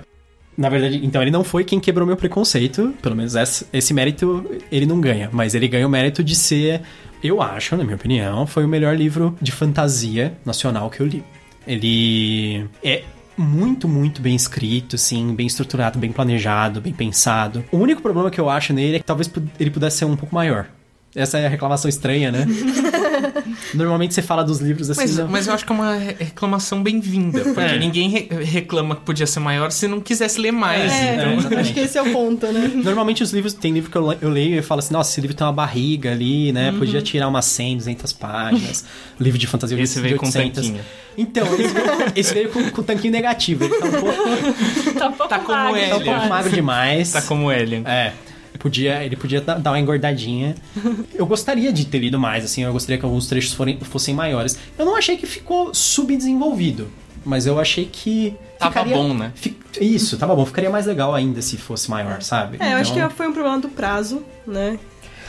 [0.57, 2.93] Na verdade, então ele não foi quem quebrou meu preconceito.
[3.01, 5.29] Pelo menos esse, esse mérito ele não ganha.
[5.31, 6.81] Mas ele ganha o mérito de ser,
[7.21, 11.23] eu acho, na minha opinião, foi o melhor livro de fantasia nacional que eu li.
[11.67, 13.03] Ele é
[13.37, 17.63] muito, muito bem escrito, assim, bem estruturado, bem planejado, bem pensado.
[17.71, 20.33] O único problema que eu acho nele é que talvez ele pudesse ser um pouco
[20.33, 20.67] maior.
[21.15, 22.45] Essa é a reclamação estranha, né?
[23.73, 25.01] Normalmente você fala dos livros assim.
[25.01, 27.77] Mas, não- mas eu acho que é uma re- reclamação bem-vinda, porque É.
[27.79, 30.91] ninguém re- reclama que podia ser maior se não quisesse ler mais.
[30.91, 31.33] É, então...
[31.33, 31.59] exatamente.
[31.61, 32.71] acho que esse é o ponto, né?
[32.83, 35.21] Normalmente os livros, tem livro que eu, eu leio e eu falo assim, nossa, esse
[35.21, 36.71] livro tem uma barriga ali, né?
[36.71, 36.79] Uhum.
[36.79, 38.85] Podia tirar umas 100, 200 páginas.
[39.19, 40.55] livro de fantasia Esse de veio com 800.
[40.67, 40.83] tanquinho.
[41.17, 41.85] Então, esse veio,
[42.15, 43.63] esse veio com, com tanquinho negativo.
[43.63, 45.87] Ele tá um pouco, Tá um pouco Tá como magro, ele.
[45.89, 47.11] tá um pouco magro demais.
[47.13, 47.83] Tá como Alien.
[47.85, 48.11] É.
[48.59, 50.55] Podia, ele podia dar uma engordadinha.
[51.13, 54.57] Eu gostaria de ter lido mais, assim, eu gostaria que alguns trechos forem- fossem maiores.
[54.77, 56.87] Eu não achei que ficou subdesenvolvido,
[57.23, 58.33] mas eu achei que.
[58.59, 59.31] Tava ficaria- bom, né?
[59.35, 60.45] fi- Isso, tava bom.
[60.45, 62.57] Ficaria mais legal ainda se fosse maior, sabe?
[62.59, 64.79] É, eu acho Então- que foi um problema do prazo, né?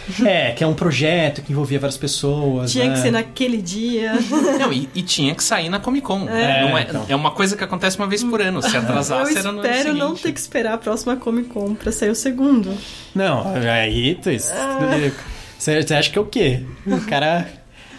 [0.24, 2.70] É, que é um projeto que envolvia várias pessoas.
[2.70, 2.94] Tinha né?
[2.94, 4.12] que ser naquele dia.
[4.58, 6.28] Não, e, e tinha que sair na Comic Con.
[6.28, 7.04] É, Não é, então.
[7.08, 8.62] é uma coisa que acontece uma vez por ano.
[8.62, 11.74] Se Eu atrasasse, era no ano espero não ter que esperar a próxima Comic Con
[11.74, 12.76] pra sair o segundo.
[13.14, 14.30] Não, aí tu.
[14.52, 15.10] Ah.
[15.58, 16.62] Você você acha que é o quê?
[16.86, 17.48] O cara.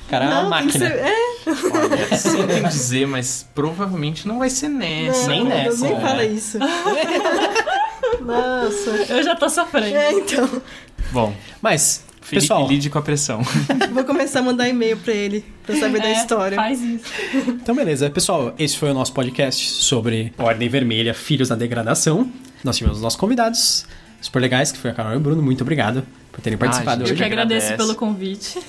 [0.05, 0.89] O cara é uma não, tem que máquina.
[0.89, 1.05] ser.
[1.05, 1.27] É,
[1.73, 5.27] Olha, sinto em dizer, mas provavelmente não vai ser nessa.
[5.27, 6.01] nem não, nessa, Deus, nem né?
[6.01, 6.59] fala isso.
[8.21, 8.89] Nossa.
[9.09, 9.95] Eu já tô sofrendo.
[9.95, 10.61] É, então.
[11.11, 13.41] Bom, Mas, Felipe pessoal, lide com a pressão.
[13.93, 16.55] Vou começar a mandar e-mail pra ele, pra saber da É, história.
[16.55, 17.05] Faz isso.
[17.47, 18.09] então beleza.
[18.09, 22.29] Pessoal, esse foi o nosso podcast sobre Ordem Vermelha, Filhos da Degradação.
[22.63, 23.85] Nós tivemos os nossos convidados
[24.21, 25.41] super legais, que foi a Carol e o Bruno.
[25.41, 27.23] Muito obrigado por terem participado gente, Eu hoje.
[27.23, 27.87] que agradeço agradece.
[27.87, 28.59] pelo convite.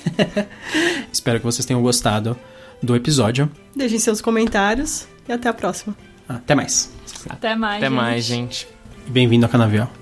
[1.11, 2.37] Espero que vocês tenham gostado
[2.81, 3.51] do episódio.
[3.75, 5.95] Deixem seus comentários e até a próxima.
[6.29, 6.89] Até mais.
[7.29, 7.77] Até mais.
[7.77, 7.95] Até gente.
[7.95, 8.67] mais, gente.
[9.07, 9.98] Bem-vindo ao Canavial.